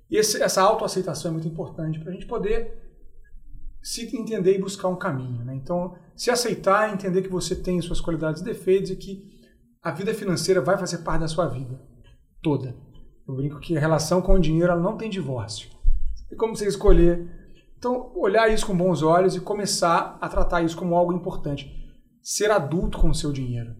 E 0.09 0.17
esse, 0.17 0.41
essa 0.41 0.61
autoaceitação 0.61 1.29
é 1.29 1.33
muito 1.33 1.47
importante 1.47 1.99
para 1.99 2.09
a 2.09 2.13
gente 2.13 2.25
poder 2.25 2.90
se 3.81 4.15
entender 4.15 4.55
e 4.55 4.61
buscar 4.61 4.87
um 4.87 4.95
caminho. 4.95 5.43
Né? 5.43 5.55
Então, 5.55 5.95
se 6.15 6.29
aceitar, 6.29 6.93
entender 6.93 7.21
que 7.21 7.29
você 7.29 7.55
tem 7.55 7.81
suas 7.81 7.99
qualidades 7.99 8.41
e 8.41 8.45
defeitos 8.45 8.91
e 8.91 8.95
que 8.95 9.41
a 9.81 9.91
vida 9.91 10.13
financeira 10.13 10.61
vai 10.61 10.77
fazer 10.77 10.99
parte 10.99 11.21
da 11.21 11.27
sua 11.27 11.47
vida 11.47 11.81
toda. 12.41 12.75
Eu 13.27 13.35
brinco 13.35 13.59
que 13.59 13.77
a 13.77 13.79
relação 13.79 14.21
com 14.21 14.33
o 14.33 14.39
dinheiro 14.39 14.79
não 14.79 14.97
tem 14.97 15.09
divórcio. 15.09 15.69
E 16.31 16.35
como 16.35 16.55
você 16.55 16.67
escolher. 16.67 17.29
Então, 17.77 18.11
olhar 18.15 18.47
isso 18.49 18.65
com 18.65 18.77
bons 18.77 19.01
olhos 19.01 19.35
e 19.35 19.39
começar 19.39 20.17
a 20.21 20.29
tratar 20.29 20.61
isso 20.61 20.77
como 20.77 20.95
algo 20.95 21.13
importante. 21.13 21.71
Ser 22.21 22.51
adulto 22.51 22.99
com 22.99 23.09
o 23.09 23.15
seu 23.15 23.31
dinheiro. 23.31 23.75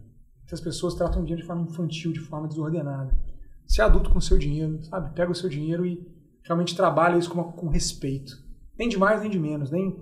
As 0.52 0.60
pessoas 0.60 0.96
tratam 0.96 1.22
o 1.22 1.24
dinheiro 1.24 1.42
de 1.42 1.48
forma 1.48 1.62
infantil, 1.62 2.12
de 2.12 2.20
forma 2.20 2.48
desordenada. 2.48 3.18
Ser 3.66 3.84
adulto 3.84 4.10
com 4.10 4.18
o 4.18 4.22
seu 4.22 4.38
dinheiro, 4.38 4.84
sabe? 4.84 5.14
Pega 5.16 5.32
o 5.32 5.36
seu 5.36 5.48
dinheiro 5.48 5.86
e 5.86 6.06
realmente 6.44 6.76
trabalha 6.76 7.18
isso 7.18 7.30
com, 7.30 7.42
com 7.44 7.70
respeito. 7.70 8.34
Nem 8.82 8.90
de 8.90 8.98
mais, 8.98 9.22
nem 9.22 9.30
de 9.30 9.38
menos. 9.38 9.70
Nem 9.70 9.96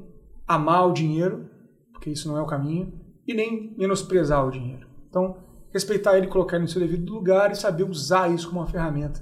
amar 0.47 0.87
o 0.87 0.93
dinheiro, 0.93 1.49
porque 1.91 2.09
isso 2.09 2.29
não 2.29 2.37
é 2.37 2.41
o 2.41 2.45
caminho, 2.45 2.97
e 3.27 3.33
nem 3.33 3.75
menosprezar 3.77 4.47
o 4.47 4.49
dinheiro. 4.49 4.87
Então, 5.09 5.35
respeitar 5.73 6.17
ele, 6.17 6.27
colocar 6.27 6.55
ele 6.55 6.63
no 6.63 6.69
seu 6.69 6.79
devido 6.79 7.11
lugar 7.11 7.51
e 7.51 7.55
saber 7.55 7.83
usar 7.83 8.33
isso 8.33 8.47
como 8.47 8.61
uma 8.61 8.67
ferramenta 8.67 9.21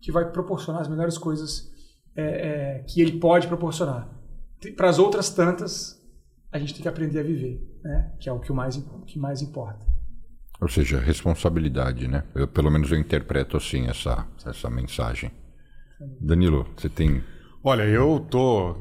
que 0.00 0.10
vai 0.10 0.32
proporcionar 0.32 0.80
as 0.80 0.88
melhores 0.88 1.18
coisas 1.18 1.70
é, 2.16 2.22
é, 2.22 2.78
que 2.84 3.02
ele 3.02 3.20
pode 3.20 3.46
proporcionar. 3.46 4.08
Para 4.74 4.88
as 4.88 4.98
outras 4.98 5.28
tantas, 5.28 6.02
a 6.50 6.58
gente 6.58 6.72
tem 6.72 6.80
que 6.80 6.88
aprender 6.88 7.20
a 7.20 7.22
viver, 7.22 7.60
né? 7.82 8.14
que 8.18 8.26
é 8.26 8.32
o 8.32 8.40
que 8.40 8.52
mais, 8.54 8.76
o 8.78 9.02
que 9.02 9.18
mais 9.18 9.42
importa. 9.42 9.84
Ou 10.62 10.68
seja, 10.68 10.98
responsabilidade, 10.98 12.08
né? 12.08 12.24
Eu, 12.34 12.48
pelo 12.48 12.70
menos 12.70 12.90
eu 12.90 12.98
interpreto 12.98 13.58
assim 13.58 13.86
essa, 13.86 14.26
essa 14.46 14.70
mensagem. 14.70 15.30
Danilo, 16.20 16.66
você 16.74 16.88
tem. 16.88 17.22
Olha, 17.64 17.82
eu 17.84 18.20
tô 18.30 18.76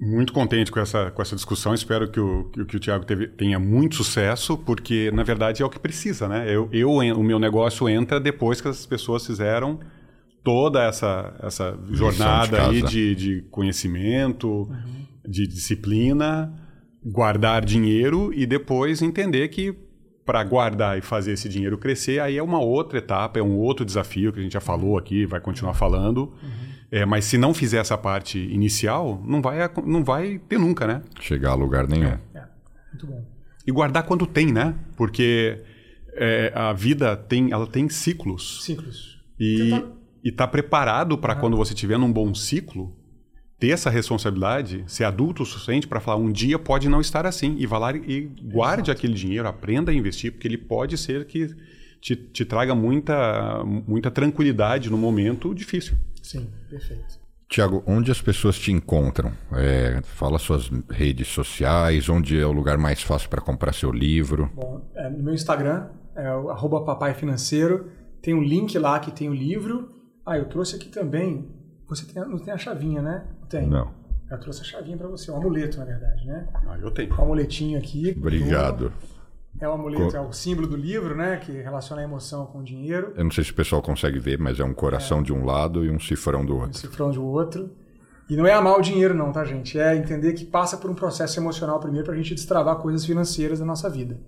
muito 0.00 0.32
contente 0.32 0.72
com 0.72 0.80
essa, 0.80 1.12
com 1.12 1.22
essa 1.22 1.36
discussão. 1.36 1.72
Espero 1.72 2.10
que 2.10 2.18
o, 2.18 2.50
que, 2.52 2.64
que 2.64 2.76
o 2.76 2.80
Tiago 2.80 3.04
tenha 3.36 3.60
muito 3.60 3.94
sucesso, 3.94 4.58
porque 4.58 5.12
na 5.12 5.22
verdade 5.22 5.62
é 5.62 5.64
o 5.64 5.70
que 5.70 5.78
precisa, 5.78 6.26
né? 6.26 6.44
Eu, 6.52 6.68
eu, 6.72 6.90
o 6.90 7.22
meu 7.22 7.38
negócio 7.38 7.88
entra 7.88 8.18
depois 8.18 8.60
que 8.60 8.66
as 8.66 8.84
pessoas 8.84 9.24
fizeram 9.24 9.78
toda 10.42 10.82
essa, 10.82 11.34
essa 11.40 11.78
jornada 11.92 12.58
de 12.58 12.64
aí 12.64 12.82
de, 12.82 13.14
de 13.14 13.42
conhecimento, 13.42 14.48
uhum. 14.48 15.06
de 15.26 15.46
disciplina, 15.46 16.52
guardar 17.04 17.64
dinheiro 17.64 18.32
e 18.34 18.44
depois 18.44 19.02
entender 19.02 19.48
que 19.48 19.72
para 20.26 20.42
guardar 20.42 20.98
e 20.98 21.00
fazer 21.00 21.32
esse 21.32 21.48
dinheiro 21.48 21.78
crescer, 21.78 22.18
aí 22.18 22.36
é 22.36 22.42
uma 22.42 22.58
outra 22.58 22.98
etapa, 22.98 23.38
é 23.38 23.42
um 23.42 23.56
outro 23.56 23.84
desafio 23.84 24.32
que 24.32 24.40
a 24.40 24.42
gente 24.42 24.52
já 24.52 24.60
falou 24.60 24.98
aqui, 24.98 25.24
vai 25.26 25.40
continuar 25.40 25.74
falando. 25.74 26.32
Uhum. 26.42 26.73
É, 26.94 27.04
mas 27.04 27.24
se 27.24 27.36
não 27.36 27.52
fizer 27.52 27.78
essa 27.78 27.98
parte 27.98 28.38
inicial, 28.38 29.20
não 29.26 29.42
vai, 29.42 29.58
não 29.84 30.04
vai 30.04 30.38
ter 30.48 30.60
nunca, 30.60 30.86
né? 30.86 31.02
Chegar 31.18 31.50
a 31.50 31.54
lugar 31.54 31.88
nenhum. 31.88 32.06
É, 32.06 32.20
é. 32.36 32.42
muito 32.92 33.06
bom. 33.08 33.26
E 33.66 33.72
guardar 33.72 34.04
quando 34.04 34.24
tem, 34.28 34.52
né? 34.52 34.76
Porque 34.96 35.60
é, 36.12 36.52
a 36.54 36.72
vida 36.72 37.16
tem, 37.16 37.50
ela 37.50 37.66
tem 37.66 37.88
ciclos. 37.88 38.62
Ciclos. 38.62 39.20
E 39.40 39.70
tá... 39.70 39.82
está 40.22 40.46
preparado 40.46 41.18
para 41.18 41.34
uhum. 41.34 41.40
quando 41.40 41.56
você 41.56 41.74
estiver 41.74 41.98
num 41.98 42.12
bom 42.12 42.32
ciclo, 42.32 42.96
ter 43.58 43.70
essa 43.70 43.90
responsabilidade, 43.90 44.84
ser 44.86 45.02
adulto 45.02 45.42
o 45.42 45.46
suficiente 45.46 45.88
para 45.88 45.98
falar 45.98 46.18
um 46.18 46.30
dia 46.30 46.60
pode 46.60 46.88
não 46.88 47.00
estar 47.00 47.26
assim 47.26 47.56
e 47.58 47.66
vá 47.66 47.76
lá 47.76 47.92
e 47.96 48.30
guarde 48.40 48.90
Exato. 48.90 48.92
aquele 48.92 49.14
dinheiro, 49.14 49.48
aprenda 49.48 49.90
a 49.90 49.94
investir, 49.94 50.30
porque 50.30 50.46
ele 50.46 50.58
pode 50.58 50.96
ser 50.96 51.26
que 51.26 51.56
te, 52.00 52.14
te 52.14 52.44
traga 52.44 52.72
muita, 52.72 53.64
muita 53.64 54.12
tranquilidade 54.12 54.88
no 54.88 54.96
momento 54.96 55.52
difícil. 55.52 55.96
Sim, 56.24 56.50
perfeito. 56.70 57.22
Tiago, 57.46 57.84
onde 57.86 58.10
as 58.10 58.20
pessoas 58.20 58.58
te 58.58 58.72
encontram? 58.72 59.30
É, 59.52 60.00
fala 60.02 60.38
suas 60.38 60.70
redes 60.90 61.28
sociais, 61.28 62.08
onde 62.08 62.40
é 62.40 62.46
o 62.46 62.50
lugar 62.50 62.78
mais 62.78 63.02
fácil 63.02 63.28
para 63.28 63.42
comprar 63.42 63.74
seu 63.74 63.92
livro? 63.92 64.50
Bom, 64.54 64.90
é, 64.94 65.10
no 65.10 65.22
meu 65.22 65.34
Instagram, 65.34 65.90
é 66.16 66.34
o 66.34 66.84
papai 66.84 67.12
financeiro, 67.12 67.90
tem 68.22 68.32
um 68.32 68.42
link 68.42 68.76
lá 68.78 68.98
que 68.98 69.12
tem 69.12 69.28
o 69.28 69.34
livro. 69.34 69.90
Ah, 70.24 70.38
eu 70.38 70.46
trouxe 70.46 70.76
aqui 70.76 70.88
também. 70.88 71.46
Você 71.86 72.06
tem, 72.06 72.26
não 72.26 72.38
tem 72.38 72.54
a 72.54 72.58
chavinha, 72.58 73.02
né? 73.02 73.26
Tem. 73.50 73.66
Não. 73.68 73.92
Eu 74.30 74.40
trouxe 74.40 74.62
a 74.62 74.64
chavinha 74.64 74.96
para 74.96 75.06
você, 75.08 75.30
um 75.30 75.36
amuleto, 75.36 75.78
na 75.78 75.84
verdade, 75.84 76.26
né? 76.26 76.48
Ah, 76.54 76.78
eu 76.80 76.90
tenho. 76.90 77.12
Um 77.12 77.22
amuletinho 77.22 77.78
aqui. 77.78 78.14
Obrigado. 78.16 78.90
É 79.60 79.68
o 79.68 79.72
amuleto, 79.72 80.10
Co... 80.10 80.16
é 80.16 80.20
o 80.20 80.32
símbolo 80.32 80.66
do 80.66 80.76
livro, 80.76 81.16
né? 81.16 81.36
Que 81.36 81.52
relaciona 81.52 82.02
a 82.02 82.04
emoção 82.04 82.46
com 82.46 82.58
o 82.58 82.64
dinheiro. 82.64 83.12
Eu 83.16 83.24
não 83.24 83.30
sei 83.30 83.44
se 83.44 83.52
o 83.52 83.54
pessoal 83.54 83.80
consegue 83.80 84.18
ver, 84.18 84.38
mas 84.38 84.58
é 84.58 84.64
um 84.64 84.74
coração 84.74 85.20
é. 85.20 85.22
de 85.22 85.32
um 85.32 85.44
lado 85.44 85.84
e 85.84 85.90
um 85.90 85.98
cifrão 85.98 86.44
do 86.44 86.56
outro. 86.56 86.70
Um 86.70 86.80
cifrão 86.80 87.10
do 87.10 87.24
outro. 87.24 87.70
E 88.28 88.36
não 88.36 88.46
é 88.46 88.52
amar 88.52 88.78
o 88.78 88.80
dinheiro, 88.80 89.14
não, 89.14 89.30
tá, 89.30 89.44
gente? 89.44 89.78
É 89.78 89.94
entender 89.94 90.32
que 90.32 90.44
passa 90.44 90.76
por 90.76 90.90
um 90.90 90.94
processo 90.94 91.38
emocional 91.38 91.78
primeiro 91.78 92.04
para 92.06 92.14
a 92.14 92.16
gente 92.16 92.34
destravar 92.34 92.76
coisas 92.76 93.04
financeiras 93.04 93.58
da 93.58 93.64
nossa 93.64 93.88
vida. 93.88 94.18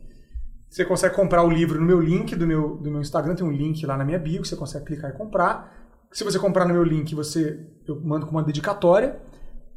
Você 0.68 0.85
consegue 0.85 1.14
comprar 1.14 1.43
o 1.43 1.51
livro 1.51 1.81
no 1.81 1.87
meu 1.87 2.01
link 2.01 2.37
do 2.37 2.47
meu, 2.47 2.77
do 2.77 2.91
meu 2.91 3.01
Instagram, 3.01 3.35
tem 3.35 3.47
um 3.47 3.53
link 3.53 3.85
lá 3.87 3.97
na 3.97 4.05
minha 4.05 4.18
bio 4.18 4.43
que 4.43 4.49
você 4.49 4.57
consegue 4.57 4.85
clicar 4.85 5.11
e 5.11 5.14
comprar. 5.14 5.72
Se 6.12 6.22
você 6.24 6.39
comprar 6.39 6.66
no 6.66 6.74
meu 6.74 6.83
link, 6.83 7.14
você 7.14 7.66
eu 7.87 8.01
mando 8.01 8.27
com 8.27 8.33
uma 8.33 8.43
dedicatória. 8.43 9.18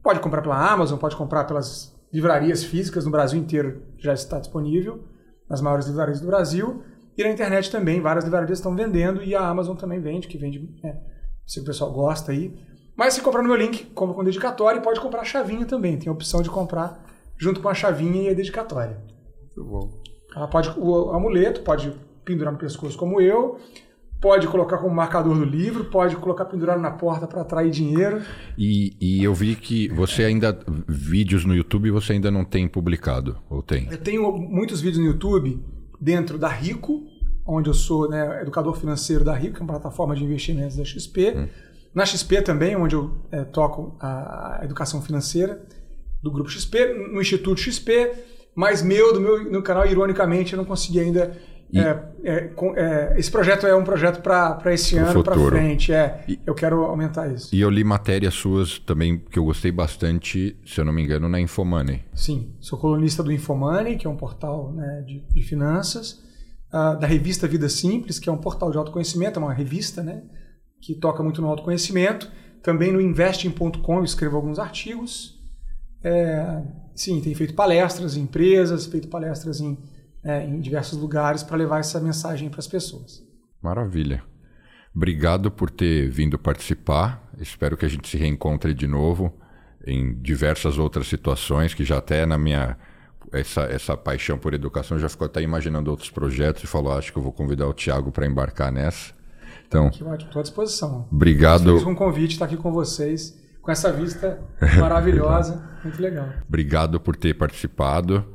Pode 0.03 0.19
comprar 0.19 0.41
pela 0.41 0.71
Amazon, 0.71 0.97
pode 0.99 1.15
comprar 1.15 1.45
pelas 1.45 1.95
livrarias 2.11 2.63
físicas 2.63 3.05
no 3.05 3.11
Brasil 3.11 3.39
inteiro, 3.39 3.83
já 3.97 4.13
está 4.13 4.39
disponível 4.39 5.03
nas 5.49 5.61
maiores 5.61 5.87
livrarias 5.87 6.19
do 6.19 6.27
Brasil. 6.27 6.83
E 7.17 7.23
na 7.23 7.29
internet 7.29 7.71
também, 7.71 7.99
várias 7.99 8.23
livrarias 8.23 8.59
estão 8.59 8.75
vendendo 8.75 9.23
e 9.23 9.35
a 9.35 9.45
Amazon 9.45 9.75
também 9.75 9.99
vende, 9.99 10.27
que 10.27 10.37
vende, 10.37 10.69
é, 10.83 10.95
se 11.45 11.59
o 11.59 11.65
pessoal 11.65 11.91
gosta 11.91 12.31
aí. 12.31 12.57
Mas 12.95 13.13
se 13.13 13.21
comprar 13.21 13.41
no 13.41 13.47
meu 13.47 13.57
link, 13.57 13.85
compra 13.87 14.15
com 14.15 14.23
dedicatória 14.23 14.79
e 14.79 14.83
pode 14.83 14.99
comprar 14.99 15.21
a 15.21 15.25
chavinha 15.25 15.65
também. 15.65 15.97
Tem 15.97 16.09
a 16.09 16.11
opção 16.11 16.41
de 16.41 16.49
comprar 16.49 17.05
junto 17.37 17.61
com 17.61 17.69
a 17.69 17.73
chavinha 17.73 18.23
e 18.23 18.29
a 18.29 18.33
dedicatória. 18.33 19.01
Ela 20.35 20.47
pode, 20.47 20.69
o 20.77 21.11
amuleto 21.11 21.61
pode 21.61 21.93
pendurar 22.23 22.53
no 22.53 22.59
pescoço 22.59 22.97
como 22.97 23.19
eu, 23.19 23.57
pode 24.21 24.47
colocar 24.47 24.77
como 24.77 24.93
marcador 24.93 25.35
do 25.37 25.45
livro, 25.45 25.85
pode 25.85 26.15
colocar 26.17 26.45
pendurado 26.45 26.81
na 26.81 26.91
porta 26.91 27.25
para 27.25 27.41
atrair 27.41 27.71
dinheiro. 27.71 28.21
E, 28.57 28.95
e, 28.99 29.23
eu 29.23 29.33
vi 29.33 29.55
que 29.55 29.87
você 29.89 30.23
ainda 30.23 30.59
vídeos 30.87 31.45
no 31.45 31.55
YouTube 31.55 31.89
você 31.91 32.13
ainda 32.13 32.29
não 32.29 32.43
tem 32.43 32.67
publicado 32.67 33.37
ou 33.49 33.63
tem? 33.63 33.87
Eu 33.89 33.97
tenho 33.97 34.31
muitos 34.31 34.81
vídeos 34.81 34.99
no 34.99 35.05
YouTube 35.05 35.63
dentro 35.99 36.37
da 36.37 36.49
Rico, 36.49 37.03
onde 37.45 37.69
eu 37.69 37.73
sou 37.73 38.09
né, 38.09 38.41
educador 38.41 38.75
financeiro 38.75 39.23
da 39.23 39.33
Rico, 39.33 39.55
que 39.55 39.61
é 39.61 39.63
uma 39.63 39.73
plataforma 39.73 40.15
de 40.15 40.23
investimentos 40.23 40.75
da 40.75 40.83
XP. 40.83 41.33
Hum. 41.35 41.47
Na 41.93 42.05
XP 42.05 42.41
também, 42.41 42.75
onde 42.75 42.95
eu 42.95 43.11
é, 43.31 43.43
toco 43.43 43.97
a 43.99 44.59
educação 44.63 45.01
financeira 45.01 45.65
do 46.21 46.29
grupo 46.29 46.49
XP, 46.49 46.93
no 47.11 47.21
Instituto 47.21 47.59
XP, 47.59 48.11
mas 48.53 48.81
meu, 48.81 49.13
do 49.13 49.21
meu 49.21 49.49
no 49.49 49.63
canal, 49.63 49.85
ironicamente, 49.87 50.53
eu 50.53 50.57
não 50.57 50.65
consegui 50.65 50.99
ainda 50.99 51.35
E... 51.71 51.79
É, 51.79 52.09
é, 52.23 52.51
é, 52.75 53.13
esse 53.17 53.31
projeto 53.31 53.65
é 53.65 53.75
um 53.75 53.83
projeto 53.83 54.21
para 54.21 54.73
esse 54.73 54.97
ano 54.97 55.23
para 55.23 55.35
frente. 55.35 55.93
É, 55.93 56.23
e, 56.27 56.39
eu 56.45 56.53
quero 56.55 56.83
aumentar 56.83 57.31
isso. 57.31 57.53
E 57.53 57.61
eu 57.61 57.69
li 57.69 57.83
matérias 57.83 58.33
suas 58.33 58.79
também 58.79 59.19
que 59.19 59.37
eu 59.37 59.45
gostei 59.45 59.71
bastante, 59.71 60.57
se 60.65 60.79
eu 60.79 60.85
não 60.85 60.91
me 60.91 61.03
engano, 61.03 61.29
na 61.29 61.39
Infomoney. 61.39 62.03
Sim, 62.13 62.53
sou 62.59 62.77
colunista 62.79 63.21
do 63.21 63.31
Infomoney, 63.31 63.97
que 63.97 64.07
é 64.07 64.09
um 64.09 64.17
portal 64.17 64.71
né, 64.73 65.03
de, 65.05 65.21
de, 65.31 65.43
finanças, 65.43 66.23
uh, 66.73 66.99
da 66.99 67.07
revista 67.07 67.47
Vida 67.47 67.69
Simples, 67.69 68.19
que 68.19 68.29
é 68.29 68.31
um 68.31 68.37
portal 68.37 68.71
de 68.71 68.77
autoconhecimento, 68.77 69.39
é 69.39 69.43
uma 69.43 69.53
revista 69.53 70.01
né, 70.01 70.23
que 70.81 70.95
toca 70.95 71.21
muito 71.23 71.41
no 71.41 71.47
autoconhecimento. 71.47 72.29
Também 72.63 72.91
no 72.91 72.99
investing.com 72.99 73.97
eu 73.97 74.03
escrevo 74.03 74.35
alguns 74.35 74.59
artigos. 74.59 75.39
É, 76.03 76.61
sim, 76.95 77.21
tenho 77.21 77.35
feito 77.35 77.53
palestras 77.53 78.17
em 78.17 78.21
empresas, 78.21 78.85
feito 78.85 79.07
palestras 79.07 79.61
em 79.61 79.77
é, 80.23 80.43
em 80.45 80.59
diversos 80.59 80.97
lugares 80.97 81.43
para 81.43 81.57
levar 81.57 81.79
essa 81.79 81.99
mensagem 81.99 82.49
para 82.49 82.59
as 82.59 82.67
pessoas. 82.67 83.23
Maravilha. 83.61 84.23
Obrigado 84.95 85.51
por 85.51 85.69
ter 85.69 86.09
vindo 86.09 86.37
participar. 86.37 87.23
Espero 87.37 87.77
que 87.77 87.85
a 87.85 87.89
gente 87.89 88.07
se 88.07 88.17
reencontre 88.17 88.73
de 88.73 88.87
novo 88.87 89.33
em 89.85 90.13
diversas 90.21 90.77
outras 90.77 91.07
situações 91.07 91.73
que 91.73 91.83
já 91.83 91.97
até 91.97 92.25
na 92.25 92.37
minha 92.37 92.77
essa, 93.31 93.61
essa 93.61 93.95
paixão 93.95 94.37
por 94.37 94.53
educação 94.53 94.97
já 94.97 95.07
ficou 95.07 95.25
até 95.25 95.41
imaginando 95.41 95.91
outros 95.91 96.09
projetos 96.09 96.63
e 96.63 96.67
falou 96.67 96.93
acho 96.93 97.11
que 97.13 97.19
eu 97.19 97.23
vou 97.23 97.31
convidar 97.31 97.67
o 97.67 97.73
Tiago 97.73 98.11
para 98.11 98.25
embarcar 98.25 98.71
nessa. 98.71 99.13
Então, 99.67 99.89
que 99.89 100.03
ótimo, 100.03 100.29
estou 100.29 100.39
à 100.39 100.43
disposição. 100.43 101.07
Obrigado. 101.11 101.77
Fiz 101.77 101.87
um 101.87 101.93
convite 101.93 102.33
estar 102.33 102.45
aqui 102.45 102.57
com 102.57 102.71
vocês 102.71 103.37
com 103.61 103.71
essa 103.71 103.91
vista 103.91 104.39
maravilhosa, 104.79 105.63
muito 105.83 106.01
legal. 106.01 106.27
Obrigado 106.47 106.99
por 106.99 107.15
ter 107.15 107.35
participado. 107.35 108.25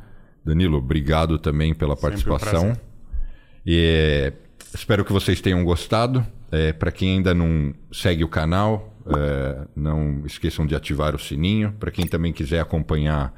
Danilo, 0.44 0.78
obrigado 0.78 1.38
também 1.38 1.74
pela 1.74 1.96
participação. 1.96 2.70
Um 2.70 2.94
e, 3.66 4.32
espero 4.74 5.04
que 5.04 5.12
vocês 5.12 5.40
tenham 5.40 5.64
gostado. 5.64 6.24
É, 6.52 6.72
Para 6.72 6.92
quem 6.92 7.16
ainda 7.16 7.34
não 7.34 7.72
segue 7.90 8.22
o 8.22 8.28
canal, 8.28 8.94
é, 9.06 9.66
não 9.74 10.22
esqueçam 10.26 10.66
de 10.66 10.74
ativar 10.74 11.14
o 11.14 11.18
sininho. 11.18 11.72
Para 11.80 11.90
quem 11.90 12.06
também 12.06 12.32
quiser 12.32 12.60
acompanhar 12.60 13.32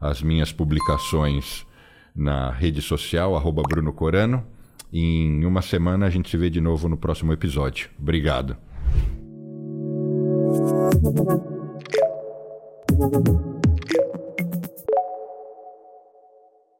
as 0.00 0.22
minhas 0.22 0.52
publicações 0.52 1.66
na 2.14 2.50
rede 2.50 2.80
social, 2.80 3.36
arroba 3.36 3.62
Bruno 3.62 3.92
Corano. 3.92 4.44
Em 4.92 5.44
uma 5.44 5.60
semana 5.60 6.06
a 6.06 6.10
gente 6.10 6.30
se 6.30 6.36
vê 6.36 6.48
de 6.48 6.60
novo 6.60 6.88
no 6.88 6.96
próximo 6.96 7.32
episódio. 7.32 7.90
Obrigado. 7.98 8.56